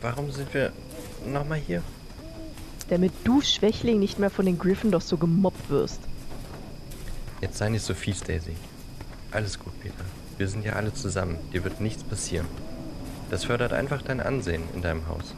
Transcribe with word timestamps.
warum 0.00 0.30
sind 0.30 0.52
wir 0.54 0.72
nochmal 1.26 1.58
hier? 1.58 1.82
Damit 2.88 3.12
du, 3.24 3.40
Schwächling, 3.40 3.98
nicht 3.98 4.18
mehr 4.18 4.30
von 4.30 4.46
den 4.46 4.58
Gryffindors 4.58 5.08
so 5.08 5.16
gemobbt 5.16 5.70
wirst. 5.70 6.00
Jetzt 7.40 7.58
sei 7.58 7.68
nicht 7.68 7.84
so 7.84 7.94
fies, 7.94 8.20
Daisy. 8.20 8.56
Alles 9.30 9.58
gut, 9.58 9.78
Peter. 9.80 10.04
Wir 10.38 10.48
sind 10.48 10.64
ja 10.64 10.72
alle 10.72 10.92
zusammen. 10.92 11.38
Dir 11.52 11.64
wird 11.64 11.80
nichts 11.80 12.02
passieren. 12.02 12.46
Das 13.30 13.44
fördert 13.44 13.72
einfach 13.72 14.02
dein 14.02 14.20
Ansehen 14.20 14.62
in 14.74 14.82
deinem 14.82 15.06
Haus. 15.08 15.34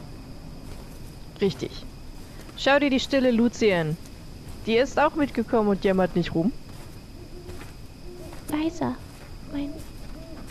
Richtig. 1.39 1.85
Schau 2.57 2.79
dir 2.79 2.89
die 2.89 2.99
stille 2.99 3.31
Lucien. 3.31 3.97
Die 4.65 4.77
ist 4.77 4.97
auch 4.99 5.15
mitgekommen 5.15 5.69
und 5.69 5.83
jammert 5.83 6.15
nicht 6.15 6.33
rum. 6.33 6.51
Leiser. 8.49 8.95
Mein, 9.51 9.69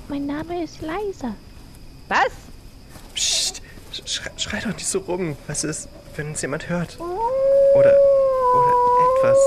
mein 0.09 0.27
Name 0.27 0.63
ist 0.63 0.81
Leiser. 0.83 1.35
Was? 2.09 2.52
Schrei, 4.13 4.31
schrei 4.37 4.61
doch 4.61 4.75
nicht 4.75 4.87
so 4.87 4.99
rum. 4.99 5.37
Was 5.47 5.65
ist, 5.65 5.89
wenn 6.17 6.29
uns 6.29 6.43
jemand 6.43 6.69
hört? 6.69 6.99
Oder, 7.01 7.95
oder 7.95 8.73
etwas. 9.17 9.39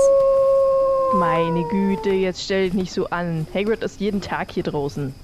Meine 1.14 1.62
Güte, 1.68 2.10
jetzt 2.10 2.42
stell 2.42 2.64
dich 2.64 2.74
nicht 2.74 2.92
so 2.92 3.08
an. 3.10 3.46
Hagrid 3.54 3.84
ist 3.84 4.00
jeden 4.00 4.20
Tag 4.20 4.50
hier 4.50 4.64
draußen. 4.64 5.14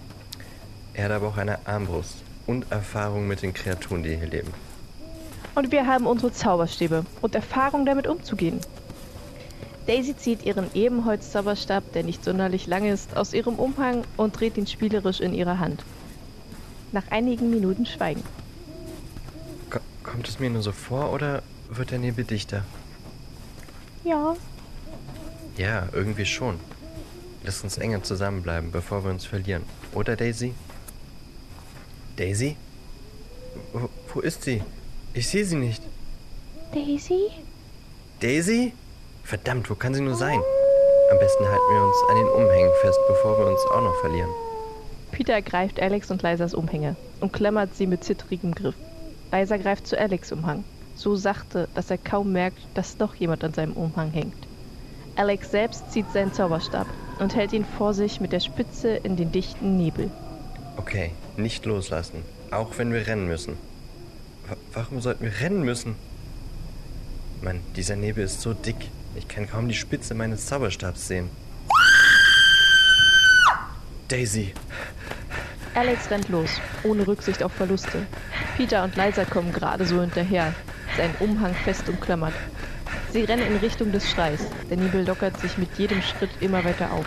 Er 0.94 1.06
hat 1.06 1.10
aber 1.10 1.26
auch 1.26 1.38
eine 1.38 1.66
Armbrust 1.66 2.18
und 2.46 2.70
Erfahrung 2.70 3.26
mit 3.26 3.42
den 3.42 3.52
Kreaturen, 3.52 4.04
die 4.04 4.14
hier 4.14 4.28
leben. 4.28 4.54
Und 5.56 5.72
wir 5.72 5.88
haben 5.88 6.06
unsere 6.06 6.30
Zauberstäbe 6.30 7.04
und 7.20 7.34
Erfahrung 7.34 7.84
damit 7.84 8.06
umzugehen. 8.06 8.60
Daisy 9.88 10.16
zieht 10.16 10.44
ihren 10.44 10.72
Ebenholz-Zauberstab, 10.72 11.92
der 11.94 12.04
nicht 12.04 12.22
sonderlich 12.22 12.68
lang 12.68 12.84
ist, 12.84 13.16
aus 13.16 13.34
ihrem 13.34 13.56
Umhang 13.56 14.04
und 14.16 14.38
dreht 14.38 14.56
ihn 14.56 14.68
spielerisch 14.68 15.18
in 15.18 15.34
ihre 15.34 15.58
Hand. 15.58 15.82
Nach 16.92 17.10
einigen 17.10 17.50
Minuten 17.50 17.86
Schweigen. 17.86 18.22
Ko 20.12 20.16
kommt 20.16 20.28
es 20.28 20.38
mir 20.38 20.50
nur 20.50 20.60
so 20.60 20.72
vor 20.72 21.10
oder 21.10 21.42
wird 21.70 21.90
der 21.90 21.98
Nebel 21.98 22.26
dichter? 22.26 22.64
Ja, 24.04 24.36
Ja, 25.56 25.88
irgendwie 25.92 26.26
schon. 26.26 26.60
Lass 27.44 27.64
uns 27.64 27.78
enger 27.78 28.02
zusammenbleiben, 28.02 28.70
bevor 28.72 29.04
wir 29.04 29.10
uns 29.10 29.24
verlieren. 29.24 29.62
Oder 29.94 30.14
Daisy? 30.14 30.52
Daisy? 32.16 32.56
Wo, 33.72 33.88
wo 34.12 34.20
ist 34.20 34.42
sie? 34.42 34.62
Ich 35.14 35.30
sehe 35.30 35.46
sie 35.46 35.56
nicht. 35.56 35.82
Daisy? 36.74 37.30
Daisy? 38.20 38.74
Verdammt, 39.24 39.70
wo 39.70 39.74
kann 39.76 39.94
sie 39.94 40.02
nur 40.02 40.16
sein? 40.16 40.40
Am 41.10 41.18
besten 41.20 41.44
halten 41.46 41.72
wir 41.72 41.82
uns 41.84 41.96
an 42.10 42.16
den 42.16 42.28
Umhängen 42.28 42.72
fest, 42.82 42.98
bevor 43.08 43.38
wir 43.38 43.46
uns 43.46 43.60
auch 43.72 43.80
noch 43.80 43.98
verlieren. 44.00 44.30
Peter 45.10 45.40
greift 45.40 45.80
Alex 45.80 46.10
und 46.10 46.22
Lisas 46.22 46.52
Umhänge 46.52 46.96
und 47.20 47.32
klammert 47.32 47.74
sie 47.74 47.86
mit 47.86 48.04
zittrigem 48.04 48.54
Griff. 48.54 48.74
Lisa 49.32 49.56
greift 49.56 49.86
zu 49.86 49.98
Alex 49.98 50.30
Umhang, 50.32 50.64
so 50.94 51.16
sachte, 51.16 51.68
dass 51.74 51.90
er 51.90 51.98
kaum 51.98 52.32
merkt, 52.32 52.58
dass 52.74 52.98
noch 52.98 53.14
jemand 53.14 53.42
an 53.44 53.54
seinem 53.54 53.72
Umhang 53.72 54.10
hängt. 54.10 54.36
Alex 55.16 55.50
selbst 55.50 55.90
zieht 55.92 56.10
seinen 56.12 56.32
Zauberstab 56.32 56.86
und 57.18 57.34
hält 57.34 57.52
ihn 57.52 57.64
vor 57.64 57.94
sich 57.94 58.20
mit 58.20 58.32
der 58.32 58.40
Spitze 58.40 58.90
in 58.96 59.16
den 59.16 59.32
dichten 59.32 59.76
Nebel. 59.76 60.10
Okay, 60.76 61.10
nicht 61.36 61.64
loslassen. 61.66 62.22
Auch 62.50 62.78
wenn 62.78 62.92
wir 62.92 63.06
rennen 63.06 63.26
müssen. 63.26 63.54
Wa- 64.48 64.56
warum 64.72 65.00
sollten 65.00 65.24
wir 65.24 65.40
rennen 65.40 65.62
müssen? 65.62 65.96
Mann, 67.42 67.60
dieser 67.76 67.96
Nebel 67.96 68.24
ist 68.24 68.40
so 68.40 68.54
dick. 68.54 68.76
Ich 69.14 69.28
kann 69.28 69.48
kaum 69.48 69.68
die 69.68 69.74
Spitze 69.74 70.14
meines 70.14 70.46
Zauberstabs 70.46 71.08
sehen. 71.08 71.28
Daisy, 74.08 74.52
Alex 75.74 76.10
rennt 76.10 76.28
los, 76.28 76.60
ohne 76.84 77.06
Rücksicht 77.06 77.42
auf 77.42 77.52
Verluste. 77.52 78.06
Peter 78.58 78.84
und 78.84 78.94
Lisa 78.96 79.24
kommen 79.24 79.52
gerade 79.52 79.86
so 79.86 80.02
hinterher, 80.02 80.52
seinen 80.98 81.14
Umhang 81.18 81.54
fest 81.54 81.88
umklammert. 81.88 82.34
Sie 83.10 83.24
rennen 83.24 83.46
in 83.46 83.56
Richtung 83.56 83.90
des 83.90 84.10
Schreis. 84.10 84.46
Der 84.68 84.76
Nebel 84.76 85.06
lockert 85.06 85.38
sich 85.40 85.56
mit 85.56 85.78
jedem 85.78 86.02
Schritt 86.02 86.30
immer 86.40 86.62
weiter 86.62 86.92
auf. 86.92 87.06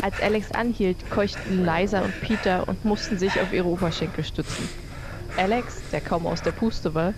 Als 0.00 0.20
Alex 0.22 0.52
anhielt, 0.52 1.10
keuchten 1.10 1.66
Lisa 1.66 2.00
und 2.00 2.18
Peter 2.22 2.66
und 2.66 2.82
mussten 2.84 3.18
sich 3.18 3.38
auf 3.38 3.52
ihre 3.52 3.68
Oberschenkel 3.68 4.24
stützen. 4.24 4.70
Alex, 5.36 5.82
der 5.92 6.00
kaum 6.00 6.26
aus 6.26 6.40
der 6.40 6.52
Puste 6.52 6.94
war, 6.94 7.12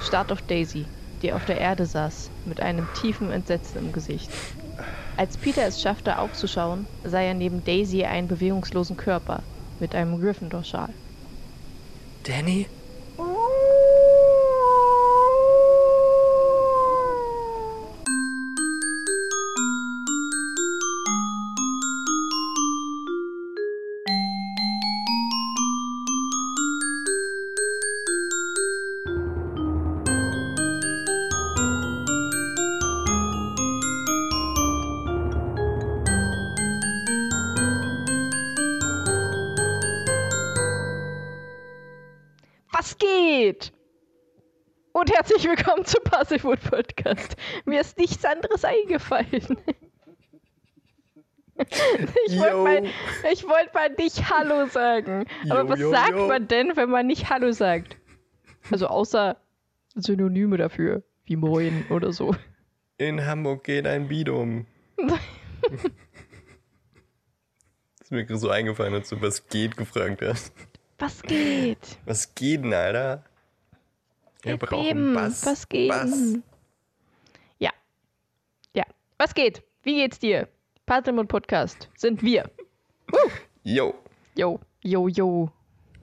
starrt 0.00 0.30
auf 0.30 0.42
Daisy, 0.42 0.86
die 1.22 1.32
auf 1.32 1.44
der 1.46 1.58
Erde 1.58 1.84
saß, 1.84 2.30
mit 2.44 2.60
einem 2.60 2.86
tiefen 2.94 3.32
Entsetzen 3.32 3.78
im 3.78 3.92
Gesicht. 3.92 4.30
Als 5.16 5.36
Peter 5.36 5.66
es 5.66 5.82
schaffte 5.82 6.18
aufzuschauen, 6.18 6.86
sah 7.02 7.20
er 7.20 7.34
neben 7.34 7.64
Daisy 7.64 8.04
einen 8.04 8.28
bewegungslosen 8.28 8.96
Körper 8.96 9.42
mit 9.82 9.96
einem 9.96 10.20
Gryffindor-Schal. 10.20 10.94
Danny? 12.22 12.66
Und 45.02 45.12
herzlich 45.12 45.42
willkommen 45.42 45.84
zum 45.84 46.04
Passivwood 46.04 46.60
Podcast. 46.60 47.34
Mir 47.64 47.80
ist 47.80 47.98
nichts 47.98 48.24
anderes 48.24 48.64
eingefallen. 48.64 49.58
Ich 52.26 52.38
wollte 52.38 52.56
mal, 52.56 52.84
ich 53.32 53.44
wollt 53.44 53.74
mal 53.74 53.90
nicht 53.98 54.30
Hallo 54.30 54.66
sagen. 54.66 55.26
Aber 55.50 55.62
Yo, 55.62 55.68
was 55.68 55.80
yo, 55.80 55.90
sagt 55.90 56.10
yo. 56.12 56.28
man 56.28 56.46
denn, 56.46 56.76
wenn 56.76 56.88
man 56.88 57.06
nicht 57.08 57.30
Hallo 57.30 57.50
sagt? 57.50 57.96
Also 58.70 58.86
außer 58.86 59.36
Synonyme 59.94 60.56
dafür, 60.56 61.02
wie 61.24 61.34
Moin 61.36 61.84
oder 61.90 62.12
so. 62.12 62.36
In 62.98 63.26
Hamburg 63.26 63.64
geht 63.64 63.88
ein 63.88 64.06
Bidum. 64.06 64.66
ist 68.00 68.10
mir 68.12 68.24
gerade 68.24 68.38
so 68.38 68.50
eingefallen, 68.50 68.94
als 68.94 69.08
du 69.08 69.20
was 69.20 69.48
geht 69.48 69.76
gefragt 69.76 70.22
hast. 70.22 70.54
Was 70.98 71.22
geht? 71.22 71.98
Was 72.06 72.36
geht 72.36 72.62
denn, 72.62 72.72
Alter? 72.72 73.24
Wir 74.42 74.56
brauchen 74.56 74.84
Eben, 74.84 75.14
Bass. 75.14 75.46
was 75.46 75.68
geht? 75.68 75.88
Bass. 75.88 76.36
Ja. 77.58 77.70
Ja. 78.74 78.84
Was 79.18 79.34
geht? 79.34 79.62
Wie 79.82 79.96
geht's 79.96 80.18
dir? 80.18 80.48
Patrimoine 80.86 81.28
Podcast 81.28 81.88
sind 81.96 82.22
wir. 82.22 82.50
Yo. 83.62 83.94
Yo, 84.34 84.58
yo, 84.82 85.06
yo. 85.08 85.50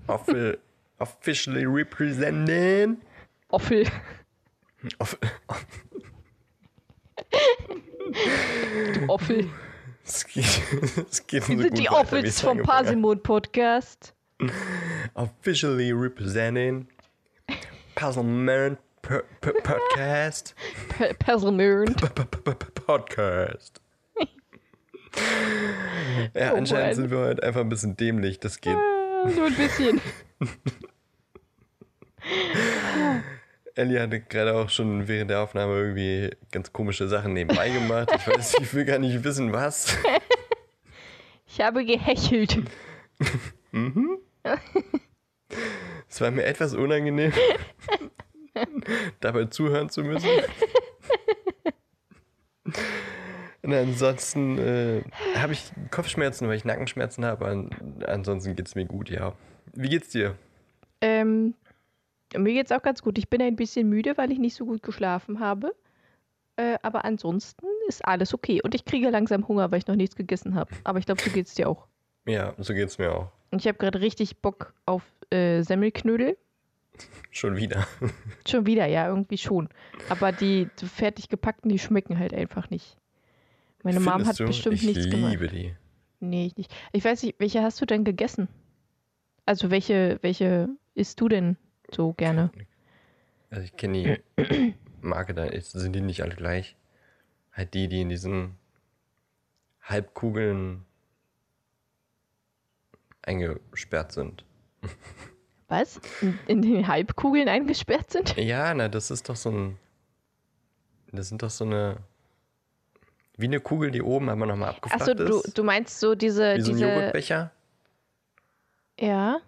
Offi 0.07 0.57
officially 0.99 1.65
representing. 1.65 2.97
Offel. 3.49 3.85
Off 4.99 5.17
Du 8.93 9.07
Offel. 9.09 9.49
es 10.05 10.25
geht, 10.25 10.45
es 11.11 11.27
geht 11.27 11.47
Wir 11.49 11.57
so 11.57 11.61
sind 11.63 11.77
die 11.77 11.89
Offels 11.89 12.41
vom. 12.41 12.61
Parsimon 12.63 13.21
Podcast. 13.21 14.13
Officially 15.15 15.91
representing. 15.91 16.87
Puzzlement 17.99 18.77
P- 19.01 19.21
P- 19.41 19.51
Podcast. 19.61 20.55
P- 20.97 21.13
Perselmöhren. 21.15 21.93
P- 21.95 22.07
P- 22.07 22.23
P- 22.23 22.51
P- 22.55 22.71
Podcast. 22.85 23.81
Ja, 26.33 26.53
Oh 26.53 26.55
anscheinend 26.55 26.95
sind 26.95 27.11
wir 27.11 27.17
heute 27.17 27.43
einfach 27.43 27.59
ein 27.59 27.67
bisschen 27.67 27.97
dämlich. 27.97 28.39
Das 28.39 28.61
geht. 28.61 28.75
Ah, 28.77 29.27
Nur 29.35 29.47
ein 29.47 29.55
bisschen. 29.55 29.99
Ellie 33.75 33.99
hatte 34.01 34.21
gerade 34.21 34.55
auch 34.55 34.69
schon 34.69 35.09
während 35.09 35.29
der 35.31 35.41
Aufnahme 35.41 35.73
irgendwie 35.73 36.29
ganz 36.51 36.71
komische 36.71 37.09
Sachen 37.09 37.33
nebenbei 37.33 37.69
gemacht. 37.69 38.09
Ich 38.15 38.27
weiß, 38.27 38.55
ich 38.61 38.73
will 38.73 38.85
gar 38.85 38.99
nicht 38.99 39.23
wissen, 39.25 39.51
was. 39.51 39.93
Ich 41.51 41.59
habe 41.61 41.83
gehechelt. 41.83 42.59
Es 46.09 46.19
war 46.21 46.31
mir 46.31 46.43
etwas 46.43 46.73
unangenehm, 46.73 47.31
dabei 49.19 49.45
zuhören 49.45 49.89
zu 49.89 50.03
müssen. 50.03 50.29
Und 53.61 53.73
ansonsten 53.73 54.57
äh, 54.57 55.03
habe 55.35 55.53
ich 55.53 55.71
Kopfschmerzen, 55.91 56.47
weil 56.47 56.57
ich 56.57 56.65
Nackenschmerzen 56.65 57.25
habe. 57.25 57.45
An, 57.45 57.69
ansonsten 58.07 58.55
geht 58.55 58.67
es 58.67 58.75
mir 58.75 58.85
gut, 58.85 59.09
ja. 59.09 59.33
Wie 59.73 59.89
geht's 59.89 60.09
dir? 60.09 60.35
Ähm, 61.01 61.53
mir 62.35 62.53
geht's 62.53 62.71
auch 62.71 62.81
ganz 62.81 63.01
gut. 63.03 63.17
Ich 63.17 63.29
bin 63.29 63.41
ein 63.41 63.55
bisschen 63.55 63.87
müde, 63.87 64.17
weil 64.17 64.31
ich 64.31 64.39
nicht 64.39 64.55
so 64.55 64.65
gut 64.65 64.81
geschlafen 64.81 65.39
habe. 65.39 65.75
Äh, 66.55 66.77
aber 66.81 67.05
ansonsten 67.05 67.67
ist 67.87 68.03
alles 68.03 68.33
okay. 68.33 68.61
Und 68.63 68.73
ich 68.73 68.85
kriege 68.85 69.09
langsam 69.09 69.47
Hunger, 69.47 69.71
weil 69.71 69.79
ich 69.79 69.87
noch 69.87 69.95
nichts 69.95 70.15
gegessen 70.15 70.55
habe. 70.55 70.71
Aber 70.83 70.99
ich 70.99 71.05
glaube, 71.05 71.21
so 71.21 71.29
geht's 71.29 71.53
dir 71.53 71.69
auch. 71.69 71.87
Ja, 72.25 72.53
so 72.57 72.73
geht's 72.73 72.97
mir 72.97 73.11
auch. 73.13 73.31
Und 73.51 73.59
ich 73.59 73.67
habe 73.67 73.77
gerade 73.77 74.01
richtig 74.01 74.37
Bock 74.37 74.73
auf 74.85 75.03
äh, 75.31 75.61
Semmelknödel. 75.61 76.37
Schon 77.31 77.55
wieder. 77.55 77.87
Schon 78.47 78.65
wieder, 78.65 78.85
ja, 78.85 79.07
irgendwie 79.07 79.37
schon. 79.37 79.69
Aber 80.09 80.31
die 80.31 80.67
fertig 80.75 81.29
gepackten, 81.29 81.69
die 81.69 81.79
schmecken 81.79 82.19
halt 82.19 82.33
einfach 82.33 82.69
nicht. 82.69 82.97
Meine 83.83 83.99
Mom 83.99 84.25
hat 84.25 84.39
du? 84.39 84.45
bestimmt 84.45 84.75
ich 84.75 84.83
nichts 84.83 85.09
gemacht. 85.09 85.31
liebe 85.31 85.47
die. 85.47 85.75
Nee, 86.19 86.47
ich 86.47 86.57
nicht. 86.57 86.75
Ich 86.91 87.05
weiß 87.05 87.23
nicht, 87.23 87.39
welche 87.39 87.61
hast 87.61 87.79
du 87.79 87.85
denn 87.85 88.03
gegessen? 88.03 88.49
Also 89.45 89.71
welche, 89.71 90.19
welche 90.21 90.69
isst 90.95 91.21
du 91.21 91.29
denn 91.29 91.57
so 91.91 92.13
gerne? 92.13 92.51
Also 93.49 93.63
ich 93.63 93.75
kenne 93.77 94.21
die 94.37 94.73
Marke 95.01 95.33
da, 95.33 95.47
sind 95.61 95.93
die 95.93 96.01
nicht 96.01 96.21
alle 96.21 96.35
gleich. 96.35 96.75
Halt 97.53 97.73
die, 97.73 97.87
die 97.87 98.01
in 98.01 98.09
diesen 98.09 98.55
Halbkugeln 99.81 100.85
eingesperrt 103.23 104.11
sind. 104.11 104.43
Was? 105.67 105.99
In, 106.21 106.39
in 106.47 106.61
den 106.61 106.87
Halbkugeln 106.87 107.47
eingesperrt 107.47 108.11
sind? 108.11 108.35
Ja, 108.37 108.73
na, 108.73 108.87
das 108.89 109.11
ist 109.11 109.29
doch 109.29 109.35
so 109.35 109.51
ein. 109.51 109.77
Das 111.11 111.29
sind 111.29 111.43
doch 111.43 111.49
so 111.49 111.65
eine. 111.65 111.97
Wie 113.37 113.45
eine 113.45 113.59
Kugel, 113.59 113.91
die 113.91 114.01
oben 114.01 114.29
einmal 114.29 114.47
nochmal 114.47 114.69
abgeflacht 114.69 115.01
Achso, 115.01 115.13
du, 115.13 115.39
ist. 115.39 115.57
du 115.57 115.63
meinst 115.63 115.99
so 115.99 116.13
diese, 116.15 116.55
wie 116.57 116.61
so 116.61 116.71
ein. 116.73 116.79
Joghurtbecher. 116.79 117.51
ja. 118.99 119.39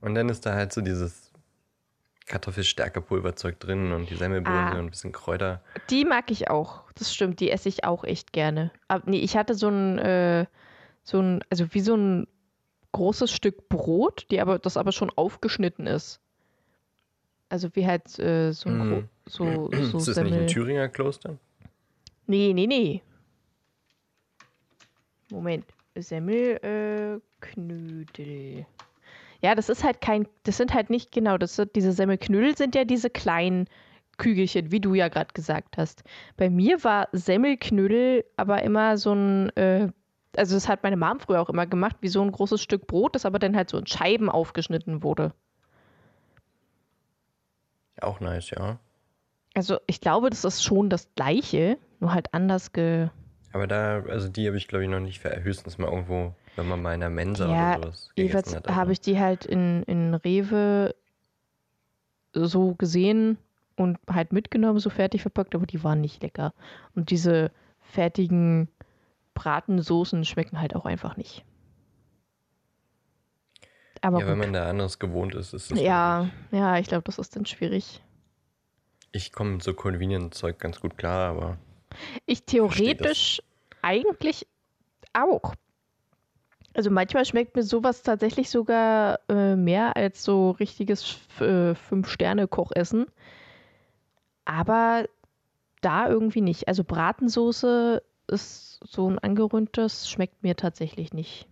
Und 0.00 0.14
dann 0.14 0.28
ist 0.28 0.44
da 0.46 0.54
halt 0.54 0.72
so 0.72 0.82
dieses 0.82 1.32
Kartoffelstärkepulverzeug 2.26 3.58
drin 3.58 3.92
und 3.92 4.10
die 4.10 4.14
Semmelbrösel 4.16 4.58
Ah. 4.58 4.70
und 4.72 4.78
ein 4.86 4.90
bisschen 4.90 5.12
Kräuter. 5.12 5.62
Die 5.90 6.04
mag 6.04 6.30
ich 6.30 6.50
auch. 6.50 6.82
Das 6.96 7.14
stimmt, 7.14 7.40
die 7.40 7.50
esse 7.50 7.68
ich 7.68 7.84
auch 7.84 8.04
echt 8.04 8.32
gerne. 8.32 8.70
Aber 8.88 9.08
nee, 9.10 9.18
ich 9.20 9.36
hatte 9.36 9.54
so 9.54 9.68
ein, 9.68 9.98
äh, 9.98 10.46
so 11.02 11.20
ein, 11.20 11.42
also 11.50 11.72
wie 11.72 11.80
so 11.80 11.96
ein 11.96 12.26
großes 12.92 13.30
Stück 13.30 13.68
Brot, 13.68 14.26
die 14.30 14.40
aber, 14.40 14.58
das 14.58 14.76
aber 14.76 14.92
schon 14.92 15.10
aufgeschnitten 15.16 15.86
ist. 15.86 16.20
Also 17.48 17.68
wie 17.74 17.86
halt 17.86 18.18
äh, 18.18 18.52
so 18.52 18.68
ein 18.68 18.78
Mhm. 18.90 19.08
so, 19.26 19.70
so 19.72 19.78
ist 19.78 19.92
das 19.94 20.06
nicht 20.06 20.14
Semmel. 20.14 20.40
ein 20.40 20.46
Thüringer 20.48 20.88
Kloster? 20.88 21.36
Nee, 22.26 22.52
nee, 22.54 22.66
nee. 22.66 23.02
Moment. 25.30 25.64
Semmelknödel. 25.94 27.20
Äh, 28.18 28.64
ja, 29.42 29.54
das 29.54 29.68
ist 29.68 29.84
halt 29.84 30.00
kein, 30.00 30.26
das 30.44 30.56
sind 30.56 30.74
halt 30.74 30.90
nicht 30.90 31.12
genau, 31.12 31.38
das 31.38 31.56
sind, 31.56 31.74
diese 31.76 31.92
Semmelknödel 31.92 32.56
sind 32.56 32.74
ja 32.74 32.84
diese 32.84 33.10
kleinen 33.10 33.68
Kügelchen, 34.18 34.72
wie 34.72 34.80
du 34.80 34.94
ja 34.94 35.08
gerade 35.08 35.32
gesagt 35.34 35.76
hast. 35.76 36.02
Bei 36.36 36.48
mir 36.50 36.82
war 36.84 37.08
Semmelknödel 37.12 38.24
aber 38.36 38.62
immer 38.62 38.96
so 38.96 39.12
ein, 39.14 39.54
äh, 39.56 39.88
also 40.36 40.54
das 40.54 40.68
hat 40.68 40.82
meine 40.82 40.96
Mom 40.96 41.20
früher 41.20 41.40
auch 41.40 41.48
immer 41.48 41.66
gemacht, 41.66 41.96
wie 42.00 42.08
so 42.08 42.22
ein 42.22 42.32
großes 42.32 42.60
Stück 42.60 42.86
Brot, 42.86 43.14
das 43.14 43.26
aber 43.26 43.38
dann 43.38 43.56
halt 43.56 43.70
so 43.70 43.78
in 43.78 43.86
Scheiben 43.86 44.28
aufgeschnitten 44.30 45.02
wurde. 45.02 45.32
Auch 48.00 48.20
nice, 48.20 48.50
ja. 48.50 48.78
Also 49.54 49.78
ich 49.86 50.00
glaube, 50.00 50.30
das 50.30 50.44
ist 50.44 50.62
schon 50.62 50.90
das 50.90 51.08
gleiche, 51.14 51.78
nur 52.00 52.12
halt 52.12 52.32
anders 52.34 52.72
ge... 52.72 53.08
Aber 53.52 53.66
da, 53.66 54.02
also 54.02 54.28
die 54.28 54.46
habe 54.46 54.58
ich 54.58 54.68
glaube 54.68 54.84
ich 54.84 54.90
noch 54.90 55.00
nicht, 55.00 55.24
höchstens 55.24 55.78
mal 55.78 55.90
irgendwo, 55.90 56.34
wenn 56.56 56.68
man 56.68 56.82
mal 56.82 56.92
in 56.92 57.00
der 57.00 57.08
Mensa 57.08 57.48
Ja, 57.50 57.70
oder 57.76 57.84
sowas 57.84 58.10
Jedenfalls 58.16 58.48
gegessen 58.48 58.68
hat. 58.68 58.76
habe 58.76 58.92
ich 58.92 59.00
die 59.00 59.18
halt 59.18 59.46
in, 59.46 59.82
in 59.84 60.14
Rewe 60.14 60.94
so 62.34 62.74
gesehen 62.74 63.38
und 63.76 63.98
halt 64.10 64.32
mitgenommen, 64.34 64.78
so 64.78 64.90
fertig 64.90 65.22
verpackt, 65.22 65.54
aber 65.54 65.66
die 65.66 65.82
waren 65.82 66.02
nicht 66.02 66.22
lecker. 66.22 66.52
Und 66.94 67.10
diese 67.10 67.50
fertigen 67.80 68.68
Bratensoßen 69.36 70.24
schmecken 70.24 70.60
halt 70.60 70.74
auch 70.74 70.86
einfach 70.86 71.16
nicht. 71.16 71.44
Aber 74.00 74.20
Ja, 74.20 74.26
wenn 74.26 74.34
gut. 74.38 74.44
man 74.46 74.52
da 74.52 74.68
anderes 74.68 74.98
gewohnt 74.98 75.34
ist, 75.34 75.52
ist 75.52 75.70
das 75.70 75.80
ja, 75.80 76.28
ja, 76.50 76.78
ich 76.78 76.88
glaube, 76.88 77.04
das 77.04 77.18
ist 77.18 77.36
dann 77.36 77.46
schwierig. 77.46 78.02
Ich 79.12 79.32
komme 79.32 79.52
mit 79.52 79.62
so 79.62 79.72
Convenient-Zeug 79.74 80.58
ganz 80.58 80.80
gut 80.80 80.98
klar, 80.98 81.30
aber 81.30 81.58
Ich 82.26 82.44
theoretisch 82.44 83.40
eigentlich 83.82 84.46
auch. 85.12 85.54
Also 86.74 86.90
manchmal 86.90 87.24
schmeckt 87.24 87.56
mir 87.56 87.62
sowas 87.62 88.02
tatsächlich 88.02 88.50
sogar 88.50 89.20
äh, 89.30 89.56
mehr 89.56 89.96
als 89.96 90.22
so 90.22 90.50
richtiges 90.50 91.16
äh, 91.40 91.74
Fünf-Sterne-Kochessen. 91.74 93.06
Aber 94.44 95.06
da 95.80 96.08
irgendwie 96.08 96.42
nicht. 96.42 96.68
Also 96.68 96.84
Bratensoße 96.84 98.02
ist 98.28 98.80
so 98.84 99.08
ein 99.08 99.18
angerührtes, 99.18 100.08
schmeckt 100.10 100.42
mir 100.42 100.56
tatsächlich 100.56 101.12
nicht. 101.12 101.46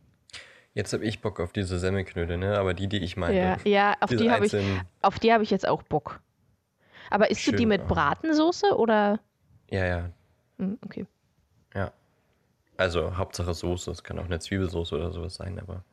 jetzt 0.75 0.93
habe 0.93 1.05
ich 1.05 1.21
Bock 1.21 1.41
auf 1.41 1.53
diese 1.53 1.79
Semmelknödel, 1.79 2.37
ne? 2.38 2.59
Aber 2.59 2.75
die, 2.75 2.88
die 2.88 2.99
ich 2.99 3.17
meine. 3.17 3.37
Ja, 3.38 3.56
ja 3.65 3.94
auf 4.00 4.11
die 4.11 4.31
habe 4.31 4.47
ich, 4.47 4.55
auf 5.03 5.19
die 5.19 5.32
habe 5.32 5.43
ich 5.44 5.50
jetzt 5.50 5.67
auch 5.69 5.82
Bock. 5.82 6.21
Aber 7.11 7.31
isst 7.31 7.47
du 7.47 7.53
die 7.53 7.59
Schön, 7.59 7.69
mit. 7.69 7.87
Bratensoße 7.87 8.76
oder? 8.76 9.21
Ja, 9.71 9.85
ja, 9.87 10.11
Hm, 10.59 10.79
Okay. 10.85 11.06
ja. 11.75 11.93
Also 12.76 13.17
Hauptsache 13.17 13.55
Soße, 13.55 13.91
es 13.93 14.03
kann 14.03 14.19
auch 14.19 14.25
eine 14.25 14.41
Zwiebelsauce 14.41 14.93
oder 14.94 15.12
sowas 15.12 15.35
sein, 15.37 15.61
aber 15.61 15.85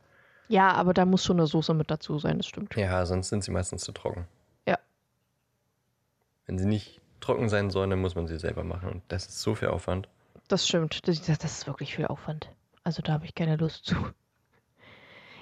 Ja, 0.47 0.71
aber 0.73 0.93
da 0.93 1.05
muss 1.05 1.23
schon 1.23 1.37
eine 1.39 1.47
Soße 1.47 1.73
mit 1.75 1.91
dazu 1.91 2.17
sein, 2.17 2.37
das 2.37 2.47
stimmt. 2.47 2.75
ja, 2.75 3.05
sonst 3.05 3.29
sind 3.29 3.43
sie 3.43 3.51
meistens 3.51 3.83
zu 3.83 3.91
trocken. 3.91 4.27
Ja. 4.67 4.79
Wenn 6.45 6.57
sie 6.57 6.65
nicht 6.65 7.01
trocken 7.19 7.49
sein 7.49 7.69
sollen, 7.69 7.91
dann 7.91 8.01
muss 8.01 8.15
man 8.15 8.27
sie 8.27 8.39
selber 8.39 8.63
machen 8.63 8.89
und 8.89 9.03
das 9.09 9.27
ist 9.27 9.41
so 9.41 9.53
viel 9.55 9.67
Aufwand. 9.69 10.07
Das 10.51 10.67
stimmt. 10.67 11.07
Das, 11.07 11.21
das 11.21 11.43
ist 11.43 11.67
wirklich 11.67 11.95
viel 11.95 12.07
Aufwand. 12.07 12.49
Also 12.83 13.01
da 13.01 13.13
habe 13.13 13.25
ich 13.25 13.35
keine 13.35 13.55
Lust 13.55 13.85
zu. 13.85 13.95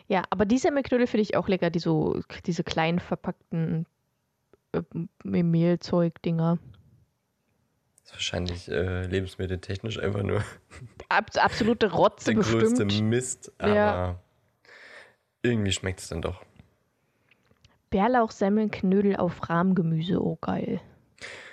Ja, 0.08 0.24
aber 0.30 0.46
die 0.46 0.58
Semmelknödel 0.58 1.08
finde 1.08 1.24
ich 1.24 1.36
auch 1.36 1.48
lecker, 1.48 1.70
die 1.70 1.80
so, 1.80 2.22
diese 2.46 2.64
kleinen 2.64 3.00
verpackten 3.00 3.86
äh, 4.72 4.82
Mehlzeug-Dinger. 5.24 6.58
Das 8.04 8.04
ist 8.06 8.14
wahrscheinlich 8.14 8.68
äh, 8.70 9.06
lebensmitteltechnisch 9.06 10.00
einfach 10.00 10.24
nur 10.24 10.44
Ab, 11.10 11.32
absolute 11.36 11.92
Rotze 11.92 12.34
der 12.34 12.44
größte 12.44 12.86
bestimmt. 12.86 13.10
Mist, 13.10 13.52
aber 13.58 13.74
Ja. 13.74 14.20
irgendwie 15.42 15.72
schmeckt 15.72 16.02
es 16.02 16.08
dann 16.10 16.22
doch. 16.22 16.44
Bärlauchsemmelnknödel 17.90 19.16
auf 19.16 19.50
Rahmgemüse, 19.50 20.24
oh 20.24 20.38
geil. 20.42 20.82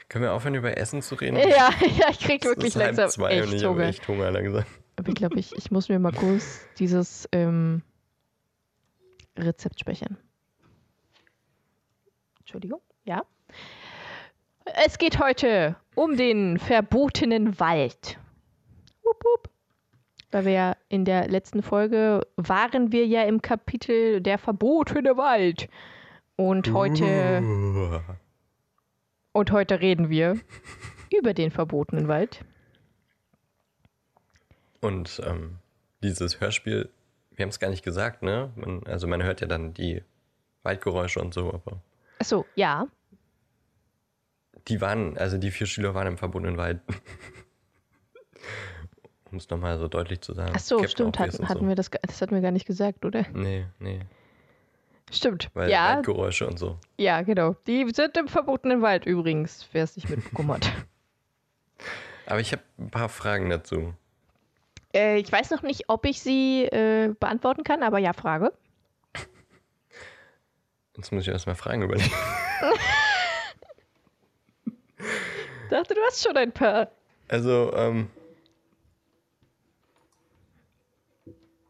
Können 0.09 0.25
wir 0.25 0.33
aufhören, 0.33 0.55
über 0.55 0.77
Essen 0.77 1.03
zu 1.03 1.17
reden? 1.17 1.37
Ja, 1.37 1.71
ja, 1.99 2.11
ich 2.11 2.21
krieg 2.21 2.45
wirklich 2.45 2.75
langsam 2.75 3.09
zwei 3.11 3.43
und 3.43 3.49
echt 3.49 3.55
ich 3.55 3.65
habe 3.65 3.75
Hunger. 3.75 3.85
echt 3.89 4.09
Hunger 4.09 4.31
langsam. 4.31 4.65
Aber 4.97 5.09
ich 5.09 5.15
glaube, 5.15 5.39
ich, 5.39 5.55
ich 5.57 5.71
muss 5.71 5.89
mir 5.89 5.99
mal 5.99 6.13
kurz 6.13 6.61
dieses 6.79 7.29
ähm, 7.33 7.83
Rezept 9.37 9.81
speichern. 9.81 10.17
Entschuldigung, 12.39 12.81
ja. 13.05 13.25
Es 14.85 14.99
geht 14.99 15.19
heute 15.21 15.77
um 15.95 16.17
den 16.17 16.59
verbotenen 16.59 17.59
Wald. 17.61 18.19
Wupp, 19.03 19.23
wupp. 19.25 19.51
Weil 20.31 20.45
wir 20.45 20.53
ja 20.53 20.77
in 20.89 21.05
der 21.05 21.29
letzten 21.29 21.63
Folge 21.63 22.27
waren 22.37 22.93
wir 22.93 23.07
ja 23.07 23.25
im 23.25 23.43
Kapitel 23.43 24.21
der 24.21 24.39
verbotene 24.39 25.17
Wald. 25.17 25.69
Und 26.37 26.73
heute, 26.73 27.41
Uh. 27.43 28.01
Und 29.37 29.53
heute 29.53 29.81
reden 29.81 30.09
wir 30.09 30.41
über 31.13 31.35
den 31.35 31.51
verbotenen 31.51 32.09
Wald. 32.09 32.43
Und 34.81 35.21
ähm, 35.25 35.59
dieses 36.03 36.41
Hörspiel, 36.41 36.89
wir 37.33 37.43
haben 37.43 37.51
es 37.51 37.61
gar 37.61 37.69
nicht 37.69 37.85
gesagt, 37.85 38.23
ne? 38.23 38.51
Man, 38.57 38.87
also 38.87 39.07
man 39.07 39.23
hört 39.23 39.43
ja 39.43 39.47
dann 39.47 39.75
die 39.75 40.03
Waldgeräusche 40.63 41.21
und 41.21 41.35
so, 41.35 41.53
aber 41.53 41.83
Achso, 42.19 42.47
ja. 42.55 42.87
die 44.69 44.81
waren, 44.81 45.19
also 45.19 45.37
die 45.37 45.51
vier 45.51 45.67
Schüler 45.67 45.95
waren 45.95 46.07
im 46.07 46.17
verbotenen 46.17 46.57
Wald. 46.57 46.81
um 49.31 49.37
es 49.37 49.51
nochmal 49.51 49.79
so 49.79 49.87
deutlich 49.89 50.23
zu 50.23 50.33
sagen. 50.33 50.53
Ach 50.57 50.61
so, 50.61 50.77
Captain 50.77 50.91
stimmt, 50.91 51.19
hatten, 51.19 51.47
hatten 51.47 51.61
so. 51.61 51.69
wir 51.69 51.75
das, 51.75 51.91
das 51.91 52.23
hatten 52.23 52.35
wir 52.35 52.41
gar 52.41 52.53
nicht 52.53 52.67
gesagt, 52.67 53.05
oder? 53.05 53.27
Nee, 53.35 53.67
nee. 53.81 54.01
Stimmt. 55.11 55.51
Weil 55.55 55.71
ja, 55.71 55.97
Waldgeräusche 55.97 56.47
und 56.47 56.59
so. 56.59 56.79
ja, 56.99 57.23
genau. 57.23 57.55
Die 57.67 57.89
sind 57.95 58.17
im 58.17 58.29
verbotenen 58.29 58.83
Wald 58.83 59.07
übrigens, 59.07 59.69
wer 59.73 59.85
es 59.85 59.97
nicht 59.97 60.09
mitbekommen 60.11 60.53
hat. 60.53 60.71
Aber 62.27 62.41
ich 62.41 62.51
habe 62.53 62.63
ein 62.79 62.91
paar 62.91 63.09
Fragen 63.09 63.51
dazu. 63.51 63.95
äh, 64.95 65.19
ich 65.19 65.31
weiß 65.31 65.51
noch 65.51 65.63
nicht, 65.63 65.85
ob 65.89 66.05
ich 66.07 66.21
sie 66.21 66.65
äh, 66.65 67.15
beantworten 67.21 67.63
kann, 67.63 67.85
aber 67.85 67.99
ja, 67.99 68.13
Frage. 68.13 68.53
Jetzt 70.97 71.13
muss 71.13 71.23
ich 71.23 71.29
erstmal 71.29 71.55
Fragen 71.55 71.83
überlegen. 71.83 72.11
Dachte, 75.71 75.95
du 75.95 76.01
hast 76.07 76.23
schon 76.25 76.37
ein 76.37 76.51
paar. 76.53 76.91
Also, 77.29 77.73
ähm. 77.75 78.09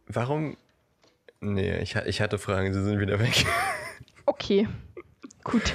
Warum. 0.07 0.57
Nee, 1.47 1.79
ich, 1.79 1.95
ich 1.95 2.21
hatte 2.21 2.39
Fragen, 2.39 2.75
sie 2.75 2.83
sind 2.83 2.99
wieder 3.01 3.19
weg. 3.21 3.47
Okay. 4.29 4.67
Gut. 5.45 5.73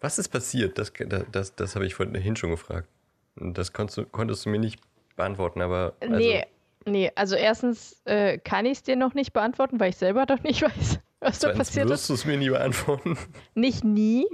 Was 0.00 0.20
ist 0.20 0.28
passiert? 0.28 0.78
Das, 0.78 0.92
das, 1.32 1.56
das, 1.56 1.74
habe 1.74 1.84
ich 1.84 1.96
vorhin 1.96 2.36
schon 2.36 2.50
gefragt. 2.50 2.88
Das 3.34 3.72
konntest 3.72 3.98
du, 3.98 4.04
konntest 4.04 4.46
du 4.46 4.50
mir 4.50 4.60
nicht 4.60 4.80
beantworten, 5.16 5.60
aber. 5.60 5.94
Also, 5.98 6.14
nee, 6.14 6.46
nee, 6.86 7.10
also 7.16 7.34
erstens 7.34 8.00
äh, 8.04 8.38
kann 8.38 8.66
ich 8.66 8.78
es 8.78 8.82
dir 8.84 8.94
noch 8.94 9.14
nicht 9.14 9.32
beantworten, 9.32 9.80
weil 9.80 9.90
ich 9.90 9.96
selber 9.96 10.26
doch 10.26 10.40
nicht 10.44 10.62
weiß. 10.78 11.00
Was 11.18 11.40
da 11.40 11.52
passiert 11.52 11.86
ist? 11.86 11.90
wirst 11.90 12.08
du 12.08 12.14
es 12.14 12.24
mir 12.24 12.36
nie 12.36 12.50
beantworten. 12.50 13.18
Nicht 13.56 13.82
nie, 13.82 14.24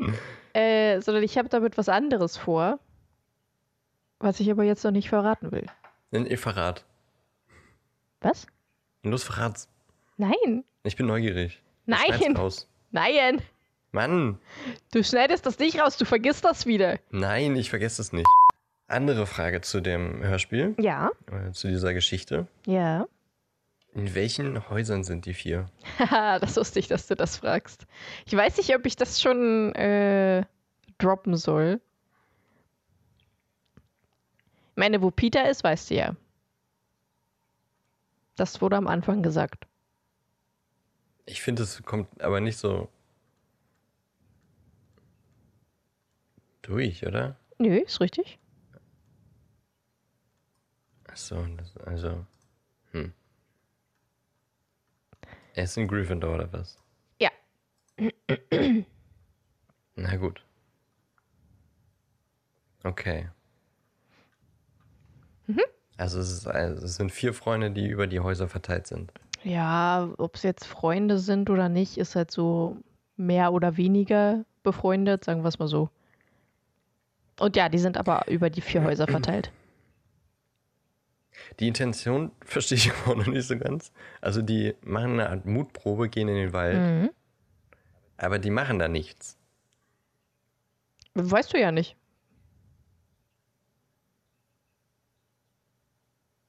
äh, 0.53 1.01
sondern 1.01 1.23
ich 1.23 1.39
habe 1.39 1.49
damit 1.49 1.79
was 1.79 1.89
anderes 1.89 2.37
vor, 2.37 2.79
was 4.19 4.39
ich 4.41 4.51
aber 4.51 4.65
jetzt 4.65 4.85
noch 4.85 4.91
nicht 4.91 5.09
verraten 5.09 5.51
will. 5.53 5.65
Ein 6.13 6.27
eh, 6.27 6.37
Verrat. 6.37 6.85
Was? 8.21 8.47
Los, 9.03 9.25
verrat's. 9.25 9.71
Nein, 10.17 10.65
Ich 10.85 10.97
bin 10.97 11.07
neugierig. 11.07 11.61
Nein. 11.87 12.37
Raus. 12.37 12.69
nein, 12.93 13.43
Mann! 13.93 14.39
du 14.93 15.05
schneidest 15.05 15.47
das 15.47 15.59
nicht 15.59 15.79
raus, 15.81 15.97
du 15.97 16.05
vergisst 16.05 16.45
das 16.45 16.67
wieder. 16.67 16.99
Nein, 17.11 17.55
ich 17.57 17.71
vergesse 17.71 18.01
es 18.03 18.13
nicht. 18.13 18.27
Andere 18.87 19.27
Frage 19.27 19.61
zu 19.61 19.81
dem 19.81 20.23
Hörspiel, 20.23 20.75
Ja, 20.79 21.11
äh, 21.31 21.53
zu 21.53 21.69
dieser 21.69 21.95
Geschichte. 21.95 22.47
ja. 22.67 23.07
In 23.97 24.13
welchen 24.17 24.69
Häusern 24.71 25.05
sind 25.05 25.25
die 25.25 25.35
vier? 25.35 25.67
Haha, 26.01 26.39
das 26.41 26.57
wusste 26.57 26.81
ich, 26.81 26.89
dass 26.89 27.07
du 27.07 27.15
das 27.15 27.37
fragst. 27.37 27.87
Ich 28.27 28.35
weiß 28.35 28.57
nicht, 28.57 28.75
ob 28.75 28.85
ich 28.87 28.97
das 28.97 29.23
schon 29.23 29.73
äh, 29.77 30.45
droppen 30.99 31.37
soll. 31.37 31.81
Ich 33.77 34.77
meine, 34.77 35.01
wo 35.01 35.13
Peter 35.13 35.49
ist, 35.49 35.63
weißt 35.63 35.91
du 35.91 35.95
ja. 35.95 36.17
Das 38.35 38.61
wurde 38.61 38.77
am 38.77 38.89
Anfang 38.89 39.23
gesagt. 39.23 39.65
Ich 41.27 41.43
finde, 41.43 41.63
es 41.63 41.83
kommt 41.83 42.23
aber 42.23 42.41
nicht 42.41 42.59
so 42.59 42.89
durch, 46.63 47.07
oder? 47.07 47.37
Nö, 47.59 47.77
ist 47.79 48.01
richtig. 48.01 48.39
Achso, 51.05 51.47
also. 51.85 52.27
Hm. 52.93 53.13
Er 55.55 55.65
ist 55.65 55.77
in 55.77 55.87
Gryffindor 55.87 56.35
oder 56.35 56.53
was? 56.53 56.79
Ja. 57.21 57.31
Na 59.95 60.17
gut. 60.17 60.45
Okay. 62.83 63.29
Also 65.97 66.19
es, 66.21 66.31
ist, 66.31 66.47
also 66.47 66.85
es 66.85 66.97
sind 66.97 67.13
vier 67.13 67.33
Freunde, 67.33 67.71
die 67.71 67.87
über 67.87 68.07
die 68.07 68.21
Häuser 68.21 68.49
verteilt 68.49 68.87
sind. 68.87 69.13
Ja, 69.45 70.09
ob 70.19 70.37
es 70.37 70.43
jetzt 70.43 70.67
Freunde 70.67 71.19
sind 71.19 71.51
oder 71.51 71.69
nicht, 71.69 71.99
ist 71.99 72.17
halt 72.17 72.31
so 72.31 72.79
mehr 73.17 73.53
oder 73.53 73.77
weniger 73.77 74.45
befreundet, 74.63 75.25
sagen 75.25 75.43
wir 75.45 75.49
es 75.49 75.59
mal 75.59 75.69
so. 75.69 75.91
Und 77.39 77.55
ja, 77.57 77.69
die 77.69 77.79
sind 77.79 77.97
aber 77.99 78.27
über 78.29 78.49
die 78.49 78.63
vier 78.63 78.83
Häuser 78.85 79.07
verteilt. 79.07 79.53
Die 81.61 81.69
Intention 81.69 82.31
verstehe 82.45 82.79
ich 82.79 82.93
auch 83.07 83.15
noch 83.17 83.27
nicht 83.27 83.47
so 83.47 83.59
ganz. 83.59 83.93
Also 84.21 84.41
die 84.41 84.75
machen 84.83 85.13
eine 85.15 85.29
Art 85.29 85.45
Mutprobe, 85.45 86.09
gehen 86.09 86.29
in 86.29 86.37
den 86.37 86.53
Wald, 86.53 86.81
Mhm. 86.81 87.11
aber 88.17 88.39
die 88.39 88.51
machen 88.51 88.79
da 88.79 88.89
nichts. 88.89 89.37
Weißt 91.15 91.53
du 91.53 91.61
ja 91.61 91.71
nicht. 91.71 91.97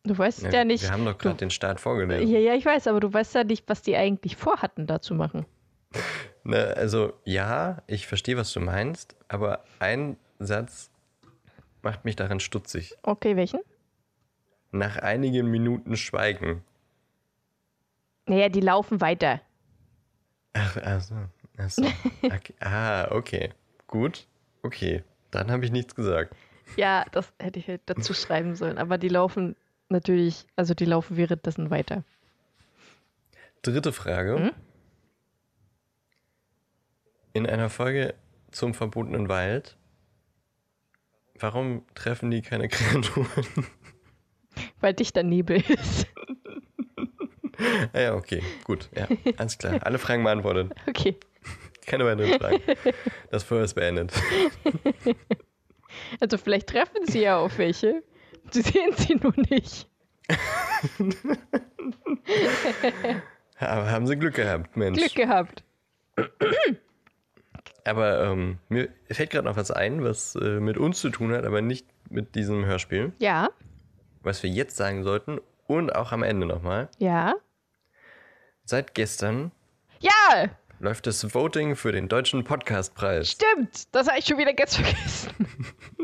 Du 0.06 0.18
weißt 0.18 0.44
ja, 0.44 0.52
Ja, 0.52 0.64
nicht. 0.64 0.84
Wir 0.84 0.92
haben 0.92 1.06
doch 1.06 1.18
gerade 1.18 1.38
den 1.38 1.50
Start 1.50 1.80
vorgelesen. 1.80 2.32
Ja, 2.32 2.40
ja, 2.40 2.54
ich 2.54 2.66
weiß, 2.66 2.88
aber 2.88 3.00
du 3.00 3.12
weißt 3.12 3.36
ja 3.36 3.44
nicht, 3.44 3.68
was 3.68 3.82
die 3.82 3.96
eigentlich 3.96 4.36
vorhatten, 4.36 4.88
da 4.88 5.02
zu 5.02 5.14
machen. 5.14 5.46
Ne, 6.48 6.76
also 6.78 7.14
ja, 7.24 7.82
ich 7.88 8.06
verstehe, 8.06 8.38
was 8.38 8.54
du 8.54 8.60
meinst, 8.60 9.16
aber 9.28 9.64
ein 9.80 10.16
Satz 10.38 10.92
macht 11.82 12.06
mich 12.06 12.16
daran 12.16 12.40
stutzig. 12.40 12.96
Okay, 13.02 13.36
welchen? 13.36 13.62
Nach 14.72 14.98
einigen 14.98 15.50
Minuten 15.50 15.98
Schweigen. 15.98 16.64
Naja, 18.28 18.50
die 18.50 18.60
laufen 18.60 19.02
weiter. 19.02 19.42
Ach, 20.54 20.78
ach 20.84 21.02
so. 21.02 21.16
Ach 21.58 21.70
so. 21.72 21.84
Okay. 22.24 22.54
Ah, 22.60 23.08
okay. 23.10 23.50
Gut. 23.88 24.28
Okay. 24.62 25.04
Dann 25.32 25.50
habe 25.50 25.66
ich 25.66 25.72
nichts 25.72 25.96
gesagt. 25.96 26.36
Ja, 26.78 27.06
das 27.12 27.34
hätte 27.40 27.58
ich 27.58 27.68
halt 27.68 27.82
dazu 27.88 28.14
schreiben 28.14 28.56
sollen. 28.56 28.78
Aber 28.78 29.00
die 29.00 29.10
laufen 29.10 29.56
natürlich, 29.90 30.46
also 30.56 30.74
die 30.74 30.86
laufen 30.86 31.18
währenddessen 31.18 31.70
weiter. 31.70 32.04
Dritte 33.62 33.94
Frage. 33.94 34.38
Mhm. 34.38 34.52
In 37.34 37.48
einer 37.48 37.70
Folge 37.70 38.14
zum 38.52 38.74
verbotenen 38.74 39.28
Wald, 39.28 39.78
warum 41.40 41.84
treffen 41.96 42.32
die 42.32 42.42
keine 42.42 42.70
Kreaturen? 42.70 43.28
Weil 44.80 44.94
dichter 44.94 45.24
Nebel 45.24 45.62
ist. 45.62 46.08
ah 47.92 48.00
ja, 48.00 48.16
okay. 48.16 48.42
Gut. 48.64 48.90
Ja, 48.96 49.08
alles 49.38 49.58
klar. 49.58 49.80
Alle 49.84 50.00
Fragen 50.00 50.24
beantwortet. 50.24 50.74
Okay. 50.88 51.18
Keine 51.86 52.06
weiteren 52.06 52.40
Fragen. 52.40 52.62
Das 53.30 53.44
Feuer 53.44 53.64
ist 53.64 53.74
beendet. 53.76 54.12
Also 56.20 56.38
vielleicht 56.38 56.68
treffen 56.68 57.06
sie 57.06 57.22
ja 57.22 57.38
auf 57.38 57.58
welche. 57.58 58.04
Sie 58.52 58.62
sehen 58.62 58.94
sie 58.96 59.16
nur 59.16 59.34
nicht. 59.50 59.88
Aber 63.60 63.90
haben 63.92 64.08
sie 64.08 64.18
Glück 64.18 64.36
gehabt, 64.36 64.76
Mensch. 64.76 65.00
Glück 65.00 65.16
gehabt. 65.16 65.64
Aber 67.86 68.24
ähm, 68.24 68.58
mir 68.70 68.90
fällt 69.12 69.30
gerade 69.30 69.48
noch 69.48 69.58
was 69.58 69.70
ein, 69.72 70.04
was 70.04 70.36
äh, 70.36 70.60
mit 70.60 70.78
uns 70.78 71.00
zu 71.00 71.10
tun 71.10 71.32
hat, 71.34 71.46
aber 71.46 71.62
nicht 71.62 71.86
mit 72.10 72.34
diesem 72.36 72.66
Hörspiel. 72.66 73.14
Ja, 73.20 73.50
Was 74.24 74.42
wir 74.42 74.50
jetzt 74.50 74.76
sagen 74.76 75.04
sollten 75.04 75.40
und 75.68 75.94
auch 75.96 76.12
am 76.12 76.24
Ende 76.24 76.46
nochmal. 76.48 76.90
ja. 77.00 77.36
Seit 78.68 78.96
gestern 78.96 79.52
Ja, 80.00 80.50
läuft 80.80 81.06
das 81.06 81.36
Voting 81.36 81.76
für 81.76 81.92
den 81.92 82.08
Deutschen 82.10 82.44
Podcastpreis. 82.44 83.30
stimmt. 83.30 83.94
Das 83.94 84.08
habe 84.08 84.18
ich 84.18 84.26
schon 84.26 84.40
wieder 84.40 84.54
ganz 84.56 84.76
vergessen. 84.78 85.30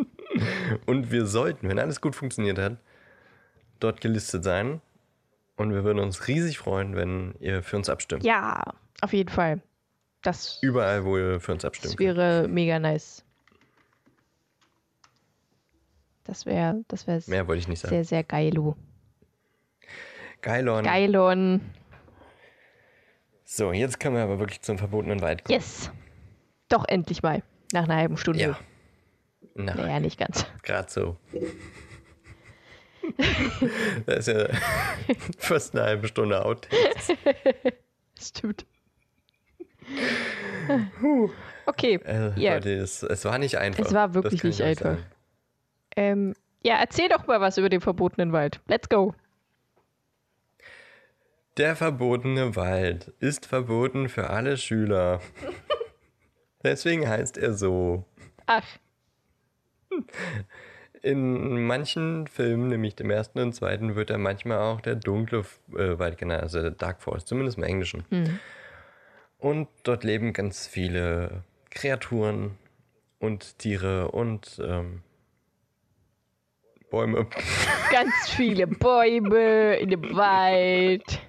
Und 0.85 1.11
wir 1.11 1.25
sollten, 1.25 1.69
wenn 1.69 1.79
alles 1.79 2.01
gut 2.01 2.15
funktioniert 2.15 2.57
hat, 2.57 2.77
dort 3.79 4.01
gelistet 4.01 4.43
sein. 4.43 4.81
Und 5.57 5.73
wir 5.73 5.83
würden 5.83 5.99
uns 5.99 6.27
riesig 6.27 6.57
freuen, 6.57 6.95
wenn 6.95 7.35
ihr 7.39 7.61
für 7.61 7.77
uns 7.77 7.89
abstimmt. 7.89 8.23
Ja, 8.23 8.63
auf 9.01 9.13
jeden 9.13 9.29
Fall. 9.29 9.61
Das, 10.21 10.59
Überall, 10.61 11.03
wo 11.03 11.17
ihr 11.17 11.39
für 11.39 11.51
uns 11.51 11.65
abstimmt. 11.65 11.93
das 11.93 11.99
wäre 11.99 12.47
mega 12.47 12.79
nice. 12.79 13.23
Das 16.23 16.45
wäre 16.45 16.83
das 16.87 17.07
wär 17.07 17.21
Mehr 17.25 17.47
wollte 17.47 17.59
ich 17.59 17.67
nicht 17.67 17.79
sagen. 17.79 17.93
sehr, 17.95 18.05
sehr 18.05 18.23
geilo. 18.23 18.75
Geilon. 20.41 20.83
Geilon. 20.83 21.61
So, 23.43 23.73
jetzt 23.73 23.99
können 23.99 24.15
wir 24.15 24.23
aber 24.23 24.39
wirklich 24.39 24.61
zum 24.61 24.77
verbotenen 24.77 25.21
Wald 25.21 25.43
kommen. 25.43 25.59
Yes. 25.59 25.91
Doch 26.69 26.85
endlich 26.87 27.21
mal. 27.21 27.43
Nach 27.73 27.83
einer 27.83 27.95
halben 27.95 28.17
Stunde. 28.17 28.41
Ja. 28.41 28.59
Na, 29.55 29.75
Naja, 29.75 29.99
nicht 29.99 30.17
ganz. 30.19 30.45
gerade 30.63 30.89
so. 30.89 31.17
das 34.05 34.27
ist 34.27 34.35
ja 34.37 34.47
fast 35.37 35.75
eine 35.75 35.83
halbe 35.85 36.07
Stunde 36.07 36.43
Outtakes. 36.45 37.13
Stimmt. 38.19 38.65
Okay. 41.65 41.95
Äh, 42.05 42.39
Ja. 42.39 42.53
Leute, 42.55 42.73
es, 42.75 43.03
es 43.03 43.25
war 43.25 43.37
nicht 43.37 43.57
einfach. 43.57 43.85
Es 43.85 43.93
war 43.93 44.13
wirklich 44.13 44.43
nicht 44.43 44.61
einfach. 44.61 44.97
Ähm, 45.95 46.33
ja, 46.63 46.75
erzähl 46.75 47.09
doch 47.09 47.27
mal 47.27 47.41
was 47.41 47.57
über 47.57 47.69
den 47.69 47.81
verbotenen 47.81 48.31
Wald. 48.31 48.61
Let's 48.67 48.87
go. 48.87 49.13
Der 51.57 51.75
verbotene 51.75 52.55
Wald 52.55 53.11
ist 53.19 53.45
verboten 53.45 54.07
für 54.07 54.29
alle 54.29 54.57
Schüler. 54.57 55.19
Deswegen 56.63 57.09
heißt 57.09 57.37
er 57.37 57.53
so. 57.53 58.05
Ach, 58.45 58.63
In 61.03 61.65
manchen 61.65 62.27
Filmen, 62.27 62.67
nämlich 62.67 62.95
dem 62.95 63.09
ersten 63.09 63.39
und 63.39 63.53
zweiten, 63.53 63.95
wird 63.95 64.11
er 64.11 64.19
manchmal 64.19 64.59
auch 64.59 64.81
der 64.81 64.95
dunkle 64.95 65.43
äh, 65.75 65.97
Wald 65.97 66.19
genannt, 66.19 66.43
also 66.43 66.61
der 66.61 66.69
Dark 66.69 67.01
Forest, 67.01 67.27
zumindest 67.27 67.57
im 67.57 67.63
Englischen. 67.63 68.05
Und 69.39 69.67
dort 69.81 70.03
leben 70.03 70.31
ganz 70.31 70.67
viele 70.67 71.43
Kreaturen 71.71 72.51
und 73.17 73.57
Tiere 73.57 74.11
und 74.11 74.61
ähm, 74.63 75.01
Bäume. 76.91 77.25
ganz 77.91 78.13
viele 78.29 78.67
Bäume 78.67 79.77
in 79.77 79.89
dem 79.89 80.15
Wald. 80.15 81.19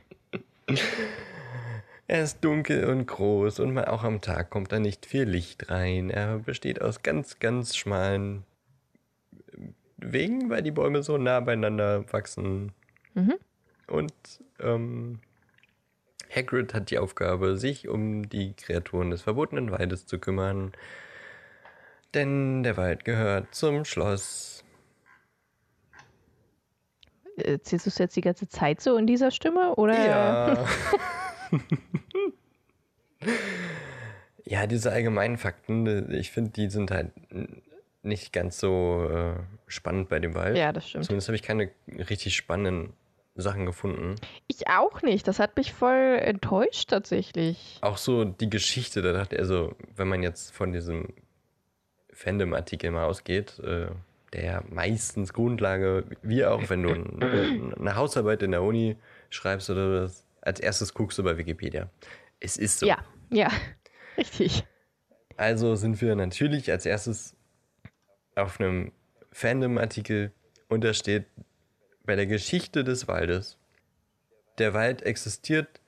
Er 2.07 2.23
ist 2.23 2.45
dunkel 2.45 2.85
und 2.91 3.07
groß 3.07 3.61
und 3.61 3.73
mal 3.73 3.87
auch 3.87 4.05
am 4.05 4.21
Tag 4.21 4.50
kommt 4.50 4.73
da 4.73 4.79
nicht 4.79 5.07
viel 5.07 5.25
Licht 5.25 5.71
rein. 5.71 6.11
Er 6.11 6.38
besteht 6.38 6.83
aus 6.83 7.02
ganz, 7.02 7.38
ganz 7.38 7.76
schmalen 7.76 8.45
Wegen, 10.03 10.51
weil 10.51 10.63
die 10.63 10.71
Bäume 10.71 11.03
so 11.03 11.19
nah 11.19 11.41
beieinander 11.41 12.05
wachsen. 12.13 12.73
Und 13.87 14.13
ähm, 14.61 15.21
Hagrid 16.35 16.75
hat 16.75 16.91
die 16.91 16.99
Aufgabe, 16.99 17.57
sich 17.57 17.89
um 17.89 18.29
die 18.29 18.55
Kreaturen 18.55 19.11
des 19.11 19.23
verbotenen 19.23 19.71
Waldes 19.71 20.07
zu 20.07 20.19
kümmern. 20.19 20.73
Denn 22.15 22.63
der 22.63 22.77
Wald 22.77 23.05
gehört 23.05 23.55
zum 23.55 23.85
Schloss. 23.85 24.65
Erzählst 27.37 27.87
du 27.87 27.91
es 27.91 27.99
jetzt 27.99 28.17
die 28.17 28.21
ganze 28.21 28.49
Zeit 28.49 28.81
so 28.81 28.97
in 28.97 29.07
dieser 29.07 29.31
Stimme? 29.31 29.75
Oder? 29.77 30.07
Ja. 30.07 30.67
Ja, 34.45 34.67
diese 34.67 34.91
allgemeinen 34.91 35.39
Fakten, 35.39 36.13
ich 36.13 36.31
finde, 36.31 36.51
die 36.51 36.69
sind 36.69 36.91
halt 36.91 37.13
nicht 38.03 38.33
ganz 38.33 38.59
so 38.59 39.09
äh, 39.09 39.35
spannend 39.73 40.09
bei 40.09 40.19
dem 40.19 40.35
Wald. 40.35 40.57
Ja, 40.57 40.73
das 40.73 40.88
stimmt. 40.88 41.05
Zumindest 41.07 41.29
habe 41.29 41.37
ich 41.37 41.43
keine 41.43 41.71
richtig 41.88 42.37
spannenden 42.37 42.93
Sachen 43.35 43.64
gefunden. 43.67 44.17
Ich 44.47 44.69
auch 44.69 45.02
nicht. 45.02 45.26
Das 45.26 45.38
hat 45.38 45.57
mich 45.57 45.73
voll 45.73 46.19
enttäuscht 46.21 46.91
tatsächlich. 46.91 47.79
Auch 47.81 47.97
so 47.97 48.25
die 48.25 48.50
Geschichte, 48.50 49.02
da 49.02 49.12
dachte 49.12 49.37
ich, 49.37 49.41
also, 49.41 49.75
wenn 49.97 50.09
man 50.09 50.23
jetzt 50.23 50.55
von 50.55 50.73
diesem 50.73 51.09
Fandom-Artikel 52.12 52.91
mal 52.91 53.07
ausgeht, 53.07 53.59
äh, 53.61 53.87
der 54.33 54.45
ja 54.45 54.62
meistens 54.69 55.33
Grundlage, 55.33 56.05
wie 56.23 56.45
auch 56.45 56.69
wenn 56.71 56.83
du 56.83 56.91
ein, 56.91 57.75
eine 57.79 57.97
Hausarbeit 57.97 58.43
in 58.43 58.50
der 58.50 58.62
Uni 58.62 58.97
schreibst 59.31 59.71
oder 59.71 60.05
was, 60.05 60.25
als 60.41 60.61
erstes 60.61 60.95
guckst 60.95 61.19
du 61.19 61.23
bei 61.23 61.37
Wikipedia. 61.37 61.88
Es 62.41 62.57
ist 62.57 62.81
so. 62.81 62.87
Ja, 62.87 62.99
ja, 63.31 63.50
richtig. 64.19 64.64
Also 65.37 65.75
sind 65.75 66.00
wir 66.00 66.14
natürlich 66.14 66.71
als 66.71 66.87
erstes 66.87 67.35
auf 68.35 68.61
einem 68.61 68.93
Fandom-Artikel 69.33 70.33
und 70.69 70.85
da 70.85 70.95
steht 70.95 71.27
bei 72.05 72.17
der 72.17 72.27
Geschichte 72.27 72.85
des 72.85 73.09
Waldes. 73.09 73.59
Der 74.59 74.75
Wald 74.75 75.03
existiert 75.03 75.81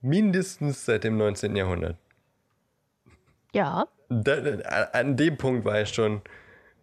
mindestens 0.00 0.84
seit 0.84 1.04
dem 1.04 1.16
19. 1.16 1.56
Jahrhundert. 1.56 1.96
Ja. 3.52 3.86
Da, 4.08 4.34
an 4.92 5.16
dem 5.16 5.36
Punkt 5.36 5.64
war 5.64 5.82
ich 5.82 5.90
schon 5.90 6.22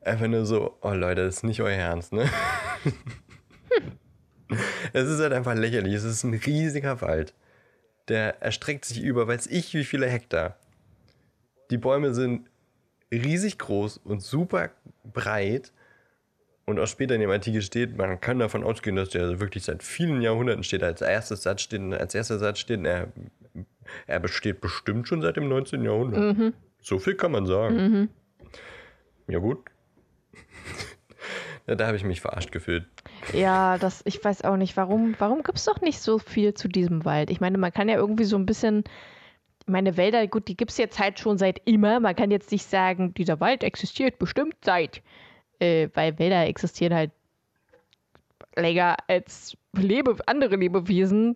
einfach 0.01 0.27
nur 0.27 0.45
so, 0.45 0.77
oh 0.81 0.91
Leute, 0.91 1.25
das 1.25 1.37
ist 1.37 1.43
nicht 1.43 1.61
euer 1.61 1.77
Ernst, 1.77 2.13
ne? 2.13 2.29
Es 4.93 5.09
ist 5.09 5.19
halt 5.19 5.33
einfach 5.33 5.55
lächerlich. 5.55 5.93
Es 5.93 6.03
ist 6.03 6.23
ein 6.23 6.33
riesiger 6.33 7.01
Wald. 7.01 7.33
Der 8.07 8.41
erstreckt 8.41 8.85
sich 8.85 9.01
über, 9.01 9.27
weiß 9.27 9.47
ich, 9.47 9.73
wie 9.73 9.83
viele 9.83 10.07
Hektar. 10.07 10.55
Die 11.71 11.77
Bäume 11.77 12.13
sind 12.13 12.47
riesig 13.11 13.57
groß 13.57 13.97
und 13.97 14.21
super 14.21 14.69
breit. 15.03 15.71
Und 16.65 16.79
auch 16.79 16.87
später 16.87 17.13
in 17.13 17.21
dem 17.21 17.29
Artikel 17.29 17.61
steht, 17.61 17.95
man 17.95 18.19
kann 18.19 18.39
davon 18.39 18.63
ausgehen, 18.63 18.95
dass 18.95 19.09
der 19.09 19.39
wirklich 19.39 19.63
seit 19.63 19.83
vielen 19.83 20.21
Jahrhunderten 20.21 20.63
steht. 20.63 20.81
Als, 20.81 21.01
erstes 21.01 21.43
Satz 21.43 21.61
steht, 21.61 21.81
als 21.93 22.15
erster 22.15 22.39
Satz 22.39 22.57
steht, 22.57 22.83
er, 22.83 23.09
er 24.07 24.19
besteht 24.19 24.61
bestimmt 24.61 25.07
schon 25.07 25.21
seit 25.21 25.37
dem 25.37 25.47
19. 25.47 25.83
Jahrhundert. 25.83 26.37
Mhm. 26.37 26.53
So 26.81 26.97
viel 26.97 27.13
kann 27.13 27.31
man 27.31 27.45
sagen. 27.45 27.75
Mhm. 27.75 28.09
Ja, 29.27 29.37
gut. 29.37 29.59
ja, 31.67 31.75
da 31.75 31.85
habe 31.85 31.97
ich 31.97 32.03
mich 32.03 32.21
verarscht 32.21 32.51
gefühlt. 32.51 32.85
Ja, 33.31 33.77
das, 33.77 34.01
ich 34.05 34.23
weiß 34.23 34.43
auch 34.43 34.57
nicht, 34.57 34.75
warum, 34.75 35.13
warum 35.19 35.43
gibt 35.43 35.59
es 35.59 35.65
doch 35.65 35.81
nicht 35.81 35.99
so 35.99 36.17
viel 36.17 36.55
zu 36.55 36.67
diesem 36.67 37.05
Wald? 37.05 37.29
Ich 37.29 37.41
meine, 37.41 37.59
man 37.59 37.73
kann 37.73 37.89
ja 37.89 37.95
irgendwie 37.95 38.23
so 38.23 38.37
ein 38.37 38.47
bisschen, 38.47 38.85
meine 39.67 39.97
Wälder, 39.97 40.25
gut, 40.25 40.47
die 40.47 40.57
gibt 40.57 40.71
es 40.71 40.77
jetzt 40.77 40.97
halt 40.97 41.19
schon 41.19 41.37
seit 41.37 41.61
immer. 41.65 41.99
Man 41.99 42.15
kann 42.15 42.31
jetzt 42.31 42.51
nicht 42.51 42.67
sagen, 42.67 43.13
dieser 43.13 43.39
Wald 43.39 43.63
existiert 43.63 44.17
bestimmt 44.17 44.55
seit 44.63 45.03
äh, 45.59 45.89
weil 45.93 46.17
Wälder 46.19 46.45
existieren 46.45 46.93
halt 46.93 47.11
länger 48.55 48.97
als 49.07 49.57
Lebe 49.73 50.15
andere 50.25 50.55
Lebewesen 50.55 51.35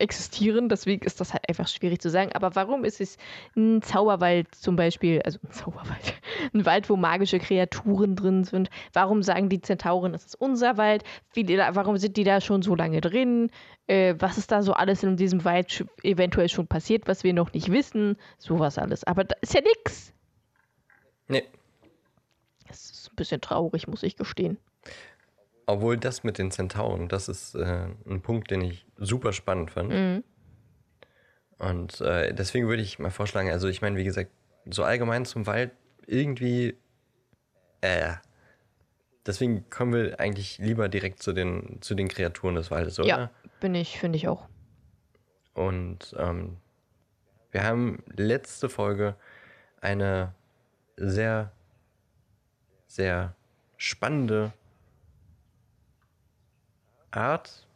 existieren. 0.00 0.68
Deswegen 0.68 1.04
ist 1.04 1.20
das 1.20 1.32
halt 1.32 1.48
einfach 1.48 1.68
schwierig 1.68 2.00
zu 2.00 2.10
sagen. 2.10 2.32
Aber 2.32 2.54
warum 2.54 2.84
ist 2.84 3.00
es 3.00 3.16
ein 3.56 3.82
Zauberwald 3.82 4.54
zum 4.54 4.76
Beispiel, 4.76 5.22
also 5.22 5.38
ein 5.42 5.50
Zauberwald, 5.50 6.14
ein 6.54 6.66
Wald, 6.66 6.88
wo 6.90 6.96
magische 6.96 7.38
Kreaturen 7.38 8.16
drin 8.16 8.44
sind? 8.44 8.70
Warum 8.92 9.22
sagen 9.22 9.48
die 9.48 9.60
Zentauren, 9.60 10.14
es 10.14 10.24
ist 10.24 10.34
unser 10.34 10.76
Wald? 10.76 11.04
Wie, 11.32 11.46
warum 11.48 11.96
sind 11.96 12.16
die 12.16 12.24
da 12.24 12.40
schon 12.40 12.62
so 12.62 12.74
lange 12.74 13.00
drin? 13.00 13.50
Äh, 13.86 14.14
was 14.18 14.38
ist 14.38 14.50
da 14.52 14.62
so 14.62 14.72
alles 14.72 15.02
in 15.02 15.16
diesem 15.16 15.44
Wald 15.44 15.84
eventuell 16.02 16.48
schon 16.48 16.66
passiert, 16.66 17.06
was 17.06 17.24
wir 17.24 17.32
noch 17.32 17.52
nicht 17.52 17.70
wissen? 17.70 18.16
Sowas 18.38 18.78
alles. 18.78 19.04
Aber 19.04 19.24
da 19.24 19.36
ist 19.40 19.54
ja 19.54 19.60
nichts. 19.60 20.12
Nee, 21.28 21.44
bisschen 23.16 23.40
traurig, 23.40 23.88
muss 23.88 24.02
ich 24.02 24.16
gestehen. 24.16 24.58
Obwohl 25.66 25.96
das 25.96 26.22
mit 26.22 26.38
den 26.38 26.50
Zentauren, 26.50 27.08
das 27.08 27.28
ist 27.28 27.54
äh, 27.56 27.88
ein 28.08 28.20
Punkt, 28.22 28.50
den 28.50 28.60
ich 28.60 28.86
super 28.96 29.32
spannend 29.32 29.72
fand. 29.72 29.90
Mhm. 29.90 30.24
Und 31.58 32.00
äh, 32.00 32.32
deswegen 32.32 32.68
würde 32.68 32.82
ich 32.82 32.98
mal 32.98 33.10
vorschlagen, 33.10 33.50
also 33.50 33.66
ich 33.68 33.82
meine, 33.82 33.96
wie 33.96 34.04
gesagt, 34.04 34.30
so 34.66 34.84
allgemein 34.84 35.24
zum 35.24 35.46
Wald 35.46 35.72
irgendwie, 36.06 36.76
äh, 37.80 38.12
deswegen 39.24 39.68
kommen 39.70 39.92
wir 39.92 40.20
eigentlich 40.20 40.58
lieber 40.58 40.88
direkt 40.88 41.22
zu 41.22 41.32
den, 41.32 41.78
zu 41.80 41.94
den 41.94 42.08
Kreaturen 42.08 42.54
des 42.54 42.70
Waldes, 42.70 42.98
oder? 43.00 43.08
Ja, 43.08 43.30
bin 43.60 43.74
ich, 43.74 43.98
finde 43.98 44.16
ich 44.16 44.28
auch. 44.28 44.46
Und 45.54 46.14
ähm, 46.18 46.58
wir 47.50 47.64
haben 47.64 48.04
letzte 48.14 48.68
Folge 48.68 49.16
eine 49.80 50.34
sehr 50.96 51.52
sehr 52.86 53.34
spannende 53.76 54.52
Art, 57.10 57.66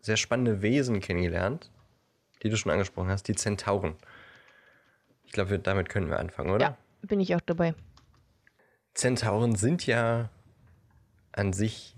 sehr 0.00 0.16
spannende 0.16 0.62
Wesen 0.62 1.00
kennengelernt, 1.00 1.70
die 2.42 2.50
du 2.50 2.56
schon 2.56 2.72
angesprochen 2.72 3.08
hast, 3.08 3.28
die 3.28 3.34
Zentauren. 3.34 3.94
Ich 5.24 5.32
glaube, 5.32 5.58
damit 5.58 5.88
können 5.88 6.08
wir 6.08 6.18
anfangen, 6.18 6.50
oder? 6.50 6.64
Ja, 6.64 6.78
bin 7.02 7.20
ich 7.20 7.34
auch 7.34 7.40
dabei. 7.40 7.74
Zentauren 8.94 9.54
sind 9.54 9.86
ja 9.86 10.30
an 11.32 11.52
sich 11.52 11.94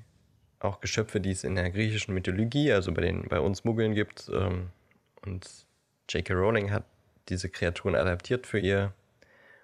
auch 0.58 0.80
Geschöpfe, 0.80 1.20
die 1.20 1.30
es 1.30 1.44
in 1.44 1.54
der 1.54 1.70
griechischen 1.70 2.12
Mythologie, 2.12 2.72
also 2.72 2.92
bei, 2.92 3.02
den, 3.02 3.28
bei 3.28 3.40
uns 3.40 3.64
Muggeln 3.64 3.94
gibt. 3.94 4.30
Ähm, 4.32 4.70
und 5.22 5.48
J.K. 6.08 6.34
Rowling 6.34 6.70
hat 6.70 6.84
diese 7.28 7.48
Kreaturen 7.48 7.94
adaptiert 7.94 8.46
für 8.46 8.58
ihr 8.58 8.92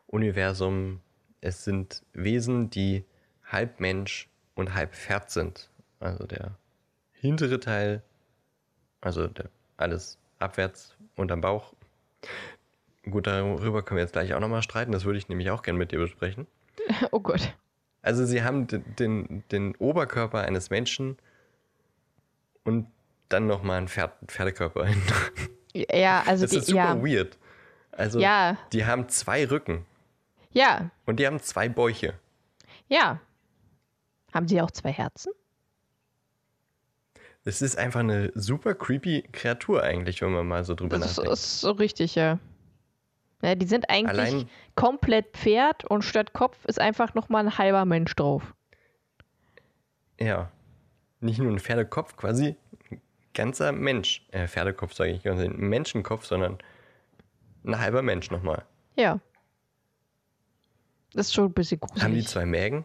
Universum 0.06 1.00
es 1.40 1.64
sind 1.64 2.02
Wesen, 2.12 2.70
die 2.70 3.04
halb 3.44 3.80
Mensch 3.80 4.28
und 4.54 4.74
halb 4.74 4.94
Pferd 4.94 5.30
sind. 5.30 5.70
Also 6.00 6.26
der 6.26 6.56
hintere 7.12 7.60
Teil, 7.60 8.02
also 9.00 9.26
der, 9.26 9.46
alles 9.76 10.18
abwärts 10.38 10.94
unterm 11.16 11.40
Bauch. 11.40 11.72
Gut, 13.08 13.26
darüber 13.26 13.82
können 13.82 13.96
wir 13.96 14.02
jetzt 14.02 14.12
gleich 14.12 14.34
auch 14.34 14.40
nochmal 14.40 14.62
streiten. 14.62 14.92
Das 14.92 15.04
würde 15.04 15.18
ich 15.18 15.28
nämlich 15.28 15.50
auch 15.50 15.62
gerne 15.62 15.78
mit 15.78 15.92
dir 15.92 15.98
besprechen. 15.98 16.46
Oh 17.10 17.18
Gott. 17.18 17.52
Also 18.02 18.24
sie 18.24 18.44
haben 18.44 18.68
den, 18.68 18.84
den, 18.96 19.42
den 19.50 19.74
Oberkörper 19.76 20.42
eines 20.42 20.70
Menschen 20.70 21.16
und 22.62 22.86
dann 23.28 23.48
nochmal 23.48 23.78
einen 23.78 23.88
Pferd, 23.88 24.12
Pferdekörper 24.28 24.86
hin. 24.86 25.02
Ja, 25.74 26.22
also 26.26 26.44
das 26.44 26.52
ist 26.52 26.66
super 26.68 26.78
ja. 26.78 27.04
weird. 27.04 27.36
Also 27.90 28.20
ja. 28.20 28.56
die 28.72 28.86
haben 28.86 29.08
zwei 29.08 29.46
Rücken. 29.46 29.84
Ja. 30.56 30.90
Und 31.04 31.20
die 31.20 31.26
haben 31.26 31.38
zwei 31.40 31.68
Bäuche. 31.68 32.14
Ja. 32.88 33.20
Haben 34.32 34.48
sie 34.48 34.62
auch 34.62 34.70
zwei 34.70 34.90
Herzen? 34.90 35.32
Es 37.44 37.60
ist 37.60 37.76
einfach 37.76 38.00
eine 38.00 38.32
super 38.34 38.74
creepy 38.74 39.28
Kreatur 39.32 39.82
eigentlich, 39.82 40.22
wenn 40.22 40.32
man 40.32 40.48
mal 40.48 40.64
so 40.64 40.74
drüber 40.74 40.98
das 40.98 41.08
nachdenkt. 41.10 41.30
Das 41.30 41.40
ist 41.40 41.60
so 41.60 41.72
richtig, 41.72 42.14
ja. 42.14 42.38
ja 43.42 43.54
die 43.54 43.66
sind 43.66 43.90
eigentlich 43.90 44.18
Allein, 44.18 44.50
komplett 44.74 45.36
Pferd 45.36 45.84
und 45.84 46.02
statt 46.02 46.32
Kopf 46.32 46.64
ist 46.64 46.80
einfach 46.80 47.12
nochmal 47.12 47.44
ein 47.44 47.58
halber 47.58 47.84
Mensch 47.84 48.16
drauf. 48.16 48.54
Ja. 50.18 50.50
Nicht 51.20 51.38
nur 51.38 51.52
ein 51.52 51.60
Pferdekopf, 51.60 52.16
quasi 52.16 52.56
ein 52.90 53.02
ganzer 53.34 53.72
Mensch. 53.72 54.26
Äh, 54.30 54.48
Pferdekopf 54.48 54.94
sage 54.94 55.10
ich, 55.10 55.28
ein 55.28 55.54
Menschenkopf, 55.58 56.24
sondern 56.24 56.56
ein 57.62 57.78
halber 57.78 58.00
Mensch 58.00 58.30
nochmal. 58.30 58.64
Ja. 58.96 59.20
Das 61.16 61.28
ist 61.28 61.34
schon 61.34 61.46
ein 61.46 61.52
bisschen 61.52 61.80
gruselig. 61.80 62.04
Haben 62.04 62.14
die 62.14 62.24
zwei 62.24 62.44
Mägen? 62.44 62.84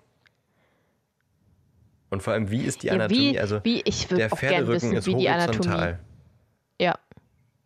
Und 2.09 2.23
vor 2.23 2.31
allem, 2.31 2.49
wie 2.49 2.63
ist 2.63 2.81
die 2.81 2.89
Anatomie? 2.89 3.27
Ja, 3.27 3.33
wie, 3.33 3.39
also, 3.39 3.59
wie, 3.63 3.81
ich 3.81 4.07
der 4.07 4.29
Pferderücken 4.29 4.91
wissen, 4.91 4.93
ist 4.93 5.07
horizontal. 5.07 5.99
Ja. 6.79 6.97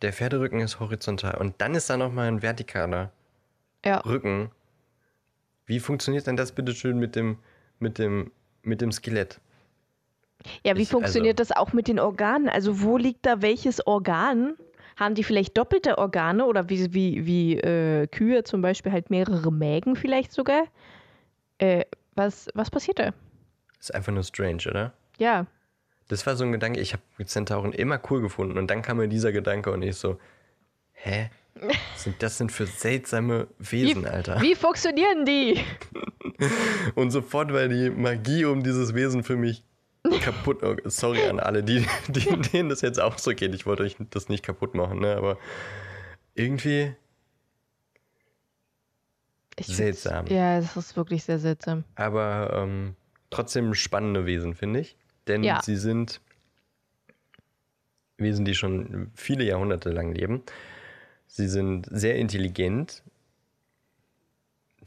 Der 0.01 0.11
Pferderücken 0.11 0.59
ist 0.59 0.79
horizontal. 0.79 1.37
Und 1.37 1.55
dann 1.59 1.75
ist 1.75 1.89
da 1.89 1.97
nochmal 1.97 2.27
ein 2.27 2.39
vertikaler 2.39 3.11
ja. 3.85 3.99
Rücken. 3.99 4.49
Wie 5.67 5.79
funktioniert 5.79 6.25
denn 6.25 6.35
das 6.35 6.51
bitte 6.51 6.73
schön 6.73 6.97
mit 6.97 7.15
dem, 7.15 7.37
mit 7.77 7.99
dem, 7.99 8.31
mit 8.63 8.81
dem 8.81 8.91
Skelett? 8.91 9.39
Ja, 10.63 10.75
wie 10.75 10.81
ich, 10.81 10.89
funktioniert 10.89 11.39
also, 11.39 11.53
das 11.53 11.57
auch 11.57 11.73
mit 11.73 11.87
den 11.87 11.99
Organen? 11.99 12.49
Also, 12.49 12.81
wo 12.81 12.97
liegt 12.97 13.25
da 13.27 13.43
welches 13.43 13.85
Organ? 13.85 14.55
Haben 14.95 15.15
die 15.15 15.23
vielleicht 15.23 15.57
doppelte 15.57 15.97
Organe 15.97 16.45
oder 16.45 16.69
wie, 16.69 16.93
wie, 16.93 17.25
wie 17.25 17.57
äh, 17.57 18.07
Kühe 18.07 18.43
zum 18.43 18.61
Beispiel 18.61 18.91
halt 18.91 19.09
mehrere 19.09 19.51
Mägen 19.51 19.95
vielleicht 19.95 20.31
sogar? 20.31 20.63
Äh, 21.57 21.85
was, 22.15 22.47
was 22.53 22.69
passiert 22.71 22.99
da? 22.99 23.13
Ist 23.79 23.93
einfach 23.93 24.13
nur 24.13 24.23
strange, 24.23 24.63
oder? 24.69 24.93
Ja. 25.17 25.47
Das 26.07 26.25
war 26.25 26.35
so 26.35 26.45
ein 26.45 26.51
Gedanke, 26.51 26.79
ich 26.79 26.93
habe 26.93 27.25
Zentauren 27.25 27.73
immer 27.73 27.99
cool 28.09 28.21
gefunden 28.21 28.57
und 28.57 28.67
dann 28.67 28.81
kam 28.81 28.97
mir 28.97 29.07
dieser 29.07 29.31
Gedanke 29.31 29.71
und 29.71 29.81
ich 29.81 29.95
so, 29.95 30.19
hä? 30.93 31.29
Was 31.55 31.75
sind 32.03 32.21
das 32.21 32.37
denn 32.37 32.49
für 32.49 32.65
seltsame 32.65 33.47
Wesen, 33.59 34.03
wie, 34.03 34.07
Alter? 34.07 34.41
Wie 34.41 34.55
funktionieren 34.55 35.25
die? 35.25 35.59
und 36.95 37.11
sofort 37.11 37.51
war 37.53 37.67
die 37.67 37.89
Magie 37.89 38.45
um 38.45 38.63
dieses 38.63 38.93
Wesen 38.93 39.23
für 39.23 39.35
mich 39.35 39.63
kaputt. 40.21 40.63
Oh, 40.63 40.75
sorry 40.85 41.23
an 41.27 41.39
alle, 41.39 41.63
die, 41.63 41.85
die, 42.07 42.35
denen 42.51 42.69
das 42.69 42.81
jetzt 42.81 42.99
auch 42.99 43.17
so 43.17 43.31
geht. 43.33 43.53
Ich 43.55 43.65
wollte 43.65 43.83
euch 43.83 43.97
das 44.11 44.29
nicht 44.29 44.43
kaputt 44.43 44.75
machen, 44.75 44.99
ne? 44.99 45.15
aber 45.15 45.37
irgendwie 46.33 46.93
Ich 49.57 49.67
Seltsam. 49.67 50.27
Ja, 50.27 50.57
es 50.57 50.75
ist 50.75 50.95
wirklich 50.97 51.23
sehr 51.23 51.39
seltsam. 51.39 51.83
aber 51.95 52.51
ähm, 52.53 52.95
trotzdem 53.29 53.73
spannende 53.73 54.25
Wesen, 54.25 54.53
finde 54.53 54.81
ich. 54.81 54.97
Denn 55.27 55.43
Ja. 55.43 55.61
sie 55.63 55.75
sind 55.77 56.21
Wesen, 58.17 58.45
die 58.45 58.53
schon 58.55 59.11
viele 59.15 59.43
Jahrhunderte 59.43 59.89
lang 59.89 60.13
leben. 60.13 60.43
Sie 61.27 61.47
sind 61.47 61.87
sehr 61.91 62.15
intelligent. 62.15 63.03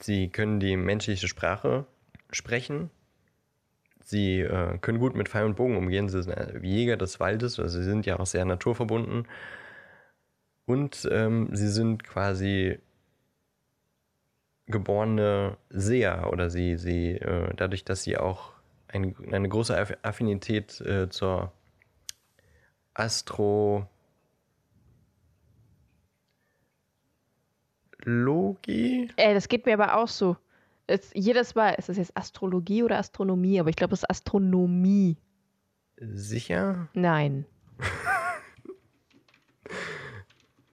Sie 0.00 0.28
können 0.28 0.60
die 0.60 0.76
menschliche 0.76 1.28
Sprache 1.28 1.84
sprechen. 2.30 2.90
Sie 4.08 4.40
äh, 4.40 4.78
können 4.78 5.00
gut 5.00 5.14
mit 5.14 5.28
Pfeil 5.28 5.44
und 5.44 5.56
Bogen 5.56 5.76
umgehen. 5.76 6.08
Sie 6.08 6.22
sind 6.22 6.32
äh, 6.32 6.58
Jäger 6.62 6.96
des 6.96 7.20
Waldes, 7.20 7.60
also 7.60 7.78
sie 7.78 7.84
sind 7.84 8.06
ja 8.06 8.18
auch 8.18 8.24
sehr 8.24 8.46
naturverbunden. 8.46 9.28
Und 10.64 11.06
ähm, 11.12 11.50
sie 11.52 11.68
sind 11.68 12.04
quasi 12.04 12.78
geborene 14.66 15.58
Seher 15.68 16.30
oder 16.32 16.48
sie, 16.48 16.78
sie 16.78 17.16
äh, 17.16 17.52
dadurch, 17.54 17.84
dass 17.84 18.02
sie 18.02 18.16
auch 18.16 18.52
ein, 18.88 19.14
eine 19.30 19.50
große 19.50 19.76
Aff- 19.78 19.98
Affinität 20.02 20.80
äh, 20.80 21.10
zur 21.10 21.52
Astrologie, 22.94 23.88
Ey, 29.16 29.34
das 29.34 29.48
geht 29.48 29.66
mir 29.66 29.74
aber 29.74 29.96
auch 29.98 30.08
so. 30.08 30.38
Es, 30.88 31.10
jedes 31.14 31.54
Mal, 31.54 31.74
ist 31.74 31.90
das 31.90 31.98
jetzt 31.98 32.16
Astrologie 32.16 32.82
oder 32.82 32.98
Astronomie? 32.98 33.60
Aber 33.60 33.68
ich 33.68 33.76
glaube, 33.76 33.92
es 33.92 34.00
ist 34.00 34.10
Astronomie. 34.10 35.16
sicher? 35.98 36.88
Nein. 36.94 37.44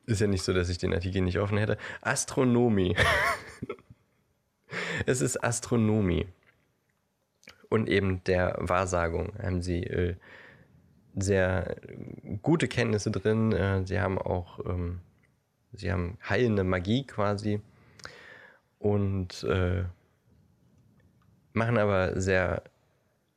Ist 0.08 0.22
ja 0.22 0.28
nicht 0.28 0.44
so, 0.44 0.54
dass 0.54 0.70
ich 0.70 0.78
den 0.78 0.94
Artikel 0.94 1.24
nicht 1.24 1.40
offen 1.40 1.58
hätte. 1.58 1.80
Astronomie. 2.02 2.96
es 5.08 5.20
ist 5.22 5.44
Astronomie. 5.44 6.28
Und 7.70 7.90
eben 7.90 8.24
der 8.26 8.56
Wahrsagung 8.60 9.34
haben 9.42 9.64
sie 9.64 9.84
äh, 9.84 10.16
sehr 11.16 11.76
gute 12.44 12.68
Kenntnisse 12.68 13.10
drin. 13.10 13.52
Äh, 13.52 13.84
sie 13.88 14.00
haben 14.00 14.20
auch, 14.20 14.60
ähm, 14.66 15.00
sie 15.74 15.92
haben 15.92 16.20
heilende 16.30 16.64
Magie 16.64 17.08
quasi. 17.08 17.60
Und 18.78 19.44
äh, 19.46 19.86
machen 21.56 21.78
aber 21.78 22.20
sehr 22.20 22.64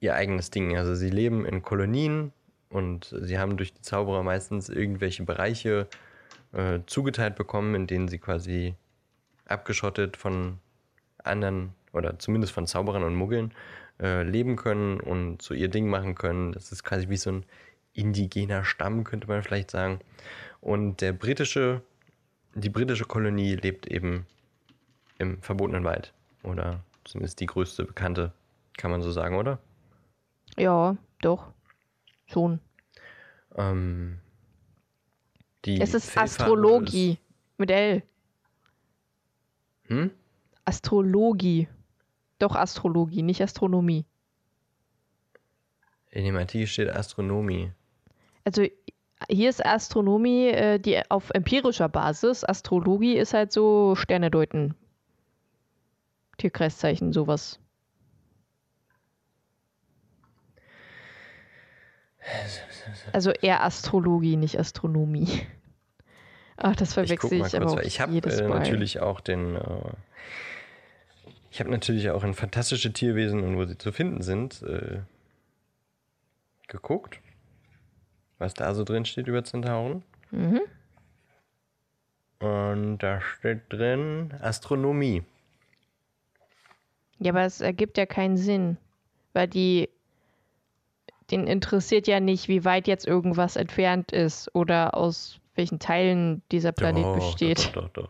ihr 0.00 0.14
eigenes 0.14 0.50
Ding. 0.50 0.76
Also 0.76 0.94
sie 0.94 1.10
leben 1.10 1.44
in 1.44 1.62
Kolonien 1.62 2.32
und 2.70 3.14
sie 3.20 3.38
haben 3.38 3.56
durch 3.56 3.72
die 3.72 3.82
Zauberer 3.82 4.22
meistens 4.22 4.68
irgendwelche 4.68 5.24
Bereiche 5.24 5.88
äh, 6.52 6.80
zugeteilt 6.86 7.36
bekommen, 7.36 7.74
in 7.74 7.86
denen 7.86 8.08
sie 8.08 8.18
quasi 8.18 8.74
abgeschottet 9.46 10.16
von 10.16 10.58
anderen 11.24 11.74
oder 11.92 12.18
zumindest 12.18 12.52
von 12.52 12.66
Zauberern 12.66 13.02
und 13.02 13.14
Muggeln 13.14 13.52
äh, 14.00 14.22
leben 14.22 14.56
können 14.56 15.00
und 15.00 15.42
so 15.42 15.54
ihr 15.54 15.68
Ding 15.68 15.88
machen 15.88 16.14
können. 16.14 16.52
Das 16.52 16.70
ist 16.70 16.84
quasi 16.84 17.08
wie 17.08 17.16
so 17.16 17.30
ein 17.30 17.44
indigener 17.94 18.64
Stamm, 18.64 19.04
könnte 19.04 19.26
man 19.26 19.42
vielleicht 19.42 19.70
sagen. 19.70 20.00
Und 20.60 21.00
der 21.00 21.12
britische, 21.12 21.82
die 22.54 22.68
britische 22.68 23.04
Kolonie 23.04 23.56
lebt 23.56 23.86
eben 23.86 24.26
im 25.18 25.42
verbotenen 25.42 25.84
Wald. 25.84 26.12
Oder 26.42 26.80
zumindest 27.08 27.40
die 27.40 27.46
größte 27.46 27.84
bekannte, 27.84 28.32
kann 28.76 28.90
man 28.90 29.02
so 29.02 29.10
sagen, 29.10 29.36
oder? 29.36 29.58
Ja, 30.56 30.96
doch. 31.20 31.52
Schon. 32.26 32.60
Ähm, 33.56 34.18
die 35.64 35.80
Es 35.80 35.94
ist 35.94 36.16
Astrologie. 36.16 37.18
Mit 37.56 37.70
L. 37.70 37.96
Ist, 37.96 39.90
hm? 39.90 40.10
Astrologie. 40.64 41.68
Doch 42.38 42.54
Astrologie, 42.54 43.22
nicht 43.22 43.42
Astronomie. 43.42 44.04
In 46.10 46.24
dem 46.24 46.36
Artikel 46.36 46.66
steht 46.66 46.90
Astronomie. 46.90 47.72
Also 48.44 48.66
hier 49.28 49.50
ist 49.50 49.64
Astronomie 49.64 50.48
äh, 50.48 50.78
die 50.78 51.00
auf 51.10 51.30
empirischer 51.30 51.88
Basis. 51.88 52.44
Astrologie 52.44 53.16
ist 53.16 53.34
halt 53.34 53.52
so 53.52 53.94
Sterne 53.96 54.30
deuten. 54.30 54.74
Tierkreiszeichen, 56.38 57.12
sowas. 57.12 57.60
Also 63.12 63.30
eher 63.30 63.62
Astrologie, 63.64 64.36
nicht 64.36 64.58
Astronomie. 64.58 65.46
Ach, 66.56 66.76
das 66.76 66.96
Ich 66.96 67.18
guck 67.18 67.30
verwechsel 67.30 67.38
mal 67.38 67.46
ich, 67.46 67.56
aber 67.56 67.72
auch 67.72 67.80
Ich 67.80 68.00
habe 68.00 68.16
äh, 68.16 68.48
natürlich 68.48 69.00
auch 69.00 69.20
den. 69.20 69.56
Äh, 69.56 69.92
ich 71.50 71.60
habe 71.60 71.70
natürlich 71.70 72.10
auch 72.10 72.24
in 72.24 72.34
fantastische 72.34 72.92
Tierwesen 72.92 73.42
und 73.42 73.56
wo 73.56 73.64
sie 73.64 73.78
zu 73.78 73.90
finden 73.90 74.22
sind 74.22 74.62
äh, 74.62 75.00
geguckt, 76.68 77.20
was 78.38 78.54
da 78.54 78.74
so 78.74 78.84
drin 78.84 79.04
steht 79.04 79.26
über 79.26 79.42
Zentauren. 79.44 80.02
Mhm. 80.30 80.60
Und 82.38 82.98
da 82.98 83.20
steht 83.20 83.62
drin 83.70 84.34
Astronomie. 84.40 85.24
Ja, 87.18 87.32
aber 87.32 87.42
es 87.42 87.60
ergibt 87.60 87.98
ja 87.98 88.06
keinen 88.06 88.36
Sinn, 88.36 88.78
weil 89.32 89.48
die 89.48 89.88
den 91.30 91.46
interessiert 91.46 92.06
ja 92.06 92.20
nicht, 92.20 92.48
wie 92.48 92.64
weit 92.64 92.86
jetzt 92.88 93.06
irgendwas 93.06 93.56
entfernt 93.56 94.12
ist 94.12 94.54
oder 94.54 94.96
aus 94.96 95.40
welchen 95.56 95.78
Teilen 95.78 96.42
dieser 96.50 96.72
Planet 96.72 97.04
Doch, 97.04 97.14
besteht, 97.16 97.66
Doch, 97.66 97.72
doch, 97.72 97.88
doch. 97.88 98.08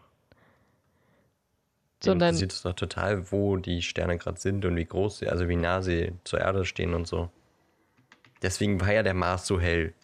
Die 2.03 2.07
sondern 2.07 2.29
interessiert 2.29 2.53
es 2.53 2.63
doch 2.63 2.75
total, 2.75 3.33
wo 3.33 3.57
die 3.57 3.83
Sterne 3.83 4.19
gerade 4.19 4.39
sind 4.39 4.65
und 4.65 4.77
wie 4.77 4.85
groß 4.85 5.19
sie, 5.19 5.29
also 5.29 5.49
wie 5.49 5.57
nah 5.57 5.83
sie 5.83 6.13
zur 6.23 6.41
Erde 6.41 6.65
stehen 6.65 6.95
und 6.95 7.09
so. 7.09 7.29
Deswegen 8.41 8.81
war 8.81 8.93
ja 8.93 9.03
der 9.03 9.15
Mars 9.15 9.49
so 9.49 9.59
hell. 9.59 9.95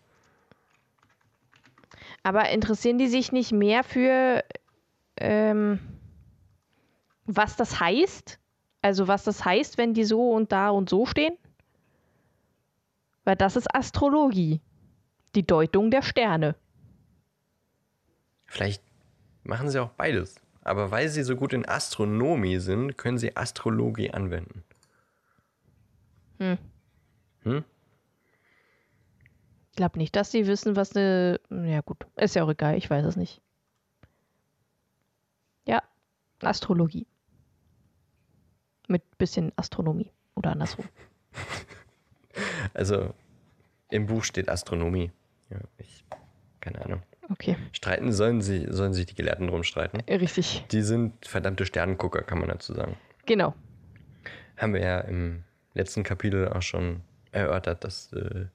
aber 2.24 2.48
interessieren 2.48 2.98
die 2.98 3.06
sich 3.06 3.30
nicht 3.30 3.52
mehr 3.52 3.84
für 3.84 4.42
ähm, 5.16 5.78
was 7.26 7.54
das 7.54 7.78
heißt? 7.78 8.40
Also 8.84 9.08
was 9.08 9.24
das 9.24 9.42
heißt, 9.42 9.78
wenn 9.78 9.94
die 9.94 10.04
so 10.04 10.32
und 10.32 10.52
da 10.52 10.68
und 10.68 10.90
so 10.90 11.06
stehen? 11.06 11.38
Weil 13.24 13.34
das 13.34 13.56
ist 13.56 13.74
Astrologie. 13.74 14.60
Die 15.34 15.46
Deutung 15.46 15.90
der 15.90 16.02
Sterne. 16.02 16.54
Vielleicht 18.44 18.82
machen 19.42 19.70
sie 19.70 19.80
auch 19.80 19.88
beides. 19.88 20.34
Aber 20.60 20.90
weil 20.90 21.08
sie 21.08 21.22
so 21.22 21.34
gut 21.34 21.54
in 21.54 21.66
Astronomie 21.66 22.58
sind, 22.58 22.98
können 22.98 23.16
sie 23.16 23.34
Astrologie 23.34 24.10
anwenden. 24.10 24.62
Hm. 26.36 26.58
Hm? 27.44 27.64
Ich 29.70 29.76
glaube 29.76 29.96
nicht, 29.96 30.14
dass 30.14 30.30
sie 30.30 30.46
wissen, 30.46 30.76
was 30.76 30.94
eine. 30.94 31.40
Ja, 31.48 31.80
gut. 31.80 32.04
Ist 32.16 32.34
ja 32.34 32.44
auch 32.44 32.50
egal, 32.50 32.76
ich 32.76 32.90
weiß 32.90 33.06
es 33.06 33.16
nicht. 33.16 33.40
Ja, 35.64 35.82
Astrologie. 36.42 37.06
Mit 38.88 39.18
bisschen 39.18 39.52
Astronomie. 39.56 40.10
Oder 40.34 40.52
andersrum. 40.52 40.86
Also 42.72 43.14
im 43.90 44.06
Buch 44.06 44.24
steht 44.24 44.48
Astronomie. 44.48 45.12
Ja, 45.50 45.58
ich, 45.78 46.04
keine 46.60 46.84
Ahnung. 46.84 47.02
Okay, 47.30 47.56
Streiten 47.72 48.12
sollen, 48.12 48.42
sie, 48.42 48.66
sollen 48.68 48.92
sich 48.92 49.06
die 49.06 49.14
Gelehrten 49.14 49.46
drum 49.46 49.62
streiten. 49.62 50.00
richtig. 50.10 50.64
Die 50.72 50.82
sind 50.82 51.26
verdammte 51.26 51.64
Sternengucker, 51.64 52.22
kann 52.22 52.38
man 52.38 52.48
dazu 52.48 52.74
sagen. 52.74 52.96
Genau. 53.24 53.54
Haben 54.56 54.74
wir 54.74 54.82
ja 54.82 55.00
im 55.00 55.44
letzten 55.74 56.02
Kapitel 56.02 56.48
auch 56.48 56.62
schon 56.62 57.00
erörtert, 57.32 57.84
dass 57.84 58.12
äh, 58.12 58.46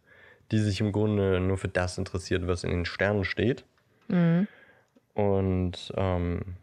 die 0.52 0.60
sich 0.60 0.82
im 0.82 0.92
Grunde 0.92 1.40
nur 1.40 1.58
für 1.58 1.68
das 1.68 1.98
interessiert, 1.98 2.48
was 2.48 2.64
in 2.64 2.72
den 2.72 2.86
Sternen 2.86 3.26
steht. 3.26 3.66
Mhm. 4.08 4.48
Und 5.14 5.92
ähm, 5.96 6.56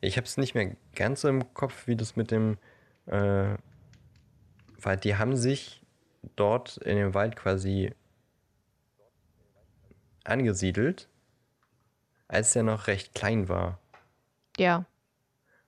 ich 0.00 0.16
habe 0.16 0.26
es 0.26 0.36
nicht 0.36 0.54
mehr 0.54 0.76
ganz 0.94 1.20
so 1.22 1.28
im 1.28 1.52
Kopf, 1.54 1.86
wie 1.86 1.96
das 1.96 2.16
mit 2.16 2.30
dem, 2.30 2.58
äh, 3.06 3.54
weil 4.80 4.96
die 4.96 5.16
haben 5.16 5.36
sich 5.36 5.82
dort 6.36 6.78
in 6.78 6.96
dem 6.96 7.14
Wald 7.14 7.36
quasi 7.36 7.92
angesiedelt, 10.24 11.08
als 12.28 12.52
der 12.52 12.62
noch 12.62 12.86
recht 12.86 13.14
klein 13.14 13.48
war 13.48 13.78
Ja. 14.58 14.84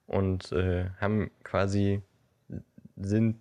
und 0.07 0.53
äh, 0.53 0.90
haben 1.01 1.31
quasi 1.42 2.03
sind 2.97 3.40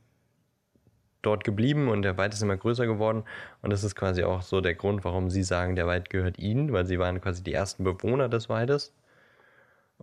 dort 1.21 1.43
geblieben 1.43 1.89
und 1.89 2.01
der 2.01 2.17
Wald 2.17 2.34
ist 2.34 2.41
immer 2.41 2.58
größer 2.58 2.88
geworden 2.88 3.23
und 3.62 3.69
das 3.71 3.84
ist 3.84 3.95
quasi 3.95 4.23
auch 4.23 4.41
so 4.41 4.60
der 4.62 4.73
Grund, 4.73 5.04
warum 5.04 5.30
sie 5.30 5.43
sagen, 5.43 5.75
der 5.75 5.86
Wald 5.86 6.10
gehört 6.10 6.39
ihnen, 6.39 6.73
weil 6.73 6.86
sie 6.88 6.97
waren 6.97 7.21
quasi 7.21 7.43
die 7.43 7.54
ersten 7.54 7.84
Bewohner 7.84 8.27
des 8.27 8.49
Waldes. 8.49 8.93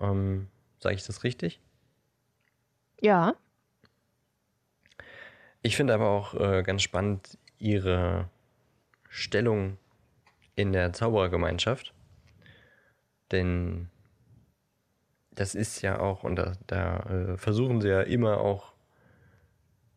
Ähm, 0.01 0.48
Sage 0.78 0.94
ich 0.94 1.06
das 1.06 1.24
richtig? 1.24 1.60
Ja. 3.00 3.34
Ich 5.62 5.76
finde 5.76 5.94
aber 5.94 6.08
auch 6.08 6.34
äh, 6.34 6.62
ganz 6.62 6.82
spannend 6.82 7.38
ihre 7.58 8.28
Stellung 9.08 9.78
in 10.54 10.72
der 10.72 10.92
Zauberergemeinschaft. 10.92 11.94
Denn 13.30 13.88
das 15.30 15.54
ist 15.54 15.82
ja 15.82 16.00
auch, 16.00 16.24
und 16.24 16.36
da, 16.36 16.52
da 16.66 16.98
äh, 17.00 17.36
versuchen 17.36 17.80
sie 17.80 17.88
ja 17.88 18.00
immer 18.02 18.38
auch 18.40 18.72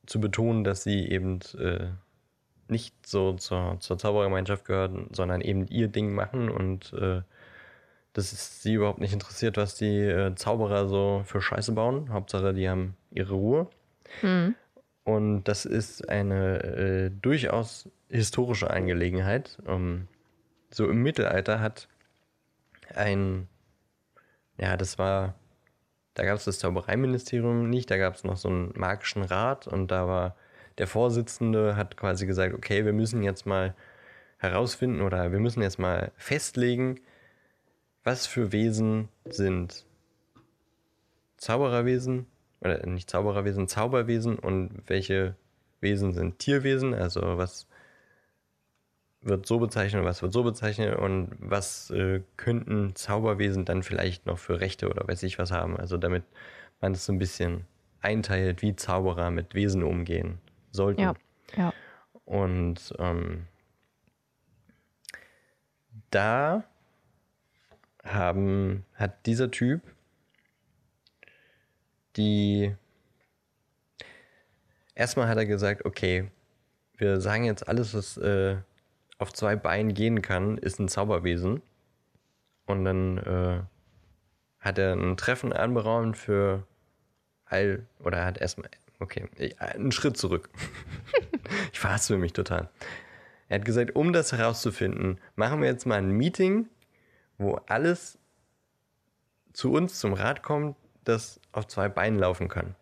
zu 0.06 0.20
betonen, 0.20 0.64
dass 0.64 0.84
sie 0.84 1.08
eben 1.10 1.40
äh, 1.58 1.90
nicht 2.68 2.96
so 3.06 3.34
zur, 3.34 3.80
zur 3.80 3.98
Zaubergemeinschaft 3.98 4.66
gehören, 4.66 5.10
sondern 5.12 5.42
eben 5.42 5.68
ihr 5.68 5.88
Ding 5.88 6.14
machen 6.14 6.50
und 6.50 6.94
äh, 6.94 7.22
dass 8.14 8.34
es 8.34 8.62
sie 8.62 8.74
überhaupt 8.74 9.00
nicht 9.00 9.14
interessiert, 9.14 9.58
was 9.58 9.76
die 9.76 10.00
äh, 10.00 10.36
Zauberer 10.36 10.88
so 10.88 11.24
für 11.26 11.42
Scheiße 11.42 11.72
bauen. 11.72 12.12
Hauptsache, 12.12 12.54
die 12.54 12.70
haben 12.70 12.96
ihre 13.12 13.34
Ruhe. 13.34 13.68
Mhm. 14.22 14.56
Und 15.04 15.44
das 15.46 15.66
ist 15.66 16.08
eine 16.10 16.64
äh, 16.64 17.12
durchaus 17.22 17.90
historische 18.10 18.70
Angelegenheit. 18.70 19.58
Um, 19.66 20.08
so 20.70 20.90
im 20.90 21.02
Mittelalter 21.02 21.60
hat 21.60 21.88
ein, 22.94 23.48
ja, 24.58 24.78
das 24.78 25.00
war, 25.00 25.36
da 26.14 26.26
gab 26.26 26.38
es 26.38 26.46
das 26.46 26.60
Zaubereiministerium 26.60 27.70
nicht, 27.70 27.90
da 27.90 27.98
gab 27.98 28.16
es 28.16 28.24
noch 28.24 28.38
so 28.38 28.50
einen 28.50 28.74
magischen 28.76 29.24
Rat 29.24 29.68
und 29.68 29.90
da 29.90 30.08
war 30.08 30.36
der 30.78 30.88
Vorsitzende, 30.88 31.76
hat 31.76 31.98
quasi 31.98 32.26
gesagt, 32.26 32.54
okay, 32.54 32.86
wir 32.86 32.94
müssen 32.94 33.24
jetzt 33.24 33.46
mal 33.46 33.76
herausfinden 34.38 35.02
oder 35.02 35.32
wir 35.32 35.40
müssen 35.40 35.62
jetzt 35.62 35.80
mal 35.80 36.12
festlegen, 36.16 37.00
was 38.04 38.28
für 38.28 38.52
Wesen 38.52 39.10
sind 39.26 39.86
Zaubererwesen 41.38 42.28
oder 42.62 42.86
nicht 42.86 43.10
Zaubererwesen, 43.10 43.68
Zauberwesen 43.68 44.38
und 44.38 44.84
welche 44.88 45.36
Wesen 45.80 46.14
sind 46.14 46.40
Tierwesen, 46.40 46.94
also 46.94 47.38
was 47.38 47.68
wird 49.22 49.46
so 49.46 49.60
bezeichnet, 49.60 50.04
was 50.04 50.22
wird 50.22 50.34
so 50.34 50.44
bezeichnet 50.44 50.98
und 50.98 51.30
was 51.40 51.92
äh, 51.92 52.22
könnten 52.38 52.96
Zauberwesen 52.96 53.66
dann 53.66 53.84
vielleicht 53.84 54.26
noch 54.26 54.40
für 54.40 54.60
Rechte 54.60 54.90
oder 54.90 55.08
weiß 55.08 55.24
ich 55.24 55.38
was 55.38 55.52
haben. 55.52 55.78
Also 55.78 55.98
damit 55.98 56.24
man 56.80 56.94
es 56.94 57.06
so 57.06 57.14
ein 57.14 57.20
bisschen 57.20 57.66
einteilt, 58.02 58.64
wie 58.64 58.76
Zauberer 58.76 59.30
mit 59.30 59.54
Wesen 59.54 59.84
umgehen 59.84 60.40
sollten. 60.72 61.02
Ja, 61.02 61.14
ja. 61.56 61.74
Und 62.26 62.94
ähm, 62.98 63.46
da 66.10 66.64
haben, 68.04 68.86
hat 68.96 69.26
dieser 69.26 69.52
Typ 69.52 69.82
die. 72.16 72.76
Erstmal 74.96 75.28
hat 75.28 75.38
er 75.38 75.46
gesagt, 75.46 75.86
okay, 75.86 76.30
wir 76.98 77.22
sagen 77.22 77.46
jetzt 77.46 77.68
alles, 77.68 77.94
was 77.94 78.18
äh, 78.18 78.58
auf 79.18 79.34
zwei 79.34 79.56
Beinen 79.56 79.94
gehen 79.94 80.22
kann, 80.22 80.58
ist 80.58 80.80
ein 80.80 80.90
Zauberwesen. 80.90 81.62
Und 82.66 82.86
dann 82.86 83.18
äh, 83.18 83.62
hat 84.60 84.78
er 84.78 84.94
ein 84.94 85.18
Treffen 85.18 85.54
anberaumt 85.54 86.18
für 86.18 86.66
all, 87.46 87.86
oder 88.00 88.20
er 88.20 88.26
hat 88.26 88.38
erstmal, 88.40 88.70
okay, 89.00 89.28
einen 89.58 89.92
Schritt 89.92 90.18
zurück. 90.18 90.50
ich 91.74 91.80
verhasse 91.80 92.18
mich 92.18 92.34
total. 92.34 92.70
Er 93.50 93.60
hat 93.60 93.66
gesagt, 93.66 93.96
um 93.96 94.14
das 94.14 94.32
herauszufinden, 94.32 95.20
machen 95.36 95.62
wir 95.62 95.68
jetzt 95.68 95.86
mal 95.86 95.98
ein 95.98 96.12
Meeting, 96.12 96.70
wo 97.42 97.60
alles 97.68 98.18
zu 99.54 99.74
uns 99.74 100.00
zum 100.00 100.14
Rat 100.14 100.44
kommt, 100.44 100.78
das 101.04 101.40
auf 101.52 101.68
zwei 101.68 101.90
Beinen 101.90 102.20
laufen 102.20 102.48
kann. 102.48 102.76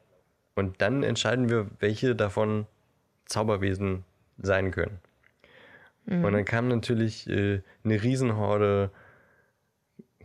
Und 0.56 0.82
dann 0.82 1.04
entscheiden 1.04 1.50
wir, 1.50 1.67
welche 1.80 2.15
davon 2.15 2.67
Zauberwesen 3.26 4.04
sein 4.38 4.72
können. 4.72 5.00
Mhm. 6.06 6.26
Und 6.26 6.34
dann 6.34 6.45
kam 6.45 6.67
natürlich 6.67 7.30
äh, 7.30 7.62
eine 7.84 8.04
Riesenhorde 8.04 8.91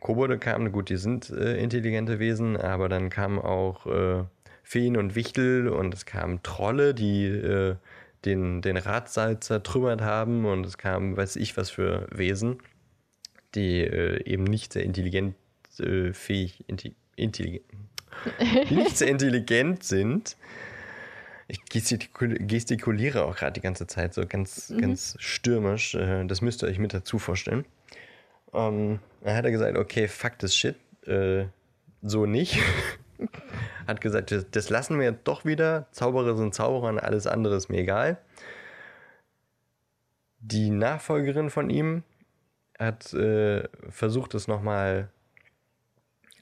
Kobolde 0.04 0.38
kamen, 0.38 0.70
gut, 0.70 0.90
die 0.90 0.98
sind 0.98 1.30
äh, 1.30 1.56
intelligente 1.56 2.18
Wesen, 2.18 2.58
aber 2.58 2.90
dann 2.90 3.08
kamen 3.08 3.38
auch 3.38 3.86
äh, 3.86 4.24
Feen 4.62 4.98
und 4.98 5.14
Wichtel 5.14 5.66
und 5.66 5.94
es 5.94 6.04
kamen 6.04 6.42
Trolle, 6.42 6.92
die 6.92 7.24
äh, 7.24 7.76
den, 8.26 8.60
den 8.60 8.76
Ratsaal 8.76 9.40
zertrümmert 9.40 10.02
haben 10.02 10.44
und 10.44 10.66
es 10.66 10.76
kamen, 10.76 11.16
weiß 11.16 11.36
ich 11.36 11.56
was 11.56 11.70
für 11.70 12.06
Wesen, 12.10 12.58
die 13.54 13.80
äh, 13.80 14.22
eben 14.24 14.44
nicht 14.44 14.72
sehr 14.72 14.84
intelligent 14.84 15.34
äh, 15.78 16.12
fähig, 16.12 16.64
inti, 16.66 16.94
intelligent, 17.16 17.64
nicht 18.70 18.96
sehr 18.96 19.08
intelligent 19.08 19.82
sind. 19.82 20.36
Ich 21.46 21.60
gestikuliere 21.66 23.24
auch 23.24 23.36
gerade 23.36 23.52
die 23.52 23.60
ganze 23.60 23.86
Zeit 23.86 24.14
so 24.14 24.26
ganz, 24.26 24.70
mhm. 24.70 24.80
ganz 24.80 25.16
stürmisch. 25.18 25.94
Äh, 25.94 26.24
das 26.26 26.40
müsst 26.40 26.62
ihr 26.62 26.68
euch 26.68 26.78
mit 26.78 26.94
dazu 26.94 27.18
vorstellen. 27.18 27.64
Ähm, 28.52 29.00
dann 29.22 29.36
hat 29.36 29.44
er 29.44 29.50
gesagt, 29.50 29.76
okay, 29.76 30.08
fuck 30.08 30.38
this 30.38 30.56
shit. 30.56 30.76
Äh, 31.06 31.46
so 32.02 32.26
nicht. 32.26 32.58
hat 33.86 34.00
gesagt, 34.00 34.30
das, 34.30 34.50
das, 34.50 34.70
lassen 34.70 34.98
wir 34.98 35.06
jetzt 35.06 35.24
doch 35.24 35.44
wieder. 35.44 35.86
Zauberer 35.92 36.36
sind 36.36 36.54
Zauberer 36.54 36.88
und 36.88 36.98
alles 36.98 37.26
andere 37.26 37.56
ist 37.56 37.68
mir 37.68 37.78
egal. 37.78 38.18
Die 40.40 40.70
Nachfolgerin 40.70 41.50
von 41.50 41.68
ihm 41.68 42.02
hat 42.78 43.12
äh, 43.14 43.68
versucht, 43.88 44.34
es 44.34 44.48
nochmal 44.48 45.08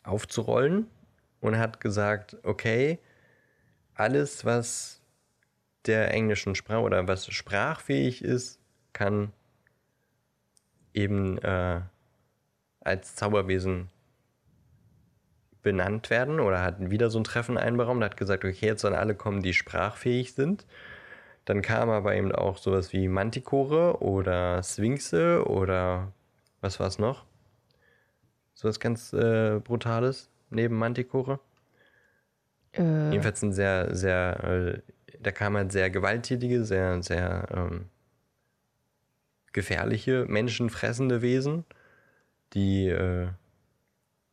aufzurollen 0.04 0.86
und 1.40 1.58
hat 1.58 1.80
gesagt, 1.80 2.36
okay, 2.42 2.98
alles, 3.94 4.44
was 4.44 5.00
der 5.86 6.12
englischen 6.12 6.54
Sprache 6.54 6.80
oder 6.80 7.06
was 7.08 7.26
sprachfähig 7.26 8.22
ist, 8.22 8.60
kann 8.92 9.32
eben 10.94 11.38
äh, 11.38 11.80
als 12.80 13.14
Zauberwesen 13.14 13.88
benannt 15.62 16.10
werden 16.10 16.40
oder 16.40 16.62
hat 16.62 16.90
wieder 16.90 17.10
so 17.10 17.18
ein 17.20 17.24
Treffen 17.24 17.56
einberaumt, 17.56 18.02
hat 18.02 18.16
gesagt, 18.16 18.44
okay, 18.44 18.66
jetzt 18.66 18.82
sollen 18.82 18.94
alle 18.94 19.14
kommen, 19.14 19.42
die 19.42 19.54
sprachfähig 19.54 20.34
sind. 20.34 20.66
Dann 21.44 21.62
kam 21.62 21.90
aber 21.90 22.14
eben 22.14 22.32
auch 22.32 22.58
sowas 22.58 22.92
wie 22.92 23.08
Mantikore 23.08 24.00
oder 24.00 24.62
Sphinxe 24.62 25.44
oder 25.46 26.12
was 26.62 26.81
war 26.81 26.87
es 26.87 26.98
noch? 26.98 27.27
Sowas 28.55 28.81
ganz 28.81 29.12
äh, 29.12 29.61
Brutales 29.62 30.31
neben 30.48 30.79
Manticore. 30.79 31.40
Äh. 32.72 33.11
Jedenfalls 33.11 33.42
ein 33.42 33.53
sehr, 33.53 33.94
sehr, 33.94 34.44
äh, 34.44 34.83
da 35.20 35.33
kamen 35.33 35.57
halt 35.57 35.72
sehr 35.72 35.90
gewalttätige, 35.90 36.64
sehr, 36.64 37.03
sehr 37.03 37.48
ähm, 37.55 37.88
gefährliche, 39.53 40.25
menschenfressende 40.29 41.20
Wesen, 41.20 41.64
die 42.55 42.88
äh, 42.88 43.29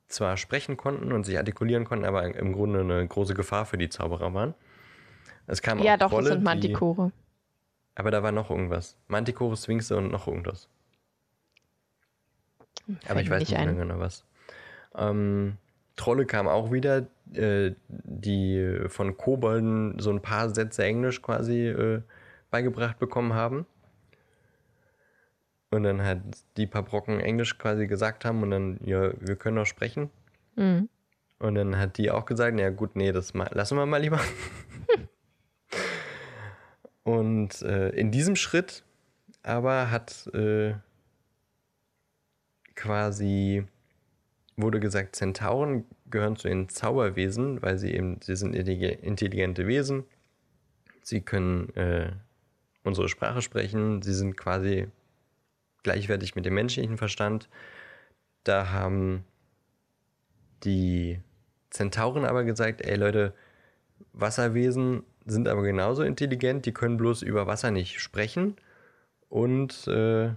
zwar 0.07 0.37
sprechen 0.37 0.77
konnten 0.77 1.11
und 1.11 1.25
sich 1.25 1.37
artikulieren 1.37 1.85
konnten, 1.85 2.05
aber 2.05 2.23
im 2.23 2.53
Grunde 2.53 2.79
eine 2.81 3.05
große 3.07 3.33
Gefahr 3.33 3.65
für 3.65 3.77
die 3.77 3.89
Zauberer 3.89 4.33
waren. 4.33 4.53
Es 5.47 5.61
kam 5.61 5.79
ja, 5.79 5.95
auch 5.95 5.99
doch, 5.99 6.09
Trolle, 6.09 6.25
das 6.25 6.33
sind 6.33 6.43
Manticore. 6.43 7.07
Die, 7.09 7.99
aber 7.99 8.11
da 8.11 8.23
war 8.23 8.31
noch 8.31 8.49
irgendwas. 8.49 8.97
Manticore, 9.07 9.57
Sphinxe 9.57 9.97
und 9.97 10.11
noch 10.11 10.27
irgendwas. 10.27 10.69
Aber 13.07 13.21
ich 13.21 13.29
weiß 13.29 13.49
nicht 13.49 13.51
mehr 13.51 13.73
genau 13.73 13.99
was. 13.99 14.25
Ähm, 14.95 15.57
Trolle 15.95 16.25
kam 16.25 16.47
auch 16.47 16.71
wieder, 16.71 17.07
äh, 17.33 17.71
die 17.87 18.85
von 18.87 19.17
Kobolden 19.17 19.99
so 19.99 20.09
ein 20.11 20.21
paar 20.21 20.49
Sätze 20.49 20.83
Englisch 20.83 21.21
quasi 21.21 21.67
äh, 21.67 22.01
beigebracht 22.51 22.99
bekommen 22.99 23.33
haben. 23.33 23.65
Und 25.71 25.83
dann 25.83 26.01
halt 26.01 26.21
die 26.57 26.65
paar 26.65 26.83
Brocken 26.83 27.19
Englisch 27.19 27.57
quasi 27.59 27.85
gesagt 27.85 28.25
haben 28.25 28.41
und 28.41 28.49
dann, 28.49 28.79
ja, 28.83 29.11
wir 29.19 29.35
können 29.35 29.57
doch 29.57 29.67
sprechen. 29.67 30.09
Mhm. 30.55 30.89
Und 31.37 31.55
dann 31.55 31.77
hat 31.77 31.97
die 31.97 32.09
auch 32.09 32.25
gesagt, 32.25 32.59
ja 32.59 32.69
gut, 32.69 32.95
nee, 32.95 33.11
das 33.11 33.33
lassen 33.33 33.77
wir 33.77 33.85
mal 33.85 34.01
lieber. 34.01 34.19
und 37.03 37.61
äh, 37.61 37.89
in 37.89 38.11
diesem 38.11 38.35
Schritt 38.35 38.83
aber 39.43 39.91
hat 39.91 40.27
äh, 40.33 40.73
quasi 42.79 43.65
wurde 44.55 44.79
gesagt, 44.79 45.15
Zentauren 45.15 45.85
gehören 46.09 46.37
zu 46.37 46.47
den 46.47 46.69
Zauberwesen, 46.69 47.61
weil 47.61 47.77
sie 47.77 47.93
eben, 47.93 48.19
sie 48.21 48.35
sind 48.35 48.55
intelligente 48.55 49.67
Wesen. 49.67 50.05
Sie 51.01 51.21
können 51.21 51.75
äh, 51.75 52.11
unsere 52.83 53.09
Sprache 53.09 53.41
sprechen. 53.41 54.01
Sie 54.01 54.13
sind 54.13 54.37
quasi 54.37 54.87
gleichwertig 55.83 56.35
mit 56.35 56.45
dem 56.45 56.53
menschlichen 56.53 56.97
Verstand. 56.97 57.49
Da 58.43 58.71
haben 58.71 59.25
die 60.63 61.19
Zentauren 61.69 62.25
aber 62.25 62.43
gesagt, 62.45 62.81
ey 62.81 62.95
Leute, 62.95 63.33
Wasserwesen 64.13 65.03
sind 65.25 65.47
aber 65.47 65.63
genauso 65.63 66.03
intelligent, 66.03 66.65
die 66.65 66.73
können 66.73 66.97
bloß 66.97 67.23
über 67.23 67.45
Wasser 67.45 67.71
nicht 67.71 67.99
sprechen. 67.99 68.55
Und 69.29 69.87
äh, 69.87 70.31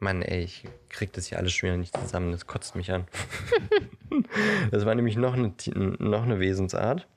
Mann, 0.00 0.22
ey, 0.22 0.44
ich 0.44 0.64
krieg 0.90 1.12
das 1.12 1.26
hier 1.26 1.38
alles 1.38 1.52
schon 1.52 1.68
wieder 1.68 1.76
nicht 1.76 1.96
zusammen. 1.96 2.30
Das 2.30 2.46
kotzt 2.46 2.76
mich 2.76 2.92
an. 2.92 3.06
das 4.70 4.86
war 4.86 4.94
nämlich 4.94 5.16
noch 5.16 5.34
eine, 5.34 5.52
noch 5.98 6.22
eine 6.22 6.38
Wesensart, 6.38 7.08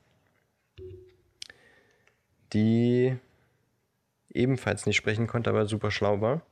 die 2.52 3.16
ebenfalls 4.30 4.86
nicht 4.86 4.96
sprechen 4.96 5.26
konnte, 5.28 5.50
aber 5.50 5.66
super 5.66 5.90
schlau 5.90 6.20
war. 6.20 6.42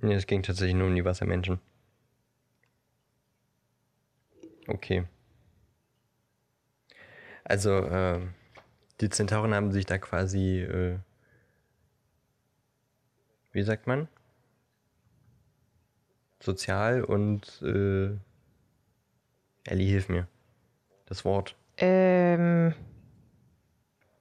Nee, 0.00 0.14
es 0.14 0.26
ging 0.26 0.42
tatsächlich 0.42 0.76
nur 0.76 0.88
um 0.88 0.94
die 0.94 1.04
Wassermenschen. 1.04 1.60
Okay. 4.68 5.04
Also, 7.44 7.78
äh, 7.78 8.20
die 9.00 9.10
Zentauren 9.10 9.54
haben 9.54 9.72
sich 9.72 9.86
da 9.86 9.98
quasi, 9.98 10.60
äh, 10.60 10.98
wie 13.52 13.62
sagt 13.62 13.86
man? 13.86 14.08
Sozial 16.42 17.02
und, 17.04 17.62
äh, 17.62 18.10
Ellie, 19.64 19.88
hilf 19.88 20.08
mir. 20.08 20.26
Das 21.06 21.24
Wort. 21.24 21.56
Ähm, 21.78 22.74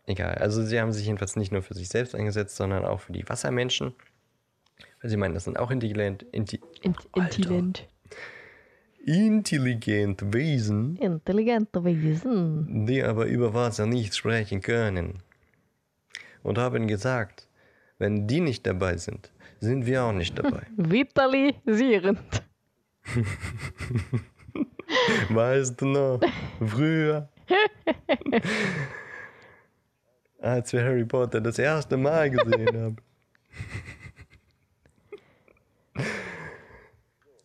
Egal. 0.05 0.35
Also, 0.35 0.63
sie 0.63 0.79
haben 0.79 0.91
sich 0.91 1.05
jedenfalls 1.05 1.35
nicht 1.35 1.51
nur 1.51 1.61
für 1.61 1.73
sich 1.73 1.87
selbst 1.87 2.15
eingesetzt, 2.15 2.55
sondern 2.55 2.85
auch 2.85 2.99
für 3.01 3.13
die 3.13 3.27
Wassermenschen. 3.29 3.93
Weil 5.01 5.09
sie 5.09 5.17
meinen, 5.17 5.33
das 5.33 5.45
sind 5.45 5.57
auch 5.57 5.71
intelligent, 5.71 6.23
inti 6.31 6.59
intelligent. 6.81 7.87
intelligente 9.05 10.33
Wesen, 10.33 10.97
Intelligente 10.97 11.83
Wesen. 11.83 12.85
die 12.85 13.03
aber 13.03 13.25
über 13.25 13.53
Wasser 13.53 13.85
nicht 13.85 14.15
sprechen 14.15 14.61
können. 14.61 15.19
Und 16.43 16.57
haben 16.57 16.87
gesagt, 16.87 17.47
wenn 17.99 18.27
die 18.27 18.41
nicht 18.41 18.65
dabei 18.65 18.97
sind, 18.97 19.31
sind 19.61 19.85
wir 19.85 20.03
auch 20.03 20.11
nicht 20.11 20.37
dabei. 20.37 20.63
Vitalisierend. 20.75 22.19
weißt 25.29 25.79
du 25.79 25.85
noch? 25.85 26.19
Früher. 26.59 27.29
Als 30.39 30.73
wir 30.73 30.83
Harry 30.83 31.05
Potter 31.05 31.39
das 31.39 31.57
erste 31.59 31.95
Mal 31.97 32.31
gesehen 32.31 32.81
haben. 32.81 32.97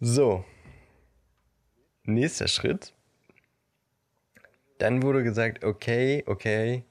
So. 0.00 0.46
Nächster 2.04 2.48
Schritt. 2.48 2.94
Dann 4.78 5.02
wurde 5.02 5.22
gesagt, 5.22 5.62
okay, 5.64 6.24
okay, 6.26 6.84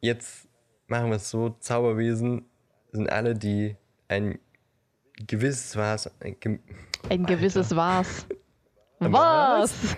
jetzt 0.00 0.46
machen 0.86 1.10
wir 1.10 1.16
es 1.16 1.28
so, 1.30 1.50
Zauberwesen 1.50 2.46
sind 2.92 3.10
alle, 3.10 3.34
die 3.34 3.76
ein 4.08 4.38
gewisses 5.26 5.76
was, 5.76 6.10
ein 6.20 6.38
gem- 6.40 6.60
Ein 7.08 7.26
gewisses 7.26 7.74
Was. 7.76 8.26
Was? 8.98 9.96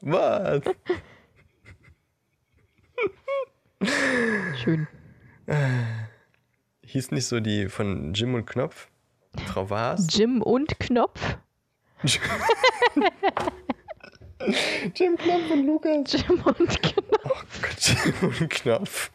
Was? 0.00 0.62
was? 0.62 0.62
Schön. 4.62 4.86
Hieß 6.84 7.10
nicht 7.12 7.26
so 7.26 7.40
die 7.40 7.68
von 7.68 8.14
Jim 8.14 8.34
und 8.34 8.46
Knopf? 8.46 8.88
Frau 9.46 9.68
Was? 9.70 10.06
Jim 10.16 10.42
und 10.42 10.78
Knopf. 10.80 11.38
Jim 14.94 15.16
Knopf 15.16 15.50
und 15.50 15.66
Lukas. 15.66 16.12
Jim 16.12 16.40
und 16.42 16.82
Knopf. 16.82 17.20
Oh 17.24 17.42
Gott, 17.62 17.80
Jim 17.80 18.14
und 18.28 18.50
Knopf. 18.50 19.10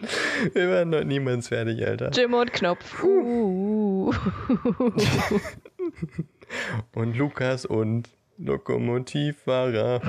Wir 0.52 0.68
werden 0.68 0.90
noch 0.90 1.04
niemals 1.04 1.48
fertig, 1.48 1.86
Alter. 1.86 2.10
Jim 2.10 2.34
und 2.34 2.52
Knopf. 2.52 3.02
Uh. 3.02 4.12
Und 6.94 7.16
Lukas 7.16 7.66
und 7.66 8.10
Lokomotivfahrer. 8.38 10.00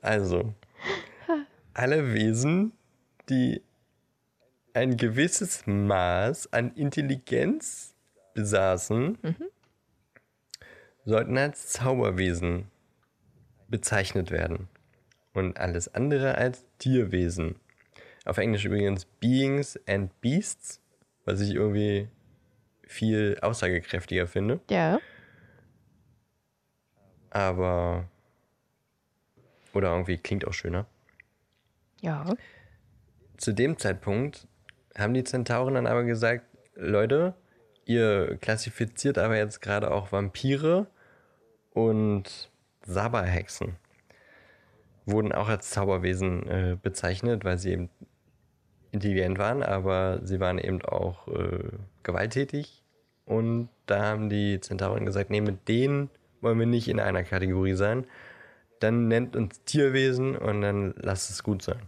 Also, 0.00 0.54
alle 1.74 2.12
Wesen, 2.14 2.72
die 3.28 3.62
ein 4.72 4.96
gewisses 4.96 5.66
Maß 5.66 6.52
an 6.52 6.74
Intelligenz 6.74 7.94
besaßen, 8.34 9.18
sollten 11.04 11.38
als 11.38 11.68
Zauberwesen 11.68 12.66
bezeichnet 13.68 14.30
werden. 14.30 14.68
Und 15.36 15.58
alles 15.58 15.94
andere 15.94 16.36
als 16.36 16.64
Tierwesen. 16.78 17.56
Auf 18.24 18.38
Englisch 18.38 18.64
übrigens 18.64 19.04
Beings 19.04 19.78
and 19.86 20.18
Beasts, 20.22 20.80
was 21.26 21.42
ich 21.42 21.54
irgendwie 21.54 22.08
viel 22.86 23.36
aussagekräftiger 23.42 24.26
finde. 24.28 24.60
Ja. 24.70 24.98
Aber. 27.28 28.08
Oder 29.74 29.90
irgendwie 29.90 30.16
klingt 30.16 30.46
auch 30.46 30.54
schöner. 30.54 30.86
Ja. 32.00 32.34
Zu 33.36 33.52
dem 33.52 33.76
Zeitpunkt 33.76 34.48
haben 34.96 35.12
die 35.12 35.24
Zentauren 35.24 35.74
dann 35.74 35.86
aber 35.86 36.04
gesagt: 36.04 36.46
Leute, 36.76 37.34
ihr 37.84 38.38
klassifiziert 38.40 39.18
aber 39.18 39.36
jetzt 39.36 39.60
gerade 39.60 39.90
auch 39.90 40.12
Vampire 40.12 40.86
und 41.74 42.50
Saberhexen. 42.86 43.76
Wurden 45.06 45.32
auch 45.32 45.48
als 45.48 45.70
Zauberwesen 45.70 46.46
äh, 46.48 46.76
bezeichnet, 46.80 47.44
weil 47.44 47.58
sie 47.58 47.72
eben 47.72 47.90
intelligent 48.90 49.38
waren, 49.38 49.62
aber 49.62 50.20
sie 50.22 50.40
waren 50.40 50.58
eben 50.58 50.82
auch 50.82 51.28
äh, 51.28 51.70
gewalttätig. 52.02 52.82
Und 53.24 53.68
da 53.86 54.04
haben 54.04 54.28
die 54.28 54.60
Zentauren 54.60 55.06
gesagt, 55.06 55.30
nee, 55.30 55.40
mit 55.40 55.68
denen 55.68 56.10
wollen 56.40 56.58
wir 56.58 56.66
nicht 56.66 56.88
in 56.88 57.00
einer 57.00 57.24
Kategorie 57.24 57.74
sein. 57.74 58.06
Dann 58.80 59.08
nennt 59.08 59.36
uns 59.36 59.64
Tierwesen 59.64 60.36
und 60.36 60.60
dann 60.60 60.94
lasst 60.96 61.30
es 61.30 61.42
gut 61.42 61.62
sein. 61.62 61.80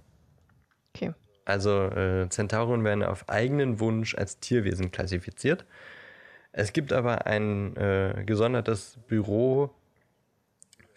Okay. 0.94 1.12
Also 1.44 1.84
äh, 1.84 2.28
Zentauren 2.28 2.84
werden 2.84 3.02
auf 3.02 3.28
eigenen 3.28 3.80
Wunsch 3.80 4.14
als 4.14 4.40
Tierwesen 4.40 4.90
klassifiziert. 4.90 5.64
Es 6.52 6.72
gibt 6.72 6.92
aber 6.92 7.26
ein 7.26 7.76
äh, 7.76 8.22
gesondertes 8.26 8.98
Büro 9.06 9.70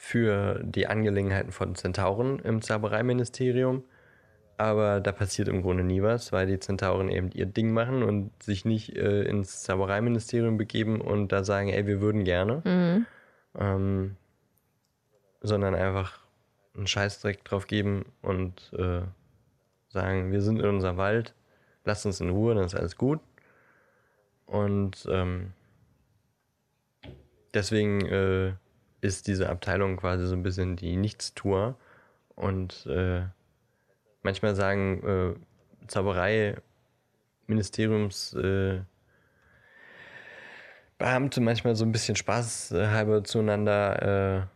für 0.01 0.59
die 0.63 0.87
Angelegenheiten 0.87 1.51
von 1.51 1.75
Zentauren 1.75 2.39
im 2.39 2.63
Zaubereiministerium. 2.63 3.83
Aber 4.57 4.99
da 4.99 5.11
passiert 5.11 5.47
im 5.47 5.61
Grunde 5.61 5.83
nie 5.83 6.01
was, 6.01 6.31
weil 6.31 6.47
die 6.47 6.59
Zentauren 6.59 7.07
eben 7.09 7.29
ihr 7.31 7.45
Ding 7.45 7.71
machen 7.71 8.01
und 8.01 8.31
sich 8.41 8.65
nicht 8.65 8.95
äh, 8.97 9.21
ins 9.21 9.61
Zaubereiministerium 9.61 10.57
begeben 10.57 11.01
und 11.01 11.31
da 11.31 11.43
sagen, 11.43 11.69
ey, 11.69 11.85
wir 11.85 12.01
würden 12.01 12.23
gerne. 12.23 12.63
Mhm. 12.65 13.05
Ähm, 13.59 14.17
sondern 15.41 15.75
einfach 15.75 16.19
einen 16.75 16.87
Scheißdreck 16.87 17.45
drauf 17.45 17.67
geben 17.67 18.05
und 18.23 18.73
äh, 18.75 19.01
sagen, 19.89 20.31
wir 20.31 20.41
sind 20.41 20.59
in 20.59 20.65
unserem 20.65 20.97
Wald, 20.97 21.35
lasst 21.85 22.07
uns 22.07 22.19
in 22.21 22.31
Ruhe, 22.31 22.55
dann 22.55 22.65
ist 22.65 22.75
alles 22.75 22.95
gut. 22.95 23.19
Und 24.47 25.07
ähm, 25.11 25.53
deswegen 27.53 28.01
äh, 28.07 28.53
ist 29.01 29.27
diese 29.27 29.49
Abteilung 29.49 29.97
quasi 29.97 30.25
so 30.27 30.35
ein 30.35 30.43
bisschen 30.43 30.77
die 30.77 30.95
Nichtstour. 30.95 31.75
Und 32.35 32.85
äh, 32.85 33.23
manchmal 34.23 34.55
sagen 34.55 35.03
äh, 35.03 35.33
Zauberei-Ministeriums 35.87 38.33
äh, 38.33 38.79
Beamte 40.97 41.41
manchmal 41.41 41.75
so 41.75 41.83
ein 41.83 41.91
bisschen 41.91 42.15
spaßhalber 42.15 43.23
zueinander. 43.23 44.47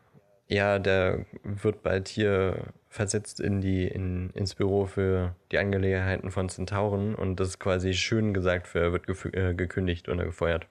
Äh, 0.47 0.53
ja, 0.53 0.77
der 0.77 1.25
wird 1.43 1.81
bald 1.81 2.07
hier 2.07 2.67
versetzt 2.87 3.39
in 3.39 3.61
die, 3.61 3.87
in, 3.87 4.29
ins 4.35 4.53
Büro 4.53 4.85
für 4.85 5.35
die 5.51 5.57
Angelegenheiten 5.57 6.29
von 6.29 6.49
Zentauren 6.49 7.15
und 7.15 7.39
das 7.39 7.47
ist 7.49 7.59
quasi 7.59 7.93
schön 7.93 8.31
gesagt 8.33 8.67
für, 8.67 8.79
er 8.79 8.93
wird 8.93 9.09
äh, 9.33 9.55
gekündigt 9.55 10.07
oder 10.07 10.23
gefeuert. 10.23 10.67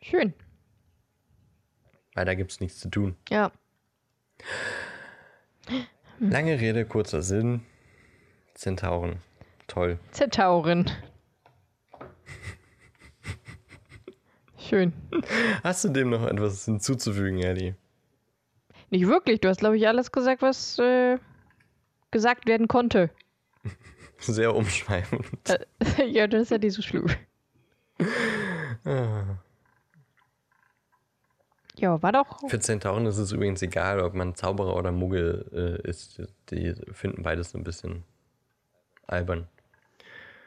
Schön. 0.00 0.32
Weil 2.14 2.24
da 2.24 2.34
gibt 2.34 2.52
es 2.52 2.60
nichts 2.60 2.80
zu 2.80 2.88
tun. 2.88 3.16
Ja. 3.28 3.52
Lange 6.18 6.60
Rede, 6.60 6.84
kurzer 6.84 7.22
Sinn. 7.22 7.62
Zentauren. 8.54 9.22
Toll. 9.66 9.98
Zentauren. 10.10 10.90
Schön. 14.58 14.92
Hast 15.62 15.84
du 15.84 15.88
dem 15.88 16.10
noch 16.10 16.26
etwas 16.26 16.64
hinzuzufügen, 16.64 17.38
Eddie? 17.42 17.74
Nicht 18.90 19.06
wirklich. 19.06 19.40
Du 19.40 19.48
hast, 19.48 19.60
glaube 19.60 19.76
ich, 19.76 19.88
alles 19.88 20.12
gesagt, 20.12 20.42
was 20.42 20.78
äh, 20.78 21.18
gesagt 22.10 22.46
werden 22.46 22.68
konnte. 22.68 23.10
Sehr 24.18 24.54
umschweifend. 24.54 25.26
Äh, 25.48 26.04
ja, 26.06 26.26
das 26.26 26.42
ist 26.42 26.50
ja 26.50 26.58
nicht 26.58 26.74
so 26.74 26.82
schlimm. 26.82 27.06
Ja, 31.80 32.02
war 32.02 32.12
doch. 32.12 32.48
Für 32.48 32.60
Zentauren 32.60 33.06
ist 33.06 33.16
es 33.16 33.32
übrigens 33.32 33.62
egal, 33.62 34.00
ob 34.00 34.12
man 34.14 34.34
Zauberer 34.34 34.76
oder 34.76 34.92
Muggel 34.92 35.80
äh, 35.84 35.88
ist. 35.88 36.22
Die 36.50 36.74
finden 36.92 37.22
beides 37.22 37.52
so 37.52 37.58
ein 37.58 37.64
bisschen 37.64 38.04
albern. 39.06 39.48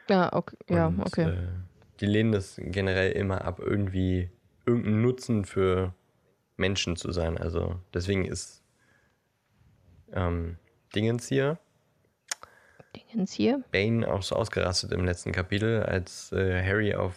Ja, 0.08 0.32
okay. 0.32 0.56
Ja, 0.68 0.86
Und, 0.86 1.00
okay. 1.00 1.30
Äh, 1.30 1.48
die 2.00 2.06
lehnen 2.06 2.30
das 2.30 2.54
generell 2.58 3.12
immer 3.12 3.44
ab, 3.44 3.58
irgendwie 3.58 4.30
irgendeinen 4.64 5.02
Nutzen 5.02 5.44
für 5.44 5.92
Menschen 6.56 6.94
zu 6.94 7.10
sein. 7.10 7.36
Also 7.36 7.80
deswegen 7.92 8.24
ist 8.24 8.62
ähm, 10.12 10.56
Dingens 10.94 11.26
hier, 11.26 11.58
Dingens 12.94 13.32
hier. 13.32 13.64
Bane 13.72 14.06
auch 14.06 14.22
so 14.22 14.36
ausgerastet 14.36 14.92
im 14.92 15.04
letzten 15.04 15.32
Kapitel, 15.32 15.82
als 15.82 16.30
äh, 16.30 16.62
Harry 16.64 16.94
auf 16.94 17.16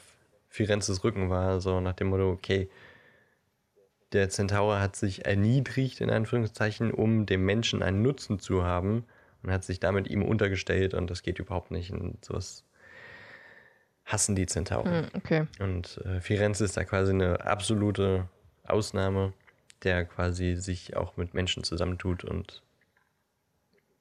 Firenzes 0.49 1.03
Rücken 1.03 1.29
war, 1.29 1.61
so 1.61 1.79
nach 1.79 1.93
dem 1.93 2.07
Motto, 2.07 2.31
okay, 2.31 2.67
der 4.13 4.29
Zentaur 4.29 4.79
hat 4.79 4.95
sich 4.95 5.25
erniedrigt, 5.25 6.01
in 6.01 6.09
Anführungszeichen, 6.09 6.91
um 6.91 7.25
dem 7.25 7.45
Menschen 7.45 7.83
einen 7.83 8.01
Nutzen 8.01 8.39
zu 8.39 8.63
haben 8.63 9.05
und 9.43 9.51
hat 9.51 9.63
sich 9.63 9.79
damit 9.79 10.07
ihm 10.07 10.23
untergestellt 10.23 10.93
und 10.93 11.09
das 11.09 11.23
geht 11.23 11.39
überhaupt 11.39 11.71
nicht. 11.71 11.91
Und 11.91 12.23
sowas 12.23 12.63
hassen 14.05 14.35
die 14.35 14.45
Zentauren. 14.45 15.05
Hm, 15.05 15.09
okay. 15.13 15.47
Und 15.59 15.97
äh, 16.05 16.21
Firenze 16.21 16.65
ist 16.65 16.77
da 16.77 16.83
quasi 16.85 17.11
eine 17.11 17.45
absolute 17.45 18.27
Ausnahme, 18.63 19.33
der 19.83 20.05
quasi 20.05 20.55
sich 20.55 20.95
auch 20.95 21.17
mit 21.17 21.33
Menschen 21.33 21.63
zusammentut 21.63 22.23
und 22.23 22.63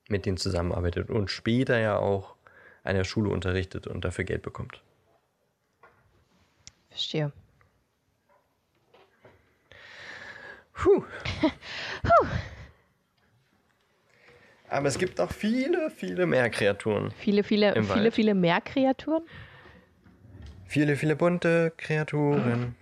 mit 0.09 0.25
denen 0.25 0.37
zusammenarbeitet 0.37 1.11
und 1.11 1.31
später 1.31 1.79
ja 1.79 1.99
auch 1.99 2.37
an 2.85 2.95
der 2.95 3.05
Schule 3.05 3.31
unterrichtet 3.31 3.89
und 3.89 4.05
dafür 4.05 4.25
Geld 4.25 4.43
bekommt. 4.43 4.81
Verstehe. 6.91 7.33
Puh. 10.77 11.05
Aber 14.69 14.89
es 14.89 14.99
gibt 14.99 15.19
noch 15.19 15.33
viele, 15.33 15.91
viele 15.91 16.27
mehr 16.27 16.51
Kreaturen. 16.51 17.13
Viele, 17.13 17.45
viele, 17.45 17.73
viele, 17.73 17.89
Wald. 17.89 18.15
viele 18.15 18.35
mehr 18.35 18.61
Kreaturen. 18.61 19.23
Viele, 20.67 20.97
viele 20.97 21.17
bunte 21.17 21.73
Kreaturen. 21.77 22.75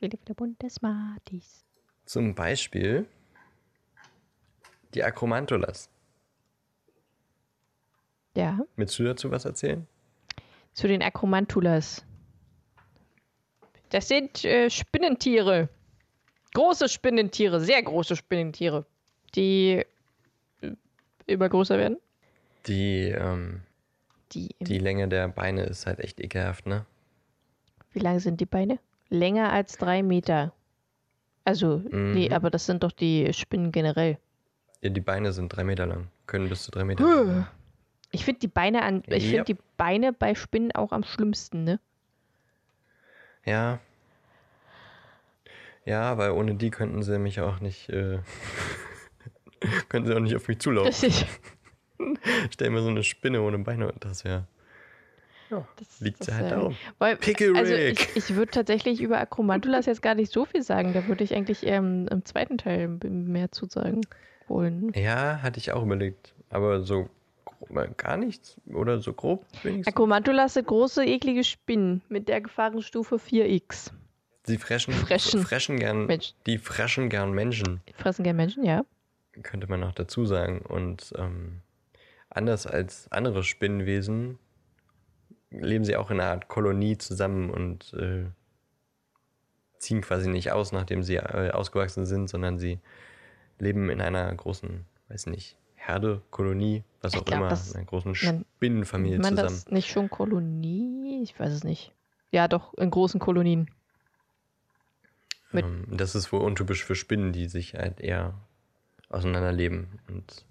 Viele, 0.00 0.16
viele 0.18 0.34
bunte 0.34 0.70
Smarties. 0.70 1.64
Zum 2.06 2.34
Beispiel 2.34 3.06
die 4.94 5.04
Akromantulas. 5.04 5.90
Ja, 8.34 8.60
Willst 8.76 8.98
du 8.98 9.04
dazu 9.04 9.30
was 9.30 9.44
erzählen? 9.44 9.86
zu 10.74 10.88
den 10.88 11.02
Akromantulas. 11.02 12.02
Das 13.90 14.08
sind 14.08 14.42
äh, 14.46 14.70
Spinnentiere. 14.70 15.68
Große 16.54 16.88
Spinnentiere, 16.88 17.60
sehr 17.60 17.82
große 17.82 18.16
Spinnentiere, 18.16 18.84
die 19.34 19.84
immer 21.26 21.48
größer 21.48 21.78
werden. 21.78 21.96
Die, 22.66 23.08
ähm, 23.08 23.62
Die, 24.32 24.54
die 24.60 24.78
Länge 24.78 25.08
der 25.08 25.28
Beine 25.28 25.64
ist 25.64 25.86
halt 25.86 25.98
echt 26.00 26.20
ekelhaft, 26.20 26.66
ne? 26.66 26.84
Wie 27.92 27.98
lang 28.00 28.18
sind 28.20 28.40
die 28.40 28.46
Beine? 28.46 28.78
Länger 29.08 29.52
als 29.52 29.76
drei 29.76 30.02
Meter. 30.02 30.52
Also, 31.44 31.82
nee, 31.90 32.28
Mhm. 32.28 32.32
aber 32.34 32.50
das 32.50 32.66
sind 32.66 32.82
doch 32.82 32.92
die 32.92 33.32
Spinnen 33.32 33.72
generell. 33.72 34.18
Ja, 34.80 34.90
die 34.90 35.00
Beine 35.00 35.32
sind 35.32 35.48
drei 35.54 35.64
Meter 35.64 35.86
lang. 35.86 36.08
Können 36.26 36.48
bis 36.48 36.62
zu 36.64 36.70
drei 36.70 36.84
Meter 36.84 37.04
lang. 37.04 37.46
Ich 38.10 38.24
finde 38.24 38.40
die 38.40 38.48
Beine 38.48 38.82
an, 38.82 39.02
ich 39.06 39.24
Ja. 39.24 39.30
finde 39.30 39.54
die 39.54 39.58
Beine 39.76 40.12
bei 40.12 40.34
Spinnen 40.34 40.72
auch 40.72 40.92
am 40.92 41.02
schlimmsten, 41.04 41.64
ne? 41.64 41.80
Ja. 43.44 43.80
Ja, 45.84 46.16
weil 46.18 46.30
ohne 46.30 46.54
die 46.54 46.70
könnten 46.70 47.02
sie 47.02 47.18
mich 47.18 47.40
auch 47.40 47.60
nicht, 47.60 47.88
äh, 47.88 48.18
könnten 49.88 50.08
sie 50.08 50.14
auch 50.14 50.20
nicht 50.20 50.36
auf 50.36 50.48
mich 50.48 50.58
zulaufen. 50.58 50.90
Ist, 50.90 51.26
Stell 52.50 52.70
mir 52.70 52.82
so 52.82 52.88
eine 52.88 53.02
Spinne 53.02 53.42
ohne 53.42 53.58
Beine 53.58 53.90
und 53.90 54.04
das 54.04 54.24
wäre. 54.24 54.46
Ja, 55.50 55.66
das, 55.76 56.00
liegt 56.00 56.20
das, 56.20 56.28
sie 56.28 56.34
halt 56.34 56.46
äh, 56.46 56.50
darum. 56.50 56.76
Weil, 56.98 57.16
Pickle 57.16 57.54
also 57.54 57.74
ich, 57.74 58.16
ich 58.16 58.34
würde 58.34 58.50
tatsächlich 58.50 59.02
über 59.02 59.18
Akromantulas 59.18 59.86
jetzt 59.86 60.00
gar 60.00 60.14
nicht 60.14 60.32
so 60.32 60.46
viel 60.46 60.62
sagen. 60.62 60.94
Da 60.94 61.06
würde 61.08 61.24
ich 61.24 61.34
eigentlich 61.34 61.64
eher 61.66 61.78
im, 61.78 62.24
zweiten 62.24 62.56
Teil 62.56 62.88
mehr 62.88 63.52
zu 63.52 63.66
sagen 63.66 64.00
wollen. 64.48 64.92
Ja, 64.94 65.42
hatte 65.42 65.58
ich 65.58 65.72
auch 65.72 65.82
überlegt. 65.82 66.34
Aber 66.48 66.80
so 66.82 67.08
grob, 67.44 67.98
gar 67.98 68.16
nichts 68.16 68.56
oder 68.72 69.00
so 69.00 69.12
grob 69.12 69.44
wenigstens. 69.62 69.94
Akromantulas 69.94 70.54
sind 70.54 70.66
große, 70.66 71.04
eklige 71.04 71.44
Spinnen 71.44 72.00
mit 72.08 72.28
der 72.28 72.40
Gefahrenstufe 72.40 73.16
4x. 73.16 73.92
Sie 74.44 74.58
freschen, 74.58 74.92
Freschen. 74.92 75.42
freschen 75.44 75.78
gern, 75.78 76.06
Mensch. 76.06 76.34
die 76.46 76.58
freschen 76.58 77.08
gern 77.08 77.32
Menschen, 77.32 77.80
Die 77.88 77.92
fressen 77.92 78.24
gerne 78.24 78.36
Menschen, 78.36 78.64
ja. 78.64 78.84
könnte 79.42 79.68
man 79.68 79.80
noch 79.80 79.92
dazu 79.94 80.26
sagen. 80.26 80.60
Und 80.62 81.12
ähm, 81.16 81.60
anders 82.28 82.66
als 82.66 83.06
andere 83.12 83.44
Spinnenwesen 83.44 84.38
leben 85.50 85.84
sie 85.84 85.96
auch 85.96 86.10
in 86.10 86.18
einer 86.20 86.30
Art 86.30 86.48
Kolonie 86.48 86.98
zusammen 86.98 87.50
und 87.50 87.92
äh, 87.94 88.24
ziehen 89.78 90.00
quasi 90.00 90.28
nicht 90.28 90.50
aus, 90.52 90.72
nachdem 90.72 91.02
sie 91.02 91.16
äh, 91.16 91.50
ausgewachsen 91.50 92.06
sind, 92.06 92.28
sondern 92.28 92.58
sie 92.58 92.78
leben 93.58 93.90
in 93.90 94.00
einer 94.00 94.32
großen, 94.34 94.84
weiß 95.08 95.26
nicht, 95.26 95.56
Herde, 95.76 96.22
Kolonie, 96.30 96.84
was 97.00 97.14
Ich 97.14 97.20
auch 97.20 97.24
glaub, 97.24 97.40
immer, 97.40 97.50
in 97.52 97.76
einer 97.76 97.84
großen 97.86 98.12
man- 98.24 98.44
Spinnenfamilie 98.56 99.18
man 99.18 99.30
zusammen. 99.36 99.48
das 99.48 99.68
nicht 99.70 99.88
schon 99.88 100.08
Kolonie? 100.10 101.20
Ich 101.22 101.38
weiß 101.38 101.52
es 101.52 101.64
nicht. 101.64 101.92
Ja, 102.30 102.48
doch, 102.48 102.74
in 102.74 102.90
großen 102.90 103.20
Kolonien. 103.20 103.68
Mit- 105.52 105.64
Ähm, 105.64 105.86
das 105.90 106.14
ist 106.14 106.32
wohl 106.32 106.40
untypisch 106.40 106.84
für 106.84 106.94
Spinnen, 106.94 107.32
die 107.32 107.46
sich 107.46 107.74
halt 107.74 108.00
eher 108.00 108.34
auseinanderleben. 109.08 110.00
Und 110.08 110.44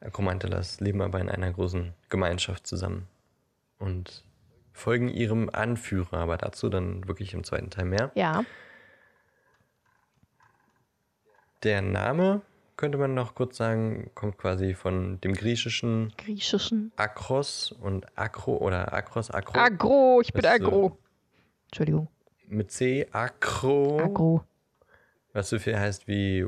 Acromantelas 0.00 0.80
leben 0.80 1.02
aber 1.02 1.20
in 1.20 1.28
einer 1.28 1.52
großen 1.52 1.92
Gemeinschaft 2.08 2.66
zusammen 2.66 3.06
und 3.78 4.24
folgen 4.72 5.08
ihrem 5.08 5.50
Anführer, 5.50 6.18
aber 6.18 6.38
dazu 6.38 6.68
dann 6.68 7.06
wirklich 7.08 7.34
im 7.34 7.44
zweiten 7.44 7.70
Teil 7.70 7.84
mehr. 7.84 8.10
Ja. 8.14 8.44
Der 11.62 11.82
Name, 11.82 12.40
könnte 12.76 12.96
man 12.96 13.12
noch 13.12 13.34
kurz 13.34 13.58
sagen, 13.58 14.10
kommt 14.14 14.38
quasi 14.38 14.72
von 14.74 15.20
dem 15.20 15.34
griechischen 15.34 16.14
Griechischen. 16.16 16.92
Akros 16.96 17.72
und 17.72 18.06
Akro 18.18 18.56
oder 18.56 18.94
Akros, 18.94 19.30
Akro 19.30 19.58
Agro, 19.58 20.20
ich 20.22 20.32
bin 20.32 20.46
Agro. 20.46 20.98
Entschuldigung. 21.66 22.08
Mit 22.50 22.70
C, 22.70 23.06
Akro. 23.12 24.00
Agro. 24.00 24.44
Was 25.32 25.48
so 25.50 25.58
viel 25.58 25.78
heißt 25.78 26.08
wie 26.08 26.46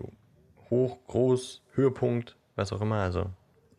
hoch, 0.71 0.99
groß, 1.07 1.63
Höhepunkt, 1.75 2.37
was 2.57 2.73
auch 2.73 2.81
immer. 2.81 3.03
Also 3.03 3.31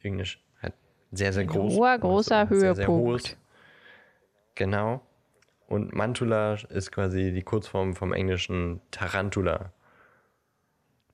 Englisch 0.02 0.42
halt 0.62 0.74
sehr, 1.12 1.34
sehr 1.34 1.46
groß. 1.46 1.74
hoher, 1.74 1.92
Also 1.92 2.08
großer 2.08 2.48
sehr, 2.48 2.76
sehr 2.76 2.88
Höhepunkt. 2.88 3.02
hohes. 3.08 3.38
Genau. 4.56 5.02
Und 5.68 5.94
Mantula 5.94 6.54
ist 6.70 6.92
quasi 6.92 7.32
die 7.34 7.42
Kurzform 7.42 7.96
vom 7.96 8.14
englischen 8.14 8.82
Tarantula. 8.92 9.72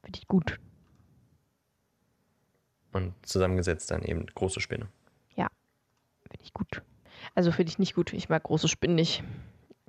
Finde 0.04 0.20
ich 0.20 0.28
gut. 0.28 0.60
Und 2.92 3.14
zusammengesetzt 3.26 3.92
dann 3.92 4.02
eben 4.04 4.26
große 4.26 4.60
Spinne. 4.60 4.88
Ja. 5.36 5.48
Finde 6.24 6.44
ich 6.44 6.54
gut. 6.54 6.82
Also 7.36 7.52
finde 7.52 7.70
ich 7.70 7.80
nicht 7.80 7.94
gut. 7.96 8.14
Ich 8.14 8.30
mag 8.30 8.44
große 8.44 8.68
Spinnen 8.68 8.96
nicht. 8.96 9.24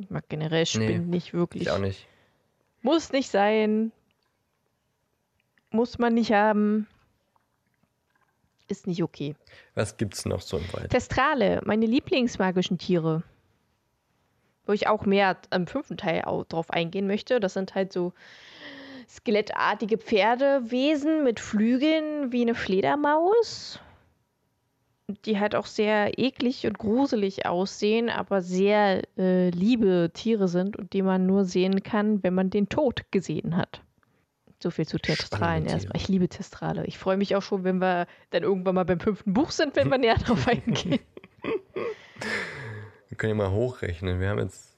Ich 0.01 0.11
mag 0.11 0.29
generell 0.29 0.67
Spinnen 0.67 1.11
nicht 1.11 1.33
wirklich. 1.35 1.63
Ich 1.65 1.71
auch 1.71 1.79
nicht. 1.79 2.07
Muss 2.83 3.13
nicht 3.13 3.31
sein. 3.31 3.93
Muss 5.71 5.99
man 5.99 6.15
nicht 6.15 6.33
haben. 6.33 6.87
Ist 8.69 8.87
nicht 8.87 9.03
okay. 9.03 9.35
Was 9.75 9.97
gibt's 9.97 10.25
noch 10.25 10.41
so 10.41 10.57
im 10.57 10.73
Wald? 10.73 10.91
Testrale, 10.91 11.61
meine 11.65 11.87
Lieblingsmagischen 11.87 12.79
Tiere. 12.79 13.23
Wo 14.67 14.73
ich 14.73 14.87
auch 14.87 15.05
mehr 15.05 15.37
am 15.51 15.67
fünften 15.67 15.97
Teil 15.97 16.23
au- 16.25 16.45
drauf 16.45 16.71
eingehen 16.71 17.07
möchte. 17.07 17.41
Das 17.41 17.55
sind 17.55 17.75
halt 17.75 17.93
so 17.93 18.13
skelettartige 19.09 19.99
Pferdewesen 19.99 21.25
mit 21.25 21.41
Flügeln 21.41 22.31
wie 22.33 22.43
eine 22.43 22.55
Fledermaus. 22.55 23.81
Die 25.25 25.39
halt 25.39 25.55
auch 25.55 25.67
sehr 25.67 26.19
eklig 26.19 26.67
und 26.67 26.79
gruselig 26.79 27.47
aussehen, 27.47 28.09
aber 28.09 28.43
sehr 28.43 29.03
äh, 29.19 29.51
liebe 29.51 30.11
Tiere 30.15 30.49
sind 30.49 30.77
und 30.77 30.93
die 30.93 31.03
man 31.03 31.27
nur 31.27 31.45
sehen 31.45 31.83
kann, 31.83 32.23
wenn 32.23 32.35
man 32.35 32.51
den 32.51 32.69
Tod 32.69 33.03
gesehen 33.11 33.57
hat. 33.57 33.83
So 34.63 34.71
viel 34.71 34.87
zu 34.87 34.99
Testralen 34.99 35.65
erstmal. 35.67 35.97
Ich 35.97 36.09
liebe 36.09 36.29
Testrale. 36.29 36.85
Ich 36.87 36.99
freue 36.99 37.17
mich 37.17 37.35
auch 37.35 37.43
schon, 37.43 37.65
wenn 37.65 37.79
wir 37.79 38.07
dann 38.31 38.43
irgendwann 38.43 38.75
mal 38.75 38.85
beim 38.85 39.01
fünften 39.01 39.33
Buch 39.33 39.51
sind, 39.51 39.75
wenn 39.77 39.89
wir 39.89 39.97
näher 39.99 40.15
drauf 40.19 40.47
eingehen. 40.47 41.01
Wir 43.09 43.17
können 43.17 43.31
ja 43.31 43.35
mal 43.49 43.51
hochrechnen. 43.51 44.21
Wir 44.21 44.29
haben 44.29 44.39
jetzt 44.39 44.77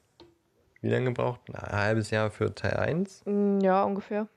wie 0.81 0.89
lange 0.89 1.05
gebraucht? 1.05 1.39
Ein 1.53 1.71
halbes 1.79 2.11
Jahr 2.11 2.29
für 2.31 2.53
Teil 2.53 2.73
1? 2.77 3.23
Mm, 3.25 3.59
Ja, 3.61 3.83
ungefähr. 3.83 4.27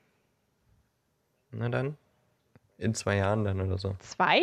Na 1.50 1.68
dann. 1.68 1.96
In 2.78 2.94
zwei 2.94 3.16
Jahren 3.16 3.44
dann 3.44 3.60
oder 3.60 3.78
so. 3.78 3.96
Zwei? 4.00 4.42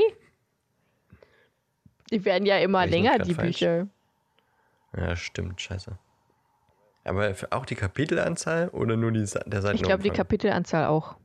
Die 2.14 2.24
werden 2.26 2.46
ja 2.46 2.60
immer 2.60 2.86
länger, 2.86 3.18
die 3.18 3.34
falsch? 3.34 3.60
Bücher. 3.60 3.88
Ja, 4.96 5.16
stimmt, 5.16 5.60
scheiße. 5.60 5.98
Aber 7.04 7.34
auch 7.50 7.66
die 7.66 7.76
Kapitelanzahl 7.76 8.70
oder 8.70 8.96
nur 8.96 9.12
die, 9.12 9.26
der 9.48 9.62
Seiten? 9.62 9.76
Ich 9.76 9.82
glaube, 9.82 10.04
die 10.04 10.12
Kapitelanzahl 10.12 10.86
auch. 10.86 11.16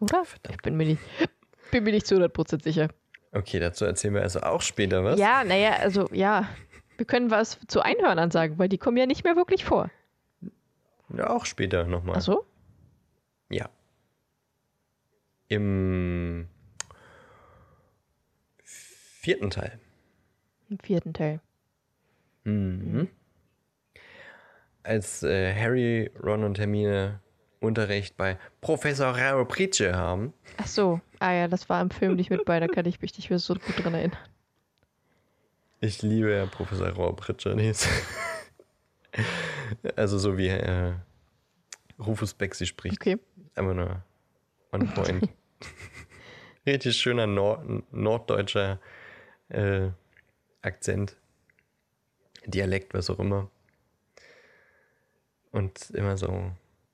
Oder? 0.00 0.24
Verdammt. 0.24 0.56
Ich 0.56 0.62
bin 0.62 0.76
mir 0.76 0.86
nicht, 0.86 1.02
bin 1.70 1.84
mir 1.84 1.92
nicht 1.92 2.08
zu 2.08 2.16
100% 2.16 2.64
sicher. 2.64 2.88
Okay, 3.32 3.60
dazu 3.60 3.84
erzählen 3.84 4.14
wir 4.14 4.22
also 4.22 4.40
auch 4.40 4.62
später 4.62 5.04
was. 5.04 5.18
Ja, 5.18 5.44
naja, 5.44 5.74
also 5.74 6.08
ja. 6.12 6.48
Wir 6.96 7.06
können 7.06 7.30
was 7.30 7.60
zu 7.68 7.80
Einhörnern 7.80 8.32
sagen, 8.32 8.58
weil 8.58 8.68
die 8.68 8.78
kommen 8.78 8.96
ja 8.96 9.06
nicht 9.06 9.22
mehr 9.22 9.36
wirklich 9.36 9.64
vor. 9.64 9.90
Ja, 11.16 11.30
auch 11.30 11.46
später 11.46 11.84
nochmal. 11.84 12.16
Ach 12.18 12.22
so? 12.22 12.44
Ja. 13.48 13.68
Im 15.46 16.48
vierten 19.20 19.50
Teil. 19.50 19.78
Im 20.70 20.78
vierten 20.78 21.12
Teil. 21.12 21.40
Mhm. 22.44 23.08
Als 24.82 25.22
äh, 25.22 25.54
Harry, 25.54 26.10
Ron 26.22 26.44
und 26.44 26.58
Hermine 26.58 27.20
Unterricht 27.60 28.16
bei 28.16 28.38
Professor 28.60 29.08
Rao 29.08 29.44
Pritsche 29.44 29.94
haben. 29.96 30.32
Ach 30.56 30.66
so. 30.66 31.00
Ah 31.18 31.32
ja, 31.32 31.48
das 31.48 31.68
war 31.68 31.82
im 31.82 31.90
Film 31.90 32.14
nicht 32.14 32.30
mit 32.30 32.44
bei, 32.44 32.60
da 32.60 32.68
kann 32.68 32.86
ich 32.86 33.00
mich 33.00 33.16
nicht 33.16 33.28
mehr 33.28 33.40
so 33.40 33.54
gut 33.54 33.82
dran 33.82 33.94
erinnern. 33.94 34.18
Ich 35.80 36.02
liebe 36.02 36.32
ja 36.32 36.46
Professor 36.46 36.88
Rao 36.88 37.12
Pritsche. 37.12 37.56
also 39.96 40.18
so 40.18 40.38
wie 40.38 40.48
äh, 40.48 40.94
Rufus 41.98 42.34
Beck 42.34 42.54
sie 42.54 42.66
spricht. 42.66 43.00
Okay. 43.00 43.18
Einfach 43.56 43.74
nur 43.74 44.02
on 44.72 44.88
point. 44.94 45.28
Richtig 46.66 46.96
schöner 46.96 47.26
Nord 47.26 47.92
norddeutscher 47.92 48.78
äh, 49.48 49.88
Akzent. 50.62 51.16
Dialekt, 52.46 52.94
was 52.94 53.10
auch 53.10 53.18
immer. 53.18 53.50
Und 55.50 55.90
immer 55.90 56.16
so, 56.16 56.50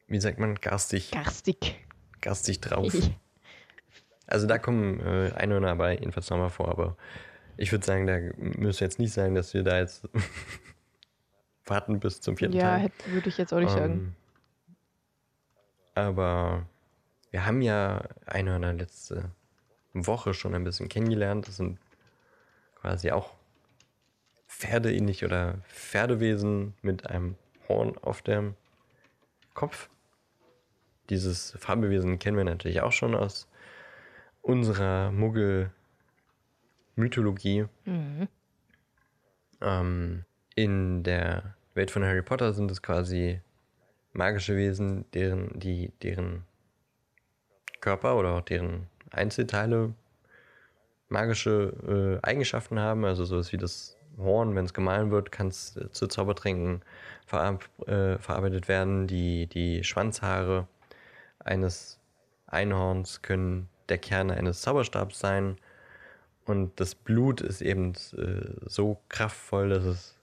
wie 0.06 0.20
sagt 0.20 0.38
man, 0.38 0.54
garstig, 0.56 1.10
Garstig. 1.10 1.84
garstig 2.20 2.60
drauf. 2.60 2.92
Also 4.26 4.46
da 4.46 4.56
kommen 4.56 5.00
äh, 5.00 5.32
Einhörner 5.34 5.68
aber 5.68 5.90
jedenfalls 5.92 6.30
nochmal 6.30 6.48
vor, 6.48 6.68
aber 6.70 6.96
ich 7.58 7.70
würde 7.72 7.84
sagen, 7.84 8.06
da 8.06 8.18
müsst 8.38 8.80
ihr 8.80 8.86
jetzt 8.86 8.98
nicht 8.98 9.12
sagen, 9.12 9.34
dass 9.34 9.52
wir 9.52 9.62
da 9.62 9.78
jetzt 9.78 10.08
warten 11.66 12.00
bis 12.00 12.22
zum 12.22 12.34
vierten 12.38 12.56
Ja, 12.56 12.70
Teil. 12.78 12.80
hätte- 12.84 13.12
würde 13.12 13.28
ich 13.28 13.36
jetzt 13.36 13.52
auch 13.52 13.58
nicht 13.60 13.70
sagen. 13.72 13.92
Ähm, 13.92 14.14
Aber 15.94 16.66
wir 17.32 17.44
haben 17.44 17.60
ja 17.60 18.02
Einhörner 18.24 18.72
letzte 18.72 19.30
Woche 19.92 20.32
schon 20.32 20.54
ein 20.54 20.64
bisschen 20.64 20.88
kennengelernt. 20.88 21.46
Das 21.46 21.58
sind 21.58 21.78
quasi 22.84 23.10
auch 23.12 23.32
Pferdeähnlich 24.46 25.24
oder 25.24 25.54
Pferdewesen 25.68 26.74
mit 26.82 27.08
einem 27.08 27.36
Horn 27.66 27.96
auf 28.02 28.20
dem 28.20 28.56
Kopf. 29.54 29.88
Dieses 31.08 31.52
Fabelwesen 31.58 32.18
kennen 32.18 32.36
wir 32.36 32.44
natürlich 32.44 32.82
auch 32.82 32.92
schon 32.92 33.14
aus 33.14 33.48
unserer 34.42 35.10
Muggel-Mythologie. 35.12 37.64
Ähm, 39.62 40.26
in 40.54 41.02
der 41.04 41.56
Welt 41.72 41.90
von 41.90 42.04
Harry 42.04 42.20
Potter 42.20 42.52
sind 42.52 42.70
es 42.70 42.82
quasi 42.82 43.40
magische 44.12 44.56
Wesen, 44.56 45.10
deren, 45.12 45.58
die, 45.58 45.90
deren 46.02 46.44
Körper 47.80 48.18
oder 48.18 48.34
auch 48.34 48.42
deren 48.42 48.88
Einzelteile 49.10 49.94
magische 51.08 52.20
äh, 52.22 52.26
Eigenschaften 52.26 52.78
haben. 52.80 53.04
Also 53.04 53.24
sowas 53.24 53.52
wie 53.52 53.56
das 53.56 53.96
Horn, 54.18 54.54
wenn 54.54 54.64
es 54.64 54.74
gemahlen 54.74 55.10
wird, 55.10 55.32
kann 55.32 55.48
es 55.48 55.76
äh, 55.76 55.90
zu 55.90 56.06
Zaubertränken 56.06 56.82
verab 57.26 57.68
äh, 57.86 58.18
verarbeitet 58.18 58.68
werden. 58.68 59.06
Die, 59.06 59.46
die 59.46 59.84
Schwanzhaare 59.84 60.68
eines 61.38 62.00
Einhorns 62.46 63.22
können 63.22 63.68
der 63.88 63.98
Kern 63.98 64.30
eines 64.30 64.62
Zauberstabs 64.62 65.18
sein. 65.18 65.58
Und 66.44 66.78
das 66.78 66.94
Blut 66.94 67.40
ist 67.40 67.62
eben 67.62 67.92
äh, 68.16 68.54
so 68.66 68.98
kraftvoll, 69.08 69.70
dass 69.70 69.84
es 69.84 70.18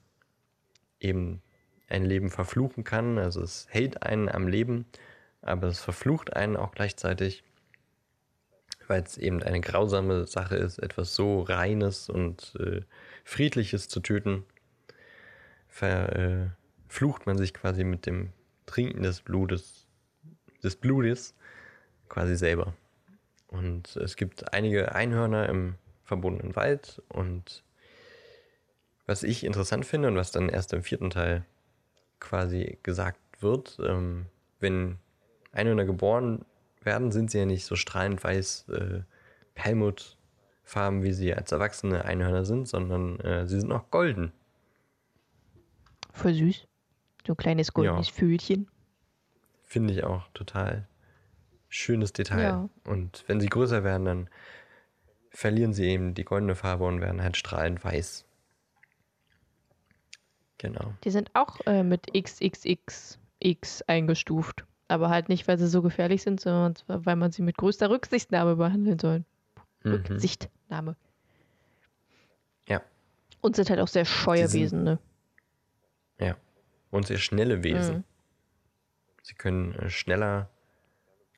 eben 1.00 1.42
ein 1.88 2.04
Leben 2.04 2.30
verfluchen 2.30 2.84
kann. 2.84 3.18
Also 3.18 3.42
es 3.42 3.66
hält 3.70 4.02
einen 4.02 4.28
am 4.28 4.48
Leben, 4.48 4.86
aber 5.42 5.66
es 5.66 5.80
verflucht 5.80 6.34
einen 6.34 6.56
auch 6.56 6.72
gleichzeitig, 6.72 7.42
weil 8.88 9.02
es 9.02 9.18
eben 9.18 9.42
eine 9.42 9.60
grausame 9.60 10.26
Sache 10.26 10.56
ist, 10.56 10.78
etwas 10.78 11.14
so 11.14 11.42
Reines 11.42 12.08
und 12.08 12.54
äh, 12.58 12.82
Friedliches 13.24 13.88
zu 13.88 14.00
töten. 14.00 14.44
Verflucht 15.68 17.26
man 17.26 17.38
sich 17.38 17.54
quasi 17.54 17.84
mit 17.84 18.06
dem 18.06 18.32
Trinken 18.66 19.02
des 19.02 19.20
Blutes, 19.20 19.86
des 20.62 20.76
Blutes 20.76 21.34
quasi 22.08 22.36
selber. 22.36 22.74
Und 23.48 23.96
es 23.96 24.16
gibt 24.16 24.52
einige 24.52 24.94
Einhörner 24.94 25.48
im 25.48 25.74
verbundenen 26.04 26.56
Wald 26.56 27.02
und 27.08 27.62
was 29.06 29.22
ich 29.22 29.44
interessant 29.44 29.84
finde 29.84 30.08
und 30.08 30.16
was 30.16 30.30
dann 30.30 30.48
erst 30.48 30.72
im 30.72 30.82
vierten 30.82 31.10
Teil 31.10 31.44
quasi 32.20 32.78
gesagt 32.82 33.18
wird, 33.40 33.78
ähm, 33.84 34.26
wenn 34.60 34.98
Einhörner 35.52 35.84
geboren 35.84 36.44
werden, 36.84 37.12
sind 37.12 37.30
sie 37.30 37.38
ja 37.38 37.46
nicht 37.46 37.64
so 37.64 37.76
strahlend 37.76 38.22
weiß, 38.22 38.68
äh, 38.70 39.00
Perlmuttfarben, 39.54 41.02
wie 41.02 41.12
sie 41.12 41.34
als 41.34 41.52
erwachsene 41.52 42.04
Einhörner 42.04 42.44
sind, 42.44 42.68
sondern 42.68 43.20
äh, 43.20 43.46
sie 43.46 43.60
sind 43.60 43.68
noch 43.68 43.90
golden. 43.90 44.32
Voll 46.12 46.34
süß. 46.34 46.66
So 47.26 47.32
ein 47.32 47.36
kleines 47.36 47.72
goldenes 47.72 48.08
Ja. 48.08 48.14
Fühlchen. 48.14 48.68
Finde 49.64 49.94
ich 49.94 50.04
auch 50.04 50.28
total 50.34 50.86
schönes 51.68 52.12
Detail. 52.12 52.42
Ja. 52.42 52.68
Und 52.84 53.24
wenn 53.26 53.40
sie 53.40 53.48
größer 53.48 53.84
werden, 53.84 54.04
dann 54.04 54.30
verlieren 55.30 55.72
sie 55.72 55.84
eben 55.84 56.14
die 56.14 56.24
goldene 56.24 56.54
Farbe 56.54 56.84
und 56.84 57.00
werden 57.00 57.22
halt 57.22 57.36
strahlend 57.36 57.82
weiß. 57.82 58.26
Genau. 60.58 60.92
Die 61.04 61.10
sind 61.10 61.30
auch 61.34 61.58
äh, 61.66 61.82
mit 61.82 62.12
XXXX 62.14 63.82
eingestuft. 63.86 64.64
Aber 64.88 65.08
halt 65.08 65.28
nicht, 65.28 65.48
weil 65.48 65.58
sie 65.58 65.68
so 65.68 65.80
gefährlich 65.82 66.22
sind, 66.22 66.40
sondern 66.40 66.74
weil 66.86 67.16
man 67.16 67.32
sie 67.32 67.42
mit 67.42 67.56
größter 67.56 67.88
Rücksichtnahme 67.90 68.56
behandeln 68.56 68.98
soll. 68.98 69.24
Mhm. 69.84 69.92
Rücksichtnahme. 69.92 70.96
Ja, 72.68 72.82
Und 73.40 73.56
sind 73.56 73.70
halt 73.70 73.80
auch 73.80 73.88
sehr 73.88 74.04
scheue 74.04 74.46
sind- 74.48 74.60
Wesen, 74.60 74.84
ne? 74.84 74.98
ja. 76.18 76.36
Und 76.90 77.06
sehr 77.06 77.18
schnelle 77.18 77.64
Wesen. 77.64 77.96
Mhm. 77.98 78.04
Sie 79.22 79.34
können 79.34 79.72
äh, 79.76 79.88
schneller 79.88 80.50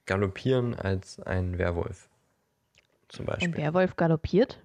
galoppieren 0.07 0.74
als 0.74 1.20
ein 1.20 1.59
Werwolf. 1.59 2.09
Zum 3.09 3.26
Beispiel. 3.26 3.49
Ein 3.49 3.57
Werwolf 3.57 3.95
galoppiert? 3.97 4.61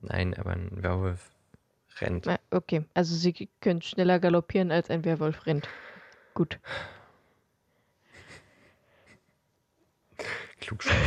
Nein, 0.00 0.34
aber 0.34 0.50
ein 0.52 0.82
Werwolf 0.82 1.30
rennt. 2.00 2.26
Okay. 2.50 2.84
Also 2.94 3.14
sie 3.14 3.48
können 3.60 3.82
schneller 3.82 4.18
galoppieren, 4.18 4.72
als 4.72 4.90
ein 4.90 5.04
Werwolf 5.04 5.46
rennt. 5.46 5.68
Gut. 6.34 6.58
Klugscheißer. 10.60 10.98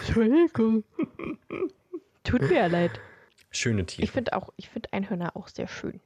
Entschuldigung. 0.00 0.84
Tut 2.24 2.42
mir 2.42 2.52
ja 2.54 2.66
leid. 2.66 3.00
Schöne 3.50 3.86
Tiere. 3.86 4.04
Ich 4.04 4.10
finde 4.12 4.34
auch, 4.34 4.52
ich 4.56 4.68
finde 4.68 4.92
Einhörner 4.92 5.34
auch 5.36 5.48
sehr 5.48 5.68
schön. 5.68 6.00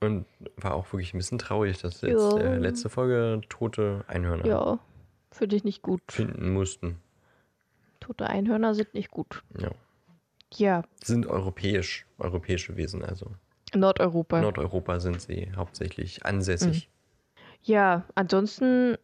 Und 0.00 0.26
war 0.56 0.74
auch 0.74 0.92
wirklich 0.92 1.12
ein 1.12 1.18
bisschen 1.18 1.38
traurig, 1.38 1.78
dass 1.80 2.00
jetzt 2.02 2.12
Ja. 2.12 2.38
äh, 2.38 2.56
letzte 2.58 2.88
Folge 2.88 3.40
tote 3.48 4.04
Einhörner 4.06 4.46
Ja, 4.46 4.78
finde 5.32 5.56
ich 5.56 5.64
nicht 5.64 5.82
gut. 5.82 6.00
finden 6.08 6.52
mussten. 6.52 7.00
Tote 7.98 8.28
Einhörner 8.28 8.74
sind 8.76 8.94
nicht 8.94 9.10
gut. 9.10 9.42
Ja. 9.58 9.72
Ja, 10.54 10.82
Sind 11.04 11.26
europäisch, 11.26 12.06
europäische 12.18 12.76
Wesen, 12.76 13.04
also. 13.04 13.32
Nordeuropa. 13.74 14.40
Nordeuropa 14.40 15.00
sind 15.00 15.20
sie 15.20 15.50
hauptsächlich 15.56 16.24
ansässig. 16.24 16.88
Ja, 17.62 18.04
ansonsten, 18.14 18.96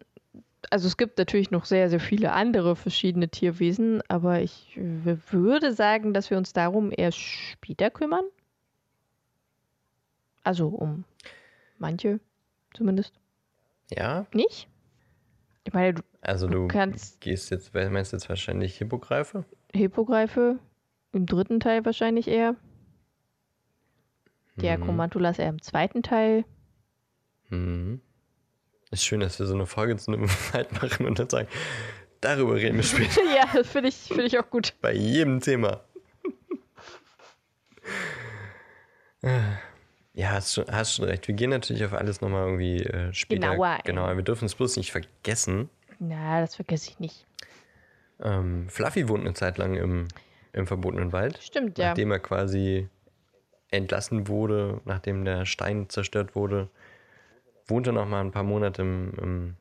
also 0.70 0.86
es 0.86 0.96
gibt 0.96 1.18
natürlich 1.18 1.50
noch 1.50 1.64
sehr, 1.64 1.90
sehr 1.90 2.00
viele 2.00 2.32
andere 2.32 2.76
verschiedene 2.76 3.28
Tierwesen, 3.28 4.02
aber 4.08 4.40
ich 4.40 4.76
würde 4.76 5.72
sagen, 5.72 6.14
dass 6.14 6.30
wir 6.30 6.38
uns 6.38 6.52
darum 6.52 6.92
eher 6.96 7.12
später 7.12 7.90
kümmern. 7.90 8.24
Also 10.42 10.68
um 10.68 11.04
manche 11.78 12.20
zumindest. 12.74 13.12
Ja, 13.90 14.26
Nicht? 14.32 14.68
Ich 15.66 15.72
meine, 15.72 15.94
du 15.94 16.02
also 16.20 16.46
du 16.46 16.68
kannst- 16.68 17.20
gehst 17.20 17.50
jetzt, 17.50 17.74
meinst 17.74 18.12
jetzt 18.12 18.28
wahrscheinlich 18.28 18.76
Hippogreife? 18.76 19.44
Hippogreife 19.72 20.58
im 21.12 21.26
dritten 21.26 21.60
Teil 21.60 21.84
wahrscheinlich 21.84 22.28
eher. 22.28 22.54
Die 24.56 24.66
Mhm. 24.66 24.82
Akromantulas 24.82 25.38
eher 25.38 25.48
im 25.48 25.60
zweiten 25.62 26.02
Teil. 26.02 26.44
Mhm. 27.48 28.00
Ist 28.90 29.04
schön, 29.04 29.20
dass 29.20 29.38
wir 29.38 29.46
so 29.46 29.54
eine 29.54 29.66
Folge 29.66 29.96
zu 29.96 30.12
einem 30.12 30.28
Wald 30.52 30.72
machen 30.80 31.06
und 31.06 31.18
dann 31.18 31.28
sagen, 31.28 31.48
darüber 32.20 32.54
reden 32.54 32.76
wir 32.76 32.84
später. 32.84 33.20
ja, 33.36 33.46
das 33.52 33.68
finde 33.68 33.88
ich, 33.88 33.96
finde 33.96 34.24
ich 34.24 34.38
auch 34.38 34.48
gut. 34.50 34.74
Bei 34.80 34.92
jedem 34.92 35.40
Thema. 35.40 35.80
Ja, 40.16 40.30
hast 40.30 40.54
schon, 40.54 40.66
hast 40.70 40.94
schon 40.94 41.06
recht. 41.06 41.26
Wir 41.26 41.34
gehen 41.34 41.50
natürlich 41.50 41.84
auf 41.84 41.92
alles 41.92 42.20
nochmal 42.20 42.44
irgendwie 42.44 42.84
äh, 42.84 43.12
später. 43.12 43.50
Genauer. 43.50 43.78
Genau, 43.84 44.14
wir 44.14 44.22
dürfen 44.22 44.44
es 44.44 44.54
bloß 44.54 44.76
nicht 44.76 44.92
vergessen. 44.92 45.68
Na, 45.98 46.40
das 46.40 46.54
vergesse 46.54 46.90
ich 46.90 47.00
nicht. 47.00 47.26
Ähm, 48.20 48.68
Fluffy 48.68 49.08
wohnt 49.08 49.22
eine 49.24 49.34
Zeit 49.34 49.58
lang 49.58 49.74
im, 49.74 50.06
im 50.52 50.66
verbotenen 50.68 51.12
Wald. 51.12 51.40
Stimmt, 51.42 51.78
ja. 51.78 51.88
Nachdem 51.88 52.12
er 52.12 52.20
quasi 52.20 52.88
entlassen 53.76 54.28
wurde, 54.28 54.80
nachdem 54.84 55.24
der 55.24 55.44
Stein 55.46 55.88
zerstört 55.88 56.34
wurde, 56.34 56.68
wohnt 57.66 57.86
er 57.86 57.92
noch 57.92 58.06
mal 58.06 58.20
ein 58.20 58.32
paar 58.32 58.42
Monate 58.42 58.82
im, 58.82 59.12
im, 59.20 59.56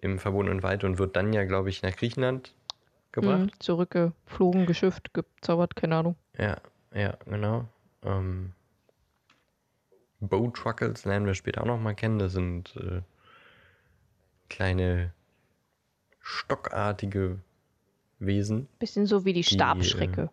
im 0.00 0.18
verbotenen 0.18 0.62
Wald 0.62 0.84
und 0.84 0.98
wird 0.98 1.16
dann 1.16 1.32
ja, 1.32 1.44
glaube 1.44 1.70
ich, 1.70 1.82
nach 1.82 1.96
Griechenland 1.96 2.54
gebracht. 3.12 3.46
Mhm, 3.46 3.60
zurückgeflogen, 3.60 4.66
geschifft, 4.66 5.12
gezaubert, 5.14 5.76
keine 5.76 5.96
Ahnung. 5.96 6.16
Ja, 6.38 6.56
ja, 6.94 7.16
genau. 7.26 7.66
Ähm, 8.02 8.52
Bowtruckles 10.20 11.04
lernen 11.04 11.26
wir 11.26 11.34
später 11.34 11.62
auch 11.62 11.66
noch 11.66 11.80
mal 11.80 11.94
kennen. 11.94 12.18
Das 12.18 12.32
sind 12.32 12.74
äh, 12.76 13.02
kleine 14.48 15.12
stockartige 16.20 17.38
Wesen. 18.18 18.68
Bisschen 18.78 19.06
so 19.06 19.24
wie 19.24 19.32
die 19.32 19.42
Die, 19.42 19.54
Stabschrecke. 19.54 20.30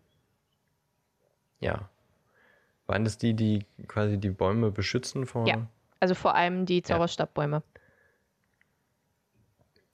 Ja. 1.60 1.88
Waren 2.86 3.04
das 3.04 3.18
die, 3.18 3.34
die 3.34 3.64
quasi 3.88 4.18
die 4.18 4.30
Bäume 4.30 4.70
beschützen 4.70 5.26
vor? 5.26 5.46
Ja. 5.46 5.66
Also 6.00 6.14
vor 6.14 6.34
allem 6.34 6.66
die 6.66 6.82
Zauberstabbäume. 6.82 7.62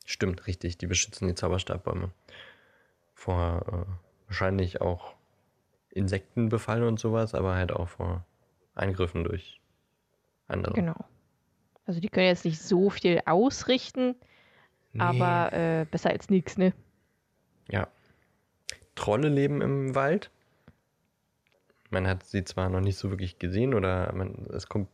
Stimmt, 0.04 0.46
richtig. 0.48 0.76
Die 0.78 0.86
beschützen 0.86 1.28
die 1.28 1.34
Zauberstabbäume 1.34 2.10
vor 3.14 3.86
äh, 3.88 4.26
wahrscheinlich 4.26 4.80
auch 4.80 5.14
Insektenbefall 5.90 6.82
und 6.82 6.98
sowas, 6.98 7.34
aber 7.34 7.54
halt 7.54 7.70
auch 7.72 7.88
vor 7.88 8.24
Eingriffen 8.74 9.24
durch 9.24 9.60
andere. 10.48 10.74
Genau. 10.74 10.96
Also 11.86 12.00
die 12.00 12.08
können 12.08 12.26
jetzt 12.26 12.44
nicht 12.44 12.60
so 12.60 12.90
viel 12.90 13.20
ausrichten, 13.26 14.16
Nee. 14.92 15.00
aber 15.00 15.52
äh, 15.52 15.86
besser 15.88 16.10
als 16.10 16.30
nichts, 16.30 16.58
ne? 16.58 16.72
Ja. 17.68 17.86
Trolle 18.96 19.28
leben 19.28 19.60
im 19.60 19.94
Wald. 19.94 20.30
Man 21.90 22.06
hat 22.06 22.24
sie 22.24 22.44
zwar 22.44 22.68
noch 22.68 22.80
nicht 22.80 22.96
so 22.96 23.10
wirklich 23.10 23.38
gesehen 23.38 23.74
oder 23.74 24.12
man, 24.12 24.46
es 24.52 24.68
kommt 24.68 24.88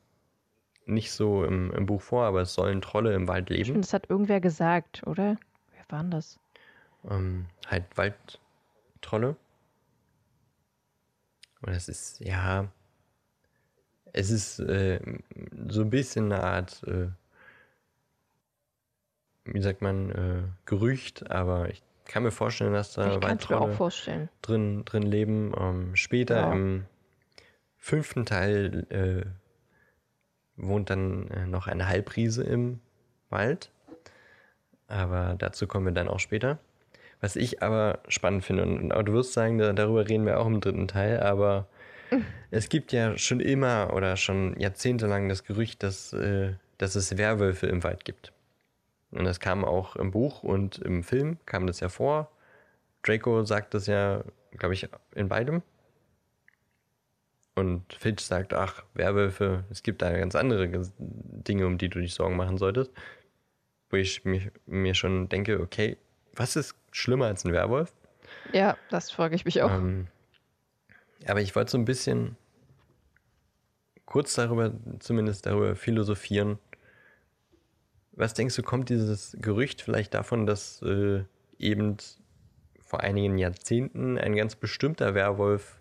nicht 0.87 1.13
so 1.13 1.45
im, 1.45 1.71
im 1.73 1.87
Buch 1.87 2.01
vor, 2.01 2.25
aber 2.25 2.43
es 2.43 2.55
sollen 2.55 2.81
Trolle 2.81 3.15
im 3.15 3.29
Wald 3.29 3.51
leben. 3.51 3.65
Stimmt, 3.65 3.85
das 3.85 3.93
hat 3.93 4.09
irgendwer 4.11 4.41
gesagt, 4.41 5.07
oder? 5.07 5.37
Wer 5.73 5.85
war 5.89 6.03
denn 6.03 6.11
das? 6.11 6.39
ähm, 7.11 7.47
halt 7.67 7.85
Waldtrolle. 7.97 9.37
Und 11.63 11.73
es 11.73 11.89
ist, 11.89 12.21
ja, 12.21 12.71
es 14.13 14.31
ist 14.31 14.59
äh, 14.61 15.01
so 15.69 15.83
ein 15.83 15.91
bisschen 15.91 16.33
eine 16.33 16.43
Art, 16.43 16.83
äh, 16.85 17.09
wie 19.45 19.63
sagt 19.63 19.83
man, 19.83 20.11
äh, 20.11 20.43
Gerücht, 20.65 21.31
aber 21.31 21.71
ich 21.71 21.83
kann 22.07 22.23
mir 22.23 22.31
vorstellen, 22.31 22.73
dass 22.73 22.93
da 22.95 23.19
vorstellen. 23.75 24.29
drin, 24.43 24.85
drin 24.85 25.03
leben. 25.03 25.53
Ähm, 25.59 25.97
später 25.97 26.37
Ja. 26.37 26.53
im 26.53 26.85
fünften 27.77 28.25
Teil 28.27 28.87
äh, 28.91 29.27
wohnt 30.57 30.91
dann 30.91 31.29
äh, 31.29 31.47
noch 31.47 31.67
eine 31.67 31.89
Halbriese 31.89 32.43
im 32.45 32.81
Wald. 33.31 33.71
Aber 34.89 35.35
dazu 35.39 35.67
kommen 35.67 35.87
wir 35.87 35.93
dann 35.93 36.09
auch 36.09 36.21
später. 36.21 36.59
Was 37.21 37.35
ich 37.37 37.63
aber 37.63 38.01
spannend 38.09 38.45
finde, 38.45 38.63
und 38.65 38.93
und 38.93 39.07
du 39.07 39.13
wirst 39.13 39.33
sagen, 39.33 39.59
da, 39.59 39.73
darüber 39.73 40.09
reden 40.09 40.27
wir 40.27 40.39
auch 40.39 40.47
im 40.47 40.61
dritten 40.61 40.87
Teil, 40.87 41.21
aber 41.21 41.67
es 42.51 42.69
gibt 42.69 42.93
ja 42.93 43.17
schon 43.19 43.41
immer 43.41 43.93
oder 43.95 44.17
schon 44.17 44.59
jahrzehntelang 44.61 45.29
das 45.29 45.45
Gerücht, 45.45 45.83
dass, 45.83 46.13
äh, 46.13 46.53
dass 46.79 46.95
es 46.95 47.17
Werwölfe 47.17 47.67
im 47.67 47.83
Wald 47.83 48.05
gibt. 48.05 48.33
Und 49.11 49.25
das 49.25 49.41
kam 49.41 49.65
auch 49.65 49.97
im 49.97 50.11
Buch 50.11 50.43
und 50.43 50.79
im 50.79 51.03
Film 51.03 51.39
kam 51.47 51.67
das 51.67 51.81
ja 51.81 51.89
vor. 51.89 52.31
Draco 53.03 53.45
sagt 53.45 53.75
das 53.75 53.87
ja, 53.87 54.25
glaube 54.53 54.75
ich, 54.75 54.89
in 55.15 55.29
beidem. 55.29 55.63
Und 57.55 57.95
Filch 57.95 58.21
sagt, 58.21 58.53
ach, 58.53 58.85
Werwölfe, 58.93 59.65
es 59.71 59.83
gibt 59.83 60.03
da 60.03 60.13
ganz 60.17 60.35
andere 60.35 60.69
Dinge, 60.99 61.67
um 61.67 61.79
die 61.79 61.89
du 61.89 62.01
dich 62.01 62.13
Sorgen 62.13 62.37
machen 62.37 62.59
solltest. 62.59 62.91
Wo 63.89 63.97
ich 63.97 64.25
mich, 64.25 64.51
mir 64.67 64.95
schon 64.95 65.29
denke, 65.29 65.61
okay, 65.61 65.97
was 66.35 66.57
ist 66.57 66.75
schlimmer 66.91 67.27
als 67.27 67.45
ein 67.45 67.53
Werwolf? 67.53 67.95
Ja, 68.53 68.77
das 68.91 69.11
frage 69.11 69.35
ich 69.35 69.45
mich 69.47 69.63
auch. 69.63 69.71
Ähm, 69.71 70.09
aber 71.27 71.41
ich 71.41 71.57
wollte 71.57 71.71
so 71.71 71.79
ein 71.79 71.87
bisschen 71.87 72.37
kurz 74.05 74.35
darüber, 74.35 74.73
zumindest 74.99 75.47
darüber 75.47 75.77
philosophieren. 75.77 76.59
Was 78.17 78.35
denkst 78.35 78.57
du, 78.57 78.63
kommt 78.63 78.89
dieses 78.89 79.37
Gerücht 79.41 79.83
vielleicht 79.83 80.15
davon, 80.15 80.47
dass 80.47 80.81
äh, 80.83 81.23
eben 81.59 81.97
vor 82.81 83.01
einigen 83.01 83.37
Jahrzehnten 83.39 84.17
ein 84.19 84.35
ganz 84.35 84.57
bestimmter 84.57 85.15
Werwolf 85.15 85.81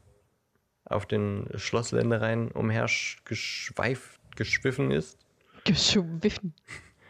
auf 0.83 1.05
den 1.05 1.47
Schlossländereien 1.55 2.51
umhergeschweift, 2.51 4.19
geschwiffen 4.35 4.91
ist? 4.91 5.17
Geschwiffen. 5.63 6.53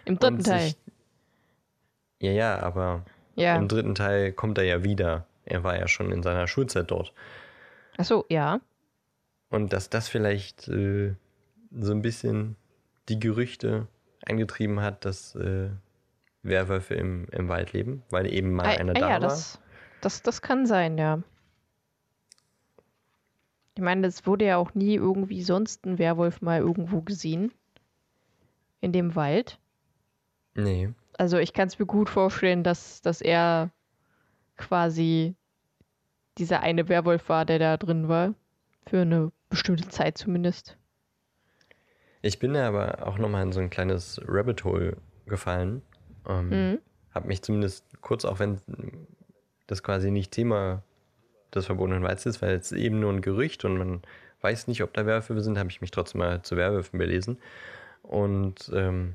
Im 0.06 0.20
dritten 0.20 0.44
Teil. 0.44 0.74
Ja, 2.22 2.32
ja, 2.32 2.60
aber 2.60 3.04
Ja. 3.36 3.56
im 3.56 3.68
dritten 3.68 3.96
Teil 3.96 4.32
kommt 4.32 4.58
er 4.58 4.64
ja 4.64 4.84
wieder. 4.84 5.28
Er 5.46 5.64
war 5.64 5.78
ja 5.78 5.88
schon 5.88 6.12
in 6.12 6.24
seiner 6.24 6.48
Schulzeit 6.48 6.92
dort. 6.92 7.14
Achso, 7.98 8.26
ja. 8.30 8.62
Und 9.50 9.74
dass 9.74 9.90
das 9.90 10.08
vielleicht 10.08 10.68
äh, 10.68 11.16
so 11.72 11.92
ein 11.92 12.02
bisschen 12.02 12.56
die 13.10 13.20
Gerüchte 13.20 13.88
eingetrieben 14.26 14.82
hat, 14.82 15.06
dass 15.06 15.36
äh, 15.36 15.70
Werwölfe 16.44 16.96
im, 16.96 17.28
im 17.32 17.48
Wald 17.50 17.74
leben, 17.74 18.04
weil 18.10 18.32
eben 18.32 18.52
mal 18.52 18.66
einer 18.66 18.92
ah, 18.92 19.00
da 19.00 19.00
ja, 19.00 19.14
war. 19.14 19.20
das, 19.20 19.60
das, 20.02 20.22
das 20.22 20.42
kann 20.42 20.66
sein, 20.66 20.98
ja. 20.98 21.22
Ich 23.76 23.84
meine, 23.84 24.08
es 24.08 24.26
wurde 24.26 24.46
ja 24.46 24.58
auch 24.58 24.74
nie 24.74 24.96
irgendwie 24.96 25.42
sonst 25.42 25.86
ein 25.86 25.98
Werwolf 25.98 26.42
mal 26.42 26.60
irgendwo 26.60 27.02
gesehen. 27.02 27.52
In 28.80 28.94
dem 28.94 29.16
Wald. 29.16 29.60
Nee. 30.54 30.94
Also 31.18 31.38
ich 31.38 31.54
kann 31.54 31.68
es 31.68 31.78
mir 31.80 31.86
gut 31.86 32.10
vorstellen, 32.10 32.64
dass, 32.64 33.02
dass 33.02 33.22
er 33.22 33.72
quasi 34.56 35.36
dieser 36.38 36.62
eine 36.62 36.88
Werwolf 36.88 37.28
war, 37.28 37.46
der 37.46 37.60
da 37.60 37.78
drin 37.78 38.08
war. 38.08 38.34
Für 38.88 39.02
eine 39.02 39.32
bestimmte 39.50 39.90
Zeit 39.90 40.18
zumindest. 40.18 40.78
Ich 42.26 42.40
bin 42.40 42.56
da 42.56 42.68
aber 42.68 43.06
auch 43.06 43.20
nochmal 43.20 43.44
in 43.44 43.52
so 43.52 43.60
ein 43.60 43.70
kleines 43.70 44.20
Rabbit 44.28 44.64
Hole 44.64 44.98
gefallen. 45.28 45.84
Ähm, 46.28 46.50
Mhm. 46.50 46.80
Hab 47.14 47.26
mich 47.26 47.44
zumindest 47.44 47.86
kurz, 48.02 48.26
auch 48.26 48.40
wenn 48.40 48.60
das 49.68 49.84
quasi 49.84 50.10
nicht 50.10 50.32
Thema 50.32 50.82
des 51.54 51.68
verbotenen 51.68 52.02
Walds 52.02 52.26
ist, 52.26 52.42
weil 52.42 52.56
es 52.56 52.72
eben 52.72 53.00
nur 53.00 53.14
ein 53.14 53.22
Gerücht 53.22 53.64
und 53.64 53.78
man 53.78 54.02
weiß 54.42 54.68
nicht, 54.68 54.82
ob 54.82 54.92
da 54.94 55.06
Werwölfe 55.06 55.40
sind, 55.42 55.60
habe 55.60 55.70
ich 55.70 55.82
mich 55.82 55.92
trotzdem 55.92 56.20
mal 56.20 56.42
zu 56.42 56.58
Werwölfen 56.58 56.98
belesen. 56.98 57.38
Und 58.02 58.72
ähm, 58.74 59.14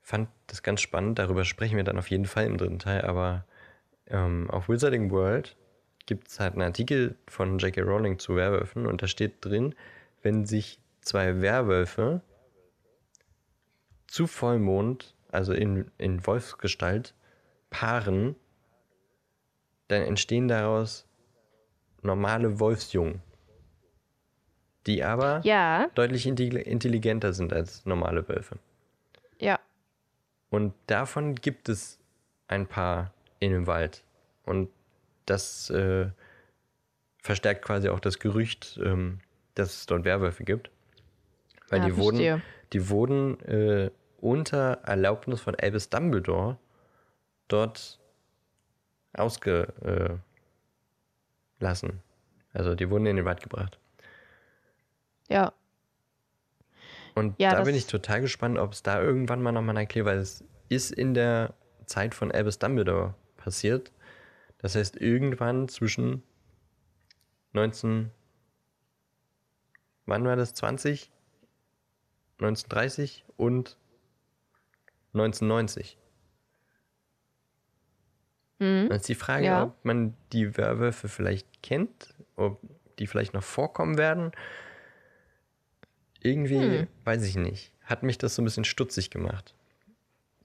fand 0.00 0.28
das 0.46 0.62
ganz 0.62 0.80
spannend. 0.80 1.18
Darüber 1.18 1.44
sprechen 1.44 1.76
wir 1.76 1.84
dann 1.84 1.98
auf 1.98 2.08
jeden 2.08 2.26
Fall 2.26 2.46
im 2.46 2.56
dritten 2.56 2.78
Teil. 2.78 3.02
Aber 3.02 3.44
ähm, 4.06 4.48
auf 4.48 4.68
Wizarding 4.68 5.10
World 5.10 5.56
gibt 6.06 6.28
es 6.28 6.38
halt 6.38 6.52
einen 6.52 6.62
Artikel 6.62 7.16
von 7.26 7.58
J.K. 7.58 7.82
Rowling 7.82 8.20
zu 8.20 8.36
Werwölfen 8.36 8.86
und 8.86 9.02
da 9.02 9.08
steht 9.08 9.44
drin, 9.44 9.74
wenn 10.22 10.46
sich 10.46 10.78
zwei 11.02 11.40
Werwölfe 11.40 12.22
zu 14.06 14.26
Vollmond, 14.26 15.14
also 15.30 15.52
in, 15.52 15.90
in 15.98 16.26
Wolfsgestalt, 16.26 17.14
paaren, 17.70 18.36
dann 19.88 20.02
entstehen 20.02 20.48
daraus 20.48 21.06
normale 22.02 22.58
Wolfsjungen, 22.60 23.22
die 24.86 25.02
aber 25.04 25.40
Ja, 25.44 25.88
deutlich 25.94 26.26
intelli- 26.26 26.58
intelligenter 26.62 27.32
sind 27.32 27.52
als 27.52 27.84
normale 27.86 28.28
Wölfe. 28.28 28.58
ja. 29.38 29.58
Und 30.50 30.74
davon 30.86 31.34
gibt 31.34 31.70
es 31.70 31.98
ein 32.46 32.66
paar 32.66 33.14
in 33.40 33.52
dem 33.52 33.66
Wald. 33.66 34.04
Und 34.44 34.68
das 35.24 35.70
äh, 35.70 36.10
verstärkt 37.22 37.64
quasi 37.64 37.88
auch 37.88 38.00
das 38.00 38.18
Gerücht, 38.18 38.78
ähm, 38.84 39.20
dass 39.54 39.70
es 39.74 39.86
dort 39.86 40.04
Werwölfe 40.04 40.44
gibt. 40.44 40.70
Weil 41.72 41.80
Ja, 41.80 41.86
die 41.86 41.96
wurden, 41.96 42.42
die 42.74 42.88
wurden 42.90 43.40
äh, 43.40 43.90
unter 44.20 44.80
Erlaubnis 44.84 45.40
von 45.40 45.54
Albus 45.54 45.88
Dumbledore 45.88 46.58
dort 47.48 47.98
ausgelassen. 49.14 50.20
also 52.52 52.74
die 52.74 52.90
wurden 52.90 53.06
in 53.06 53.16
den 53.16 53.24
Wald 53.24 53.42
gebracht. 53.42 53.78
Ja, 55.28 55.52
Und 57.14 57.38
Ja, 57.38 57.52
da 57.52 57.62
bin 57.62 57.74
ich 57.74 57.86
total 57.86 58.20
gespannt, 58.20 58.58
ob 58.58 58.72
es 58.72 58.82
da 58.82 59.00
irgendwann 59.00 59.42
mal 59.42 59.52
nochmal 59.52 59.76
erklärt, 59.76 60.06
weil 60.06 60.18
es 60.18 60.44
ist 60.68 60.90
in 60.90 61.14
der 61.14 61.54
Zeit 61.86 62.14
von 62.14 62.32
Albus 62.32 62.58
Dumbledore 62.58 63.14
passiert. 63.36 63.92
Das 64.58 64.74
heißt, 64.74 64.96
irgendwann 64.96 65.68
zwischen 65.68 66.22
19. 67.52 68.10
Wann 70.06 70.24
war 70.24 70.36
das? 70.36 70.54
20? 70.54 71.11
1930 72.44 73.24
und 73.36 73.76
1990. 75.14 75.96
Mhm. 78.58 78.88
Dann 78.88 78.96
ist 78.98 79.08
die 79.08 79.14
Frage, 79.14 79.44
Ja. 79.46 79.64
ob 79.64 79.84
man 79.84 80.14
die 80.32 80.56
Werwölfe 80.56 81.08
vielleicht 81.08 81.62
kennt, 81.62 82.14
ob 82.36 82.60
die 82.98 83.06
vielleicht 83.06 83.34
noch 83.34 83.42
vorkommen 83.42 83.98
werden. 83.98 84.32
Irgendwie, 86.20 86.78
Hm. 86.80 86.86
weiß 87.04 87.24
ich 87.24 87.36
nicht, 87.36 87.72
hat 87.82 88.02
mich 88.04 88.18
das 88.18 88.34
so 88.36 88.42
ein 88.42 88.44
bisschen 88.44 88.64
stutzig 88.64 89.10
gemacht. 89.10 89.54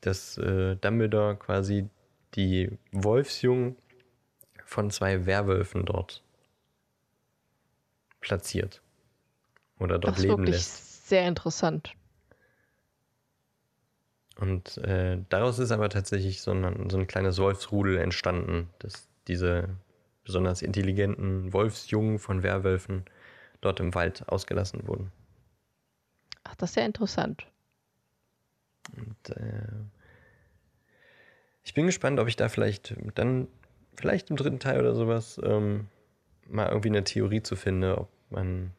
Dass 0.02 0.38
äh, 0.38 0.76
Dumbledore 0.76 1.36
quasi 1.38 1.90
die 2.36 2.72
Wolfsjungen 2.92 3.76
von 4.66 4.90
zwei 4.92 5.26
Werwölfen 5.26 5.86
dort 5.86 6.24
platziert. 8.20 8.82
Oder 9.80 10.00
dort 10.00 10.18
Das 10.18 10.24
leben 10.24 10.44
lässt. 10.46 10.87
Sehr 11.08 11.28
interessant. 11.28 11.94
Und 14.40 14.78
äh, 14.78 15.18
daraus 15.30 15.58
ist 15.58 15.72
aber 15.72 15.90
tatsächlich 15.90 16.42
so 16.42 16.52
ein, 16.52 16.90
so 16.90 16.98
ein 16.98 17.08
kleines 17.08 17.40
Wolfsrudel 17.40 17.98
entstanden, 17.98 18.70
dass 18.80 19.08
diese 19.28 19.70
besonders 20.24 20.62
intelligenten 20.62 21.54
Wolfsjungen 21.54 22.20
von 22.20 22.44
Werwölfen 22.44 23.06
dort 23.62 23.80
im 23.80 23.96
Wald 23.96 24.28
ausgelassen 24.30 24.88
wurden. 24.88 25.12
Ach, 26.44 26.56
das 26.56 26.70
ist 26.70 26.74
sehr 26.76 26.86
interessant. 26.86 27.48
Und, 28.96 29.36
äh, 29.36 29.68
ich 31.64 31.74
bin 31.74 31.86
gespannt, 31.86 32.20
ob 32.20 32.28
ich 32.28 32.36
da 32.36 32.48
vielleicht 32.48 32.96
dann, 33.16 33.48
vielleicht 33.96 34.30
im 34.30 34.38
dritten 34.38 34.60
Teil 34.60 34.80
oder 34.80 34.94
sowas, 34.94 35.40
ähm, 35.44 35.88
mal 36.48 36.68
irgendwie 36.68 36.90
eine 36.90 37.04
Theorie 37.04 37.42
zu 37.42 37.56
finde, 37.56 37.98
ob 37.98 38.10
man 38.30 38.72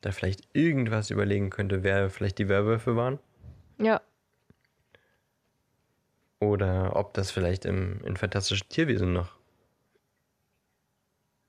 da 0.00 0.12
vielleicht 0.12 0.48
irgendwas 0.54 1.10
überlegen 1.10 1.50
könnte, 1.50 1.82
wer 1.82 2.10
vielleicht 2.10 2.38
die 2.38 2.48
Werwölfe 2.48 2.96
waren. 2.96 3.18
Ja, 3.78 4.00
Oder 6.38 6.96
ob 6.96 7.14
das 7.14 7.30
vielleicht 7.30 7.64
im, 7.64 8.00
in 8.04 8.16
Fantastischen 8.16 8.68
Tierwesen 8.68 9.12
noch 9.12 9.36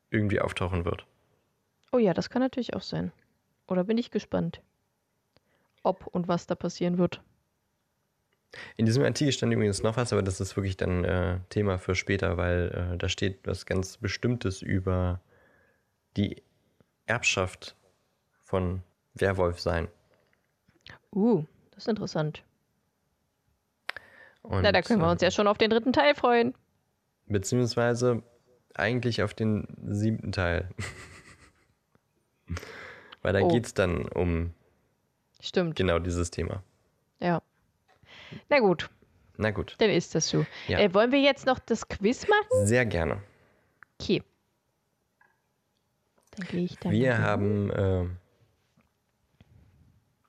irgendwie 0.09 0.39
auftauchen 0.41 0.85
wird. 0.85 1.05
oh 1.91 1.97
ja, 1.97 2.13
das 2.13 2.29
kann 2.29 2.41
natürlich 2.41 2.73
auch 2.73 2.81
sein. 2.81 3.11
Oder 3.67 3.83
bin 3.85 3.97
ich 3.97 4.11
gespannt, 4.11 4.61
ob 5.83 6.07
und 6.07 6.27
was 6.27 6.47
da 6.47 6.55
passieren 6.55 6.97
wird. 6.97 7.21
In 8.75 8.85
diesem 8.85 9.03
Artikel 9.03 9.31
stand 9.31 9.53
übrigens 9.53 9.81
noch 9.81 9.95
was, 9.95 10.11
aber 10.11 10.21
das 10.21 10.41
ist 10.41 10.57
wirklich 10.57 10.75
dann 10.75 11.05
äh, 11.05 11.39
Thema 11.49 11.77
für 11.77 11.95
später, 11.95 12.35
weil 12.37 12.93
äh, 12.93 12.97
da 12.97 13.07
steht 13.07 13.39
was 13.47 13.65
ganz 13.65 13.97
Bestimmtes 13.97 14.61
über 14.61 15.21
die 16.17 16.43
Erbschaft 17.05 17.77
von 18.51 18.83
Werwolf 19.13 19.61
sein. 19.61 19.87
Uh, 21.15 21.45
das 21.71 21.83
ist 21.83 21.87
interessant. 21.87 22.43
Und, 24.41 24.61
Na, 24.63 24.73
da 24.73 24.81
können 24.81 24.99
wir 24.99 25.09
uns 25.09 25.21
ja 25.21 25.31
schon 25.31 25.47
auf 25.47 25.57
den 25.57 25.69
dritten 25.69 25.93
Teil 25.93 26.15
freuen. 26.15 26.53
Beziehungsweise 27.27 28.23
eigentlich 28.73 29.23
auf 29.23 29.33
den 29.33 29.67
siebten 29.87 30.33
Teil. 30.33 30.67
weil 33.21 33.31
da 33.33 33.39
Oh. 33.39 33.47
geht 33.47 33.65
es 33.67 33.73
dann 33.73 34.05
um 34.09 34.53
Stimmt. 35.39 35.77
genau 35.77 35.99
dieses 35.99 36.29
Thema. 36.29 36.61
Ja. 37.21 37.41
Na 38.49 38.59
gut, 38.59 38.89
Na 39.37 39.51
gut, 39.51 39.75
dann 39.79 39.89
ist 39.89 40.13
das 40.13 40.27
so. 40.27 40.45
Ja. 40.67 40.79
Äh, 40.79 40.93
wollen 40.93 41.13
wir 41.13 41.21
jetzt 41.21 41.45
noch 41.45 41.59
das 41.59 41.87
Quiz 41.87 42.27
machen? 42.27 42.65
sehr 42.67 42.85
gerne. 42.85 43.21
Okay. 44.01 44.23
Dann 46.31 46.47
gehe 46.47 46.63
ich 46.65 46.77
da 46.79 46.89
Wir 46.89 47.17
haben 47.19 47.69
äh, 47.71 48.05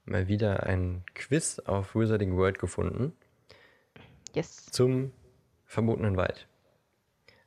mal 0.04 0.28
wieder 0.28 0.64
ein 0.64 1.04
Quiz 1.14 1.58
auf 1.60 1.94
Wizarding 1.94 2.36
World 2.36 2.58
gefunden 2.58 3.12
Yes. 4.34 4.66
zum 4.66 5.12
verbotenen 5.66 6.16
Wald. 6.16 6.48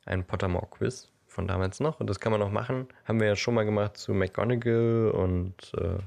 Ein 0.04 0.24
Pottermore-Quiz 0.24 1.10
von 1.26 1.46
damals 1.46 1.80
noch 1.80 2.00
und 2.00 2.08
das 2.08 2.20
kann 2.20 2.30
man 2.32 2.40
noch 2.40 2.50
machen. 2.50 2.88
Haben 3.04 3.20
wir 3.20 3.26
ja 3.26 3.36
schon 3.36 3.54
mal 3.54 3.64
gemacht 3.64 3.96
zu 3.96 4.14
McGonagall 4.14 5.10
und 5.10 5.72
äh, 5.74 5.98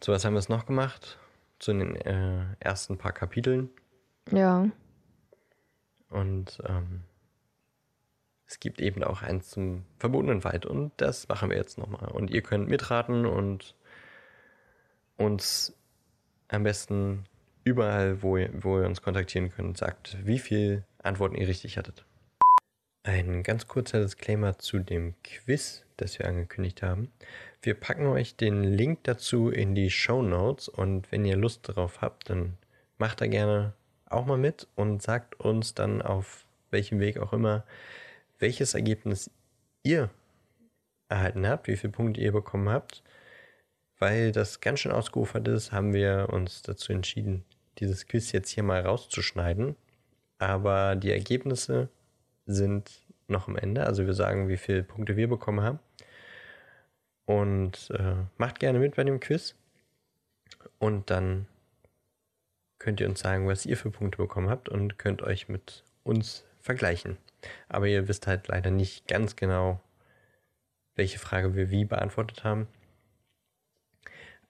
zu 0.00 0.12
was 0.12 0.24
haben 0.24 0.34
wir 0.34 0.40
es 0.40 0.48
noch 0.48 0.66
gemacht? 0.66 1.18
Zu 1.58 1.72
den 1.72 1.96
äh, 1.96 2.44
ersten 2.60 2.98
paar 2.98 3.12
Kapiteln. 3.12 3.70
Ja. 4.30 4.68
Und 6.10 6.62
ähm, 6.68 7.04
es 8.46 8.60
gibt 8.60 8.80
eben 8.80 9.02
auch 9.02 9.22
eins 9.22 9.50
zum 9.50 9.84
verbotenen 9.98 10.44
Wald 10.44 10.66
und 10.66 10.92
das 10.98 11.28
machen 11.28 11.50
wir 11.50 11.56
jetzt 11.56 11.78
nochmal. 11.78 12.10
Und 12.10 12.30
ihr 12.30 12.42
könnt 12.42 12.68
mitraten 12.68 13.24
und 13.26 13.74
uns 15.16 15.74
am 16.48 16.62
besten 16.62 17.24
überall, 17.64 18.22
wo 18.22 18.36
ihr, 18.36 18.50
wo 18.62 18.78
ihr 18.78 18.86
uns 18.86 19.02
kontaktieren 19.02 19.50
könnt, 19.50 19.78
sagt, 19.78 20.16
wie 20.24 20.38
viel 20.38 20.84
Antworten 21.02 21.36
ihr 21.36 21.48
richtig 21.48 21.78
hattet. 21.78 22.04
Ein 23.02 23.42
ganz 23.42 23.68
kurzer 23.68 24.00
Disclaimer 24.00 24.58
zu 24.58 24.78
dem 24.78 25.14
Quiz, 25.22 25.84
das 25.98 26.18
wir 26.18 26.26
angekündigt 26.26 26.82
haben. 26.82 27.10
Wir 27.60 27.74
packen 27.74 28.06
euch 28.06 28.36
den 28.36 28.64
Link 28.64 29.00
dazu 29.04 29.50
in 29.50 29.74
die 29.74 29.90
Show 29.90 30.22
Notes 30.22 30.68
und 30.68 31.10
wenn 31.12 31.24
ihr 31.24 31.36
Lust 31.36 31.68
darauf 31.68 32.00
habt, 32.00 32.30
dann 32.30 32.56
macht 32.96 33.20
da 33.20 33.26
gerne 33.26 33.74
auch 34.06 34.26
mal 34.26 34.38
mit 34.38 34.68
und 34.74 35.02
sagt 35.02 35.38
uns 35.40 35.74
dann 35.74 36.00
auf 36.00 36.46
welchem 36.70 37.00
Weg 37.00 37.18
auch 37.18 37.32
immer, 37.32 37.64
welches 38.38 38.74
Ergebnis 38.74 39.30
ihr 39.82 40.10
erhalten 41.08 41.46
habt, 41.46 41.68
wie 41.68 41.76
viele 41.76 41.92
Punkte 41.92 42.20
ihr 42.20 42.32
bekommen 42.32 42.68
habt. 42.68 43.02
Weil 43.98 44.32
das 44.32 44.60
ganz 44.60 44.80
schön 44.80 44.92
ausgeufert 44.92 45.46
ist, 45.48 45.72
haben 45.72 45.92
wir 45.92 46.28
uns 46.30 46.62
dazu 46.62 46.92
entschieden, 46.92 47.44
dieses 47.78 48.06
Quiz 48.06 48.32
jetzt 48.32 48.50
hier 48.50 48.62
mal 48.62 48.80
rauszuschneiden. 48.80 49.76
Aber 50.38 50.96
die 50.96 51.12
Ergebnisse 51.12 51.88
sind 52.46 52.90
noch 53.28 53.48
am 53.48 53.56
Ende. 53.56 53.86
Also 53.86 54.06
wir 54.06 54.14
sagen, 54.14 54.48
wie 54.48 54.56
viele 54.56 54.82
Punkte 54.82 55.16
wir 55.16 55.28
bekommen 55.28 55.62
haben. 55.62 55.78
Und 57.24 57.90
äh, 57.90 58.16
macht 58.36 58.60
gerne 58.60 58.78
mit 58.78 58.96
bei 58.96 59.04
dem 59.04 59.20
Quiz. 59.20 59.54
Und 60.78 61.10
dann 61.10 61.46
könnt 62.78 63.00
ihr 63.00 63.08
uns 63.08 63.20
sagen, 63.20 63.48
was 63.48 63.64
ihr 63.64 63.76
für 63.76 63.90
Punkte 63.90 64.18
bekommen 64.18 64.50
habt 64.50 64.68
und 64.68 64.98
könnt 64.98 65.22
euch 65.22 65.48
mit 65.48 65.84
uns 66.02 66.44
vergleichen. 66.60 67.16
Aber 67.68 67.86
ihr 67.86 68.08
wisst 68.08 68.26
halt 68.26 68.48
leider 68.48 68.70
nicht 68.70 69.06
ganz 69.06 69.36
genau, 69.36 69.80
welche 70.94 71.18
Frage 71.18 71.54
wir 71.54 71.70
wie 71.70 71.84
beantwortet 71.84 72.44
haben. 72.44 72.68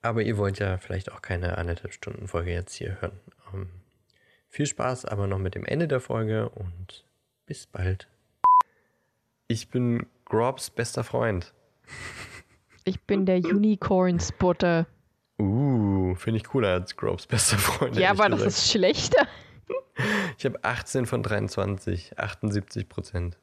Aber 0.05 0.20
ihr 0.20 0.36
wollt 0.36 0.59
ja 0.59 0.76
vielleicht 0.76 1.11
auch 1.11 1.22
keine 1.22 1.57
anderthalb 1.57 1.94
Stunden 1.94 2.28
Folge 2.28 2.52
jetzt 2.52 2.74
hier 2.74 3.00
hören. 3.00 3.18
Ähm, 3.55 3.70
viel 4.50 4.66
Spaß 4.66 5.07
aber 5.07 5.26
noch 5.26 5.38
mit 5.38 5.55
dem 5.55 5.64
Ende 5.64 5.88
der 5.88 5.98
Folge 5.98 6.50
und 6.50 7.07
bis 7.46 7.66
bald. 7.66 8.07
Ich 9.48 9.70
bin 9.70 10.05
Grobs 10.26 10.68
bester 10.68 11.05
Freund. 11.05 11.55
Ich 12.84 13.00
bin 13.00 13.24
der 13.24 13.38
Unicorn-Spotter. 13.38 14.86
Uh, 15.38 16.14
finde 16.16 16.36
ich 16.36 16.44
cooler 16.44 16.68
als 16.68 16.96
Grobs 16.96 17.26
bester 17.26 17.57
Freund. 17.57 17.96
Ja, 17.96 18.11
aber 18.11 18.28
das 18.28 18.40
gesagt. 18.40 18.57
ist 18.59 18.70
schlechter. 18.70 19.26
Ich 20.36 20.44
habe 20.44 20.62
18 20.62 21.07
von 21.07 21.22
23, 21.22 22.18
78 22.18 22.90
Prozent. 22.90 23.38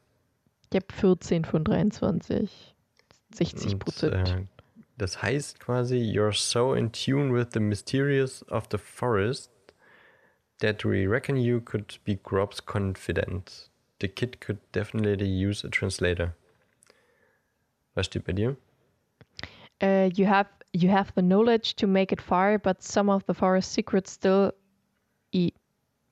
Ich 0.70 0.76
habe 0.76 0.94
14 0.94 1.44
von 1.44 1.64
23. 1.64 2.76
60 3.34 3.80
Prozent. 3.80 4.30
Äh, 4.30 4.46
das 5.02 5.24
heißt 5.24 5.60
quasi, 5.60 5.98
you're 5.98 6.32
so 6.32 6.76
in 6.76 6.92
tune 6.92 7.34
with 7.34 7.54
the 7.54 7.60
mysterious 7.60 8.44
of 8.50 8.70
the 8.70 8.78
forest 8.78 9.50
that 10.60 10.86
we 10.86 11.08
reckon 11.08 11.36
you 11.36 11.60
could 11.60 11.98
be 12.06 12.20
Grob's 12.24 12.62
confident. 12.62 13.70
The 14.00 14.08
kid 14.08 14.40
could 14.40 14.60
definitely 14.72 15.28
use 15.28 15.64
a 15.64 15.70
translator. 15.70 16.36
Was 17.96 18.06
steht 18.06 18.26
bei 18.26 18.34
dir? 18.34 18.58
Uh, 19.82 20.12
you 20.14 20.28
have 20.28 20.48
you 20.72 20.90
have 20.90 21.12
the 21.16 21.24
knowledge 21.24 21.76
to 21.78 21.88
make 21.88 22.12
it 22.12 22.22
far, 22.22 22.60
but 22.60 22.84
some 22.84 23.10
of 23.10 23.26
the 23.26 23.34
forest 23.34 23.72
secrets 23.72 24.12
still 24.12 24.52
e 25.32 25.52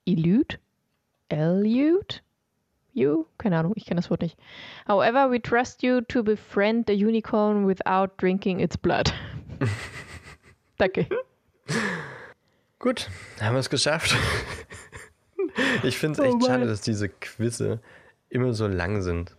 elude? 0.07 0.57
Elude? 1.29 2.21
You? 2.99 3.25
Keine 3.37 3.57
Ahnung, 3.57 3.73
ich 3.75 3.85
kenne 3.85 3.99
das 4.01 4.09
Wort 4.09 4.21
nicht. 4.21 4.37
However, 4.87 5.31
we 5.31 5.41
trust 5.41 5.81
you 5.81 6.01
to 6.01 6.23
befriend 6.23 6.89
a 6.89 6.93
unicorn 6.93 7.67
without 7.67 8.09
drinking 8.17 8.59
its 8.59 8.77
blood. 8.77 9.13
Danke. 10.77 11.07
Gut, 12.79 13.09
haben 13.41 13.55
wir 13.55 13.59
es 13.59 13.69
geschafft. 13.69 14.15
ich 15.83 15.97
finde 15.97 16.21
es 16.21 16.25
Oh 16.25 16.35
echt 16.35 16.45
schade, 16.45 16.59
Mann. 16.59 16.67
dass 16.67 16.81
diese 16.81 17.09
Quizze 17.09 17.79
immer 18.29 18.53
so 18.53 18.67
lang 18.67 19.01
sind. 19.01 19.35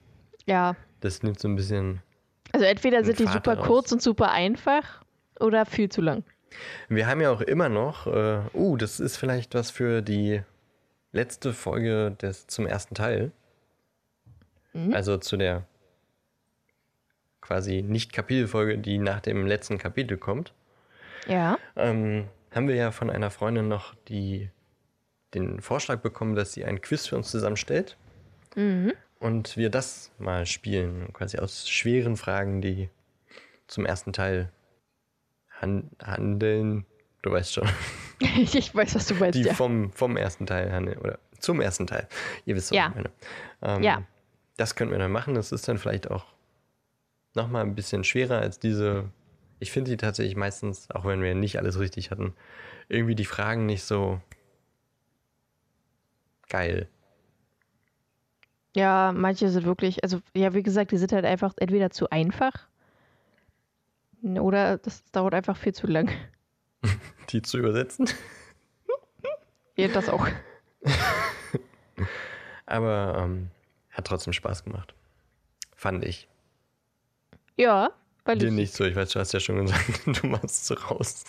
Ja, 0.46 0.76
Das 1.00 1.22
nimmt 1.22 1.38
so 1.40 1.48
ein 1.48 1.56
bisschen. 1.56 2.02
also 2.52 2.66
entweder 2.66 3.04
sind 3.04 3.18
die 3.18 3.24
Fahrt 3.24 3.44
super 3.46 3.58
raus. 3.58 3.66
kurz 3.66 3.92
und 3.92 4.02
super 4.02 4.30
einfach 4.32 5.02
oder 5.38 5.64
viel 5.64 5.88
zu 5.88 6.00
lang. 6.02 6.24
Wir 6.88 7.06
haben 7.06 7.20
ja 7.20 7.30
auch 7.30 7.40
immer 7.40 7.68
noch. 7.68 8.06
Uh, 8.06 8.42
uh, 8.54 8.76
das 8.76 9.00
ist 9.00 9.16
vielleicht 9.16 9.54
was 9.54 9.70
für 9.70 10.02
die 10.02 10.42
letzte 11.12 11.52
Folge 11.52 12.10
des, 12.20 12.46
zum 12.48 12.66
ersten 12.66 12.94
Teil. 12.94 13.32
Also 14.92 15.16
zu 15.16 15.36
der 15.36 15.64
quasi 17.40 17.82
nicht 17.82 18.12
Kapitelfolge, 18.12 18.78
die 18.78 18.98
nach 18.98 19.20
dem 19.20 19.46
letzten 19.46 19.78
Kapitel 19.78 20.16
kommt. 20.16 20.52
Ja. 21.26 21.58
Ähm, 21.76 22.28
haben 22.52 22.68
wir 22.68 22.74
ja 22.76 22.90
von 22.92 23.10
einer 23.10 23.30
Freundin 23.30 23.68
noch 23.68 23.94
die, 24.08 24.50
den 25.34 25.60
Vorschlag 25.60 26.00
bekommen, 26.00 26.34
dass 26.34 26.52
sie 26.52 26.64
ein 26.64 26.80
Quiz 26.80 27.06
für 27.06 27.16
uns 27.16 27.30
zusammenstellt. 27.30 27.96
Und 29.20 29.56
wir 29.56 29.70
das 29.70 30.10
mal 30.18 30.46
spielen, 30.46 31.12
quasi 31.12 31.38
aus 31.38 31.68
schweren 31.68 32.16
Fragen, 32.16 32.60
die 32.60 32.88
zum 33.68 33.86
ersten 33.86 34.12
Teil 34.12 34.50
han 35.60 35.90
handeln. 36.02 36.84
Du 37.22 37.30
weißt 37.30 37.52
schon, 37.54 37.68
ich 38.20 38.74
weiß, 38.74 38.94
was 38.94 39.06
du 39.06 39.14
meinst, 39.14 39.38
die 39.38 39.42
ja. 39.42 39.54
vom, 39.54 39.92
vom 39.92 40.16
ersten 40.16 40.46
Teil 40.46 40.72
handeln 40.72 40.98
oder 40.98 41.18
zum 41.38 41.60
ersten 41.60 41.86
Teil. 41.86 42.08
Ihr 42.44 42.56
wisst, 42.56 42.70
was 42.70 42.76
Ja. 42.76 42.88
ich 42.88 42.94
meine. 42.94 43.10
Ähm, 43.62 43.82
Ja. 43.82 44.02
Das 44.60 44.74
könnten 44.74 44.92
wir 44.92 44.98
dann 44.98 45.10
machen. 45.10 45.34
Das 45.34 45.52
ist 45.52 45.66
dann 45.66 45.78
vielleicht 45.78 46.10
auch 46.10 46.26
nochmal 47.34 47.62
ein 47.62 47.74
bisschen 47.74 48.04
schwerer 48.04 48.38
als 48.38 48.58
diese. 48.58 49.10
Ich 49.58 49.72
finde 49.72 49.90
die 49.90 49.96
tatsächlich 49.96 50.36
meistens, 50.36 50.90
auch 50.90 51.06
wenn 51.06 51.22
wir 51.22 51.34
nicht 51.34 51.58
alles 51.58 51.78
richtig 51.78 52.10
hatten, 52.10 52.34
irgendwie 52.88 53.14
die 53.14 53.24
Fragen 53.24 53.64
nicht 53.64 53.84
so 53.84 54.20
geil. 56.48 56.88
Ja, 58.76 59.12
manche 59.14 59.48
sind 59.48 59.64
wirklich, 59.64 60.04
also 60.04 60.20
ja, 60.34 60.54
wie 60.54 60.62
gesagt, 60.62 60.92
die 60.92 60.98
sind 60.98 61.12
halt 61.12 61.24
einfach 61.24 61.54
entweder 61.56 61.90
zu 61.90 62.10
einfach 62.10 62.68
oder 64.22 64.76
das 64.76 65.04
dauert 65.10 65.34
einfach 65.34 65.56
viel 65.56 65.74
zu 65.74 65.86
lang. 65.86 66.10
Die 67.30 67.42
zu 67.42 67.58
übersetzen. 67.58 68.08
Ja, 69.76 69.88
das 69.88 70.08
auch. 70.08 70.26
Aber 72.66 73.22
ähm, 73.24 73.50
hat 74.00 74.06
trotzdem 74.06 74.32
Spaß 74.32 74.64
gemacht. 74.64 74.94
Fand 75.76 76.04
ich. 76.04 76.28
Ja, 77.56 77.90
weil 78.24 78.38
Dir 78.38 78.48
ich. 78.48 78.54
nicht 78.54 78.72
so, 78.74 78.84
ich 78.84 78.96
weiß, 78.96 79.10
du 79.10 79.20
hast 79.20 79.32
ja 79.32 79.40
schon 79.40 79.66
gesagt, 79.66 79.82
du 80.22 80.26
machst 80.26 80.66
so 80.66 80.74
raus. 80.74 81.24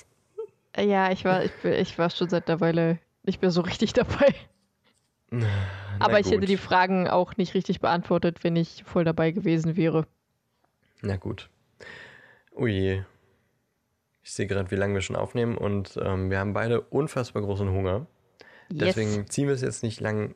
Ja, 0.77 1.11
ich 1.11 1.25
war, 1.25 1.43
ich, 1.43 1.51
ich 1.63 1.97
war 1.97 2.09
schon 2.09 2.29
seit 2.29 2.49
einer 2.49 2.59
Weile 2.59 2.99
nicht 3.23 3.41
mehr 3.41 3.51
so 3.51 3.61
richtig 3.61 3.93
dabei. 4.01 4.33
Na 5.29 5.47
Aber 5.99 6.19
ich 6.19 6.29
hätte 6.29 6.45
die 6.45 6.57
Fragen 6.57 7.07
auch 7.07 7.37
nicht 7.37 7.53
richtig 7.53 7.79
beantwortet, 7.79 8.43
wenn 8.43 8.55
ich 8.55 8.83
voll 8.85 9.03
dabei 9.03 9.31
gewesen 9.31 9.77
wäre. 9.77 10.05
Na 11.01 11.15
gut. 11.15 11.49
Je. 12.57 13.03
Ich 14.23 14.33
sehe 14.33 14.47
gerade, 14.47 14.71
wie 14.71 14.75
lange 14.75 14.93
wir 14.93 15.01
schon 15.01 15.15
aufnehmen 15.15 15.57
und 15.57 15.97
ähm, 16.01 16.29
wir 16.29 16.39
haben 16.39 16.53
beide 16.53 16.81
unfassbar 16.81 17.41
großen 17.41 17.69
Hunger. 17.69 18.05
Deswegen 18.69 19.27
ziehen 19.27 19.47
wir 19.47 19.55
es 19.55 19.61
jetzt 19.61 19.83
nicht 19.83 19.99
lang 19.99 20.35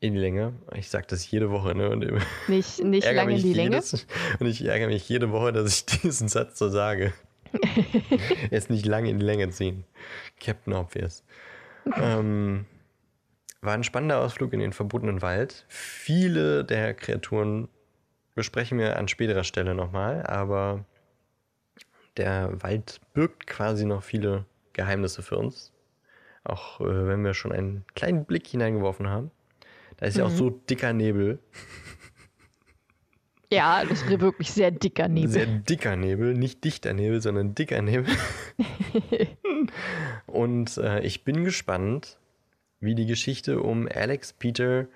in 0.00 0.14
die 0.14 0.20
Länge. 0.20 0.52
Ich 0.74 0.90
sage 0.90 1.06
das 1.08 1.28
jede 1.30 1.50
Woche, 1.50 1.74
ne? 1.74 1.90
Und 1.90 2.04
Nicht, 2.48 2.82
nicht 2.84 3.12
lange 3.12 3.34
in 3.36 3.42
die 3.42 3.52
Länge. 3.52 3.70
jedes, 3.76 4.06
Und 4.38 4.46
ich 4.46 4.64
ärgere 4.64 4.88
mich 4.88 5.08
jede 5.08 5.30
Woche, 5.32 5.52
dass 5.52 5.72
ich 5.72 5.86
diesen 6.02 6.28
Satz 6.28 6.58
so 6.58 6.68
sage. 6.68 7.12
Jetzt 8.50 8.70
nicht 8.70 8.86
lange 8.86 9.10
in 9.10 9.18
die 9.18 9.24
Länge 9.24 9.48
ziehen. 9.50 9.84
Captain 10.40 10.74
Obvious. 10.74 11.24
ähm, 11.96 12.66
war 13.60 13.74
ein 13.74 13.84
spannender 13.84 14.20
Ausflug 14.20 14.52
in 14.52 14.60
den 14.60 14.72
verbotenen 14.72 15.22
Wald. 15.22 15.64
Viele 15.68 16.64
der 16.64 16.94
Kreaturen 16.94 17.68
besprechen 18.34 18.78
wir 18.78 18.96
an 18.98 19.08
späterer 19.08 19.44
Stelle 19.44 19.74
nochmal, 19.74 20.24
aber 20.26 20.84
der 22.16 22.62
Wald 22.62 23.00
birgt 23.14 23.46
quasi 23.46 23.84
noch 23.84 24.02
viele 24.02 24.44
Geheimnisse 24.74 25.22
für 25.22 25.38
uns. 25.38 25.72
Auch 26.44 26.80
äh, 26.80 27.06
wenn 27.08 27.24
wir 27.24 27.34
schon 27.34 27.52
einen 27.52 27.84
kleinen 27.94 28.24
Blick 28.26 28.46
hineingeworfen 28.46 29.08
haben. 29.08 29.30
Da 29.98 30.06
ist 30.06 30.16
ja 30.16 30.24
auch 30.24 30.30
so 30.30 30.50
dicker 30.50 30.92
Nebel. 30.92 31.40
Ja, 33.50 33.84
das 33.84 34.02
ist 34.02 34.20
wirklich 34.20 34.50
sehr 34.52 34.70
dicker 34.70 35.08
Nebel. 35.08 35.30
Sehr 35.30 35.46
dicker 35.46 35.96
Nebel, 35.96 36.34
nicht 36.34 36.64
dichter 36.64 36.92
Nebel, 36.92 37.20
sondern 37.20 37.54
dicker 37.54 37.82
Nebel. 37.82 38.14
Und 40.26 40.76
äh, 40.76 41.00
ich 41.00 41.24
bin 41.24 41.44
gespannt, 41.44 42.18
wie 42.80 42.94
die 42.94 43.06
Geschichte 43.06 43.60
um 43.60 43.88
Alex, 43.92 44.32
Peter, 44.34 44.86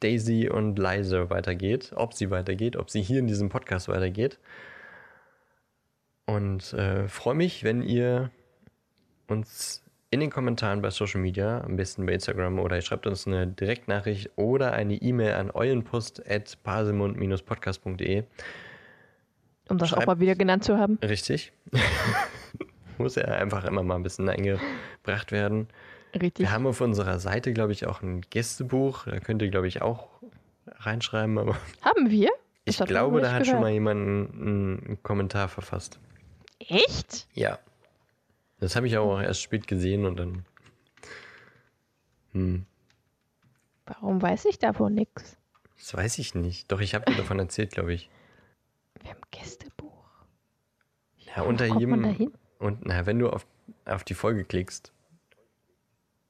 Daisy 0.00 0.48
und 0.48 0.78
Liza 0.78 1.28
weitergeht. 1.28 1.92
Ob 1.94 2.14
sie 2.14 2.30
weitergeht, 2.30 2.76
ob 2.76 2.88
sie 2.88 3.02
hier 3.02 3.18
in 3.18 3.26
diesem 3.26 3.48
Podcast 3.48 3.88
weitergeht. 3.88 4.38
Und 6.24 6.72
äh, 6.72 7.08
freue 7.08 7.34
mich, 7.34 7.64
wenn 7.64 7.82
ihr 7.82 8.30
uns 9.26 9.82
in 10.10 10.20
den 10.20 10.30
Kommentaren 10.30 10.80
bei 10.80 10.88
Social 10.90 11.20
Media, 11.20 11.60
am 11.62 11.76
besten 11.76 12.06
bei 12.06 12.12
Instagram 12.14 12.58
oder 12.58 12.76
ihr 12.76 12.82
schreibt 12.82 13.06
uns 13.06 13.26
eine 13.26 13.46
Direktnachricht 13.46 14.30
oder 14.36 14.72
eine 14.72 14.94
E-Mail 14.94 15.34
an 15.34 15.50
eulenpost.pasemund-podcast.de. 15.50 18.24
um 19.68 19.78
das 19.78 19.92
auch 19.92 19.96
schreib- 19.98 20.06
mal 20.06 20.20
wieder 20.20 20.34
genannt 20.34 20.64
zu 20.64 20.78
haben. 20.78 20.98
Richtig. 21.02 21.52
Muss 22.98 23.14
ja 23.16 23.24
einfach 23.26 23.64
immer 23.64 23.82
mal 23.82 23.96
ein 23.96 24.02
bisschen 24.02 24.28
eingebracht 24.28 25.30
werden. 25.30 25.68
Richtig. 26.14 26.46
Wir 26.46 26.52
haben 26.52 26.66
auf 26.66 26.80
unserer 26.80 27.18
Seite, 27.20 27.52
glaube 27.52 27.72
ich, 27.72 27.86
auch 27.86 28.02
ein 28.02 28.22
Gästebuch. 28.22 29.04
Da 29.04 29.20
könnt 29.20 29.42
ihr, 29.42 29.50
glaube 29.50 29.68
ich, 29.68 29.82
auch 29.82 30.08
reinschreiben. 30.78 31.38
Aber 31.38 31.56
Haben 31.82 32.10
wir? 32.10 32.30
ich 32.64 32.76
Das 32.76 32.80
man 32.80 32.88
glaube, 32.88 33.20
da 33.20 33.30
hat 33.32 33.46
schon 33.46 33.56
gehört. 33.56 33.62
mal 33.62 33.70
jemand 33.72 34.00
einen, 34.00 34.84
einen 34.88 35.02
Kommentar 35.02 35.48
verfasst. 35.48 36.00
Echt? 36.58 37.28
Ja. 37.34 37.58
Das 38.60 38.76
habe 38.76 38.86
ich 38.86 38.96
auch 38.98 39.20
erst 39.20 39.42
spät 39.42 39.66
gesehen 39.66 40.04
und 40.04 40.16
dann. 40.18 40.44
Hm, 42.32 42.66
Warum 43.86 44.20
weiß 44.20 44.44
ich 44.44 44.58
davon 44.58 44.94
nichts? 44.94 45.38
das 45.78 45.94
weiß 45.94 46.18
ich 46.18 46.34
nicht. 46.34 46.70
Doch, 46.70 46.80
ich 46.80 46.94
habe 46.94 47.06
dir 47.06 47.16
davon 47.16 47.38
erzählt, 47.38 47.70
glaube 47.70 47.94
ich. 47.94 48.10
Wir 49.00 49.10
haben 49.10 49.20
Gästebuch. 49.30 50.10
Ja, 51.16 51.42
unter 51.42 51.68
kommt 51.68 51.86
man 51.86 52.10
jedem. 52.12 52.32
Und 52.58 52.84
na, 52.84 53.06
wenn 53.06 53.18
du 53.18 53.30
auf, 53.30 53.46
auf 53.86 54.04
die 54.04 54.14
Folge 54.14 54.44
klickst, 54.44 54.92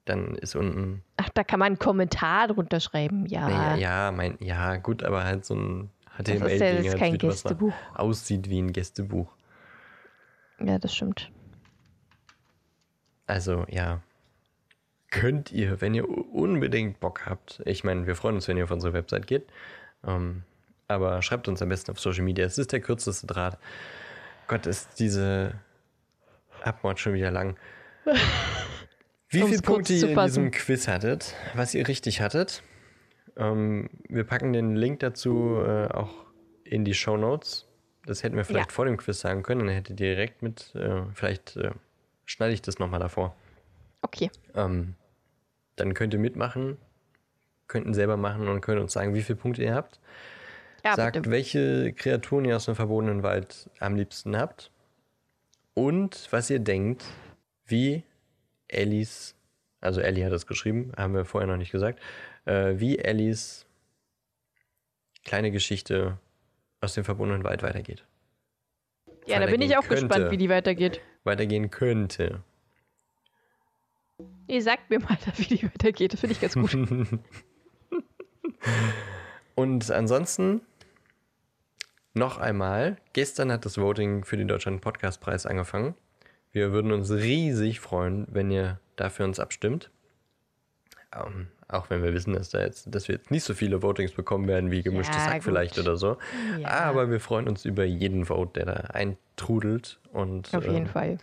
dann 0.05 0.35
ist 0.35 0.55
unten 0.55 1.03
Ach, 1.17 1.29
da 1.29 1.43
kann 1.43 1.59
man 1.59 1.67
einen 1.67 1.79
Kommentar 1.79 2.47
drunter 2.47 2.79
schreiben. 2.79 3.25
Ja. 3.25 3.49
Naja, 3.49 3.75
ja, 3.75 4.11
mein, 4.11 4.37
ja, 4.39 4.77
gut, 4.77 5.03
aber 5.03 5.23
halt 5.23 5.45
so 5.45 5.55
ein 5.55 5.89
das 6.19 6.35
ist 6.35 6.41
ja 6.41 6.47
HTML-Ding, 6.47 6.83
jetzt 6.83 6.91
halt, 6.91 6.99
kein 6.99 7.21
wie 7.21 7.27
was 7.27 7.45
aussieht 7.95 8.49
wie 8.49 8.61
ein 8.61 8.71
Gästebuch. 8.71 9.35
Ja, 10.59 10.77
das 10.77 10.95
stimmt. 10.95 11.31
Also, 13.29 13.65
ja. 13.69 14.01
Könnt 15.11 15.51
ihr, 15.51 15.81
wenn 15.81 15.93
ihr 15.93 16.07
unbedingt 16.09 16.99
Bock 16.99 17.25
habt, 17.25 17.61
ich 17.65 17.83
meine, 17.83 18.05
wir 18.07 18.15
freuen 18.15 18.35
uns, 18.35 18.47
wenn 18.47 18.57
ihr 18.57 18.63
auf 18.63 18.71
unsere 18.71 18.93
Website 18.93 19.27
geht, 19.27 19.47
ähm, 20.05 20.43
aber 20.87 21.21
schreibt 21.21 21.47
uns 21.47 21.61
am 21.61 21.69
besten 21.69 21.91
auf 21.91 21.99
Social 21.99 22.23
Media. 22.23 22.45
Es 22.45 22.57
ist 22.57 22.71
der 22.71 22.79
kürzeste 22.79 23.27
Draht. 23.27 23.57
Gott, 24.47 24.65
ist 24.65 24.99
diese 24.99 25.53
Abmord 26.63 26.99
schon 26.99 27.13
wieder 27.13 27.29
lang. 27.31 27.55
Wie 29.29 29.43
viele 29.43 29.61
Punkte 29.61 29.93
ihr 29.93 30.09
in 30.09 30.19
diesem 30.25 30.49
Quiz 30.51 30.87
hattet, 30.87 31.35
was 31.53 31.75
ihr 31.75 31.87
richtig 31.87 32.19
hattet. 32.21 32.63
Ähm, 33.37 33.89
wir 34.07 34.23
packen 34.23 34.53
den 34.53 34.75
Link 34.75 35.01
dazu 35.01 35.61
äh, 35.63 35.87
auch 35.87 36.25
in 36.63 36.83
die 36.83 36.95
Show 36.95 37.15
Notes. 37.15 37.67
Das 38.07 38.23
hätten 38.23 38.35
wir 38.35 38.43
vielleicht 38.43 38.71
Ja. 38.71 38.73
vor 38.73 38.85
dem 38.85 38.97
Quiz 38.97 39.19
sagen 39.19 39.43
können, 39.43 39.61
dann 39.67 39.69
hättet 39.69 39.99
ihr 39.99 40.15
direkt 40.15 40.41
mit, 40.41 40.73
äh, 40.73 41.03
vielleicht 41.13 41.57
äh, 41.57 41.69
schneide 42.29 42.53
ich 42.53 42.61
das 42.61 42.79
nochmal 42.79 42.99
davor. 42.99 43.35
Okay. 44.01 44.29
Ähm, 44.55 44.95
dann 45.75 45.93
könnt 45.93 46.13
ihr 46.13 46.19
mitmachen, 46.19 46.77
könnten 47.67 47.93
selber 47.93 48.17
machen 48.17 48.47
und 48.47 48.61
könnt 48.61 48.79
uns 48.79 48.93
sagen, 48.93 49.13
wie 49.13 49.21
viele 49.23 49.37
Punkte 49.37 49.63
ihr 49.63 49.73
habt. 49.73 49.99
Ja, 50.85 50.95
Sagt, 50.95 51.15
bitte. 51.15 51.31
welche 51.31 51.91
Kreaturen 51.93 52.45
ihr 52.45 52.55
aus 52.55 52.65
dem 52.65 52.75
verbotenen 52.75 53.23
Wald 53.23 53.69
am 53.79 53.95
liebsten 53.95 54.37
habt. 54.37 54.71
Und 55.73 56.27
was 56.31 56.49
ihr 56.49 56.59
denkt, 56.59 57.03
wie 57.65 58.03
Ellis, 58.67 59.35
also 59.81 59.99
Ellie 59.99 60.25
hat 60.25 60.31
es 60.31 60.47
geschrieben, 60.47 60.91
haben 60.97 61.13
wir 61.13 61.25
vorher 61.25 61.47
noch 61.47 61.57
nicht 61.57 61.71
gesagt, 61.71 61.99
äh, 62.45 62.73
wie 62.77 62.97
Ellis 62.99 63.65
kleine 65.25 65.51
Geschichte 65.51 66.17
aus 66.81 66.93
dem 66.93 67.03
verbotenen 67.03 67.43
Wald 67.43 67.61
weitergeht. 67.63 68.05
Ja, 69.29 69.39
da 69.39 69.45
bin 69.45 69.61
ich 69.61 69.77
auch 69.77 69.87
gespannt, 69.87 70.11
könnte. 70.11 70.31
wie 70.31 70.37
die 70.37 70.49
weitergeht. 70.49 71.01
Weitergehen 71.23 71.69
könnte. 71.69 72.41
Ihr 74.47 74.61
sagt 74.63 74.89
mir 74.89 74.99
mal, 74.99 75.17
wie 75.37 75.55
die 75.55 75.63
weitergeht. 75.63 76.13
Das 76.13 76.21
finde 76.21 76.33
ich 76.33 76.41
ganz 76.41 76.55
gut. 76.55 76.75
Und 79.55 79.91
ansonsten 79.91 80.61
noch 82.13 82.37
einmal, 82.37 82.97
gestern 83.13 83.51
hat 83.51 83.65
das 83.65 83.77
Voting 83.77 84.23
für 84.25 84.37
den 84.37 84.47
Deutschland 84.47 84.81
Podcastpreis 84.81 85.45
angefangen. 85.45 85.95
Wir 86.51 86.71
würden 86.71 86.91
uns 86.91 87.11
riesig 87.11 87.79
freuen, 87.79 88.25
wenn 88.31 88.49
ihr 88.49 88.79
dafür 88.95 89.25
uns 89.25 89.39
abstimmt. 89.39 89.91
Ähm, 91.15 91.47
auch 91.67 91.89
wenn 91.89 92.03
wir 92.03 92.13
wissen, 92.13 92.33
dass, 92.33 92.49
da 92.49 92.61
jetzt, 92.61 92.93
dass 92.93 93.07
wir 93.07 93.15
jetzt 93.15 93.31
nicht 93.31 93.43
so 93.43 93.53
viele 93.53 93.81
Votings 93.81 94.11
bekommen 94.11 94.47
werden 94.47 94.69
wie 94.71 94.81
gemischtes 94.83 95.17
Ja, 95.17 95.25
Hack 95.27 95.33
gut. 95.35 95.43
vielleicht 95.43 95.79
oder 95.79 95.97
so. 95.97 96.17
Ja. 96.59 96.67
Aber 96.67 97.09
wir 97.09 97.19
freuen 97.19 97.47
uns 97.47 97.65
über 97.65 97.83
jeden 97.83 98.25
Vote, 98.25 98.53
der 98.53 98.65
da 98.65 98.73
eintrudelt. 98.93 99.99
Und 100.11 100.53
Auf 100.53 100.63
jeden 100.65 100.77
ähm, 100.77 100.87
Fall. 100.87 101.17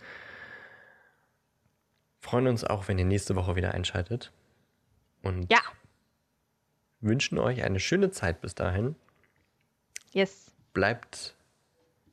freuen 2.19 2.47
uns 2.47 2.63
auch, 2.63 2.87
wenn 2.87 2.97
ihr 2.99 3.05
nächste 3.05 3.35
Woche 3.35 3.55
wieder 3.55 3.73
einschaltet. 3.73 4.31
Und 5.23 5.51
Ja. 5.51 5.59
wünschen 6.99 7.37
euch 7.39 7.63
eine 7.63 7.79
schöne 7.79 8.11
Zeit 8.11 8.41
bis 8.41 8.55
dahin. 8.55 8.95
Yes. 10.13 10.51
bleibt 10.73 11.35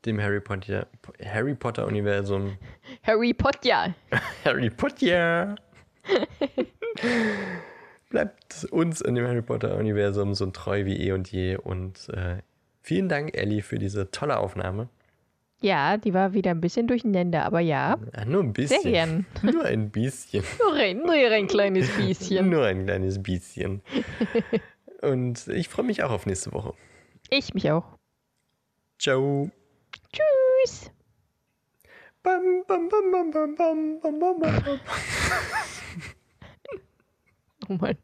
dem 0.04 0.20
Harry 0.20 0.40
Potter, 0.40 0.86
Harry 1.24 1.54
Potter 1.54 1.86
Universum 1.86 2.58
Harry 3.02 3.32
Potter. 3.32 3.94
Harry 4.44 4.68
Potter 4.70 5.56
bleibt 8.10 8.66
uns 8.70 9.00
in 9.00 9.14
dem 9.14 9.26
Harry 9.26 9.42
Potter 9.42 9.76
Universum 9.76 10.34
so 10.34 10.46
treu 10.46 10.84
wie 10.84 10.96
eh 11.08 11.12
und 11.12 11.30
je 11.32 11.56
und 11.56 12.08
äh, 12.10 12.38
vielen 12.82 13.08
Dank 13.08 13.36
Ellie 13.36 13.62
für 13.62 13.78
diese 13.78 14.10
tolle 14.10 14.38
Aufnahme 14.38 14.88
Ja, 15.60 15.96
die 15.96 16.14
war 16.14 16.32
wieder 16.34 16.50
ein 16.52 16.60
bisschen 16.60 16.86
durcheinander, 16.86 17.44
aber 17.44 17.60
ja. 17.60 17.98
ah, 18.12 18.24
nur 18.24 18.42
ein 18.42 18.52
bisschen 18.52 18.82
Sehr 18.82 18.92
gern. 18.92 19.26
nur 19.42 19.64
ein 19.64 19.90
bisschen 19.90 20.44
Nur 20.60 20.74
ein, 20.74 20.98
nur 20.98 21.12
ein 21.14 21.46
kleines 21.48 21.88
bisschen. 21.96 22.50
nur 22.50 22.64
ein 22.66 22.84
kleines 22.84 23.22
bisschen 23.22 23.82
und 25.02 25.48
ich 25.48 25.68
freue 25.68 25.86
mich 25.86 26.02
auch 26.02 26.10
auf 26.10 26.26
nächste 26.26 26.52
Woche 26.52 26.74
Ich 27.30 27.52
mich 27.54 27.70
auch. 27.70 27.84
Ciao. 28.98 29.50
Tschüss. 30.12 30.90
Bam, 32.22 32.62
bam, 32.66 32.88
bam, 32.88 33.10
bam, 33.10 33.30
bam, 33.32 33.54
bam, 33.56 34.00
bam, 34.00 34.18
bam, 34.20 34.40
bam. 34.40 34.80
Mann. 37.68 37.96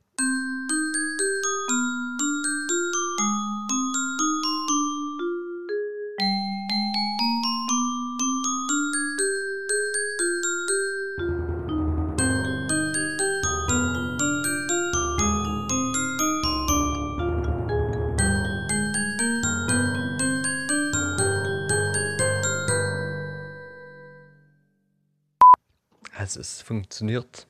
Also 26.21 26.41
es 26.41 26.61
funktioniert. 26.61 27.49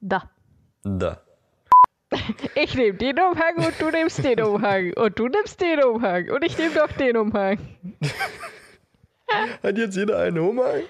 Da. 0.00 0.30
Da. 0.84 1.25
Ich 2.54 2.74
nehme 2.74 2.96
den 2.96 3.18
Umhang 3.18 3.56
und 3.56 3.74
du 3.80 3.90
nimmst 3.90 4.22
den 4.24 4.40
Umhang. 4.40 4.92
Und 4.94 5.18
du 5.18 5.28
nimmst 5.28 5.60
den 5.60 5.82
Umhang. 5.82 6.30
Und 6.30 6.44
ich 6.44 6.56
nehme 6.58 6.74
doch 6.74 6.92
den 6.92 7.16
Umhang. 7.16 7.58
Hat 9.62 9.78
jetzt 9.78 9.96
jeder 9.96 10.18
einen 10.20 10.38
Umhang? 10.38 10.82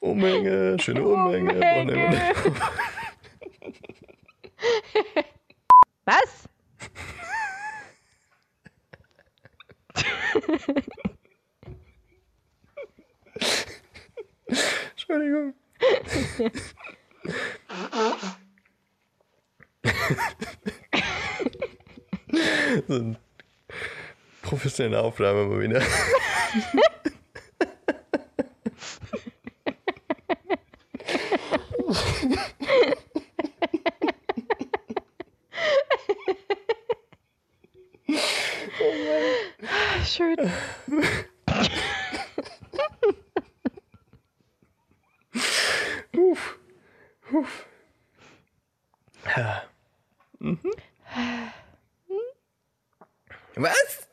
Umhänge, 0.00 0.78
schöne 0.78 1.06
Umhänge. 1.06 1.52
Umhänge. 1.52 2.34
Was? 6.04 6.48
Entschuldigung. 14.90 15.54
so 22.28 22.32
eine 22.32 22.75
professionelle 24.42 25.02
Aufnahme 25.02 25.46
mal 25.46 25.60
wieder. 25.60 25.82
Schön. 40.04 40.36
Uff. 46.16 46.58
Uff. 47.32 47.66
Ja. 49.36 49.62
Mhm. 50.38 50.72
Was? 53.56 54.08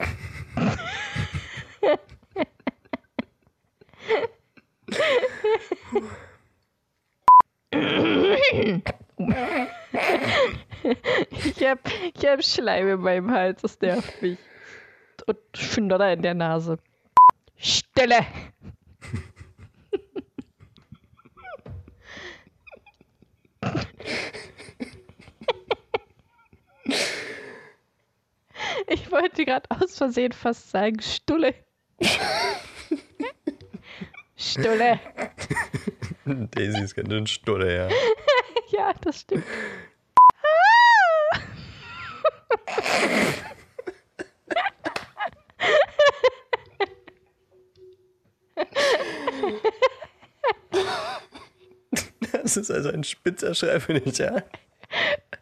Ich 11.32 11.68
hab, 11.68 11.80
Schleim 12.64 12.88
in 12.88 13.02
meinem 13.02 13.30
Hals, 13.30 13.62
das 13.62 13.82
nervt 13.82 14.22
mich. 14.22 14.40
Und 15.28 15.38
Schnodder 15.54 16.14
in 16.14 16.22
der 16.22 16.34
Nase. 16.34 16.78
Stille! 17.58 18.26
Ich 28.88 29.12
wollte 29.12 29.44
gerade 29.44 29.70
aus 29.70 29.98
Versehen 29.98 30.32
fast 30.32 30.72
sagen 30.72 31.02
Stulle. 31.02 31.54
Stulle. 34.38 35.00
Daisy 36.26 36.82
ist 36.82 36.96
ganz 36.96 37.10
schön 37.10 37.28
stulle, 37.28 37.76
ja. 37.76 37.90
Ja, 38.72 38.94
das 39.02 39.20
stimmt. 39.20 39.46
Das 52.44 52.58
ist 52.58 52.70
also 52.84 52.98
ein 52.98 53.04
spitzer 53.04 53.56
Schrei 53.56 53.80
für 53.80 53.94
dich, 54.00 54.18
ja? 54.18 54.36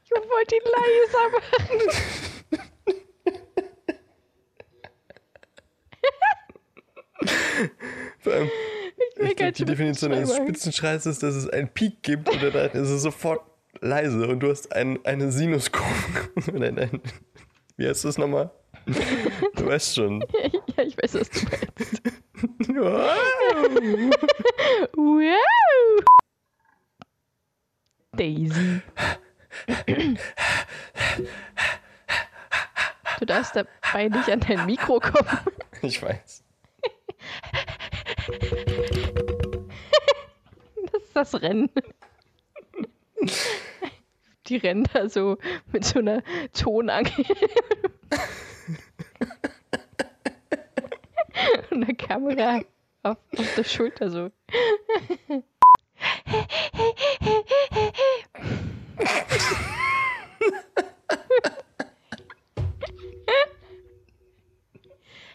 Ich 0.03 0.11
wollte 0.29 0.55
ihn 0.55 0.61
leiser 0.63 1.29
machen. 1.31 1.79
Vor 8.19 8.33
allem, 8.33 8.47
Ich 8.49 9.17
will 9.17 9.27
ich 9.27 9.35
glaube, 9.35 9.35
ganz 9.35 9.57
die 9.57 9.65
Definition 9.65 10.13
eines. 10.13 10.35
Spitzenschreis 10.35 11.05
ist, 11.05 11.23
dass 11.23 11.35
es 11.35 11.49
einen 11.49 11.69
Peak 11.69 12.01
gibt 12.03 12.29
und 12.29 12.41
dann 12.41 12.71
ist 12.71 12.89
es 12.89 13.01
sofort 13.01 13.41
leise 13.81 14.27
und 14.27 14.39
du 14.41 14.49
hast 14.49 14.73
ein, 14.73 14.99
eine 15.05 15.31
Sinuskurve. 15.31 16.29
Nein, 16.53 16.75
nein. 16.75 17.01
Wie 17.77 17.87
heißt 17.87 18.05
das 18.05 18.17
nochmal? 18.17 18.51
Du 19.55 19.65
weißt 19.65 19.95
schon. 19.95 20.23
Ja, 20.77 20.83
ich 20.83 20.97
weiß, 20.97 21.15
was 21.15 21.29
du 21.29 21.39
meinst. 21.45 22.01
Wow. 22.69 23.17
Wow! 24.95 26.10
Daisy. 28.21 28.81
Du 33.17 33.25
darfst 33.25 33.55
dabei 33.55 34.09
nicht 34.09 34.29
an 34.29 34.41
dein 34.41 34.67
Mikro 34.67 34.99
kommen. 34.99 35.39
Ich 35.81 35.99
weiß. 36.03 36.43
Das 40.91 41.01
ist 41.01 41.15
das 41.15 41.41
Rennen. 41.41 41.71
Die 44.45 44.57
rennen 44.57 44.87
da 44.93 45.09
so 45.09 45.39
mit 45.71 45.83
so 45.83 45.97
einer 45.97 46.21
Tonangel. 46.53 47.25
Und 51.71 51.83
eine 51.83 51.95
Kamera 51.95 52.61
auf, 53.01 53.17
auf 53.35 53.55
der 53.55 53.63
Schulter 53.63 54.11
so. 54.11 54.29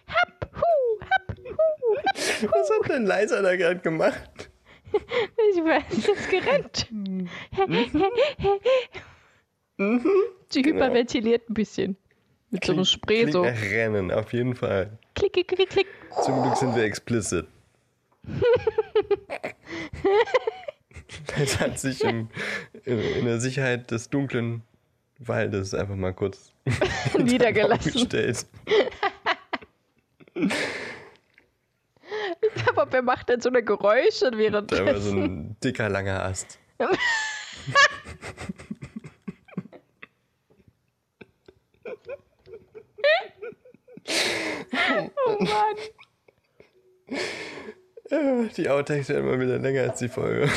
Hap, 0.06 0.46
hu, 0.54 1.00
hap, 1.02 1.36
hu, 1.36 1.96
hap. 1.96 2.16
Was 2.52 2.70
hat 2.70 2.88
denn 2.88 3.04
Leiser 3.04 3.42
da 3.42 3.56
gerade 3.56 3.80
gemacht? 3.80 4.48
Ich 4.92 5.62
weiß, 5.62 6.06
jetzt 6.06 6.30
gerannt. 6.30 6.88
Sie 10.48 10.64
hyperventiliert 10.64 11.50
ein 11.50 11.54
bisschen. 11.54 11.96
Mit 12.50 12.64
so 12.64 12.72
einem 12.72 12.84
Spray 12.84 13.16
Klingt 13.18 13.32
so. 13.32 13.44
nach 13.44 13.60
Rennen, 13.60 14.10
auf 14.12 14.32
jeden 14.32 14.54
Fall. 14.54 14.98
Klick, 15.14 15.34
klick, 15.34 15.48
klick, 15.48 15.68
klick. 15.68 15.86
Zum 16.24 16.42
Glück 16.42 16.56
sind 16.56 16.74
wir 16.74 16.84
explicit. 16.84 17.46
Es 21.40 21.60
hat 21.60 21.78
sich 21.78 22.02
in, 22.04 22.28
in, 22.84 23.24
der 23.24 23.40
Sicherheit 23.40 23.90
des 23.90 24.10
dunklen 24.10 24.62
Waldes 25.18 25.74
einfach 25.74 25.96
mal 25.96 26.12
kurz 26.14 26.52
Niedergelassen. 27.18 27.92
gestellt. 27.92 28.46
Aber 32.68 32.86
wer 32.92 33.02
macht 33.02 33.28
denn 33.28 33.40
so 33.40 33.48
eine 33.48 33.62
Geräusche 33.62 34.30
Da 34.30 34.86
war 34.86 35.00
so 35.00 35.12
ein 35.12 35.56
dicker, 35.62 35.88
langer 35.88 36.24
Ast. 36.24 36.58
Oh 45.26 45.36
Mann. 45.40 45.76
Die 48.56 48.68
Outtakes 48.68 49.08
werden 49.08 49.26
mal 49.26 49.40
wieder 49.40 49.58
länger 49.58 49.82
als 49.82 49.98
die 49.98 50.08
Folge. 50.08 50.48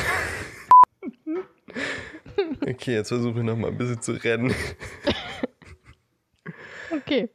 Okay, 2.62 2.94
jetzt 2.94 3.08
versuche 3.08 3.38
ich 3.38 3.44
noch 3.44 3.56
mal 3.56 3.68
ein 3.68 3.76
bisschen 3.76 4.00
zu 4.00 4.12
rennen. 4.12 4.54
Okay. 6.90 7.28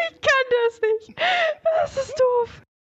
Ich 0.00 0.20
kann 0.20 0.46
das 0.50 0.80
nicht. 0.80 1.20
Das 1.64 1.96
ist 1.96 2.14
doof. 2.18 2.62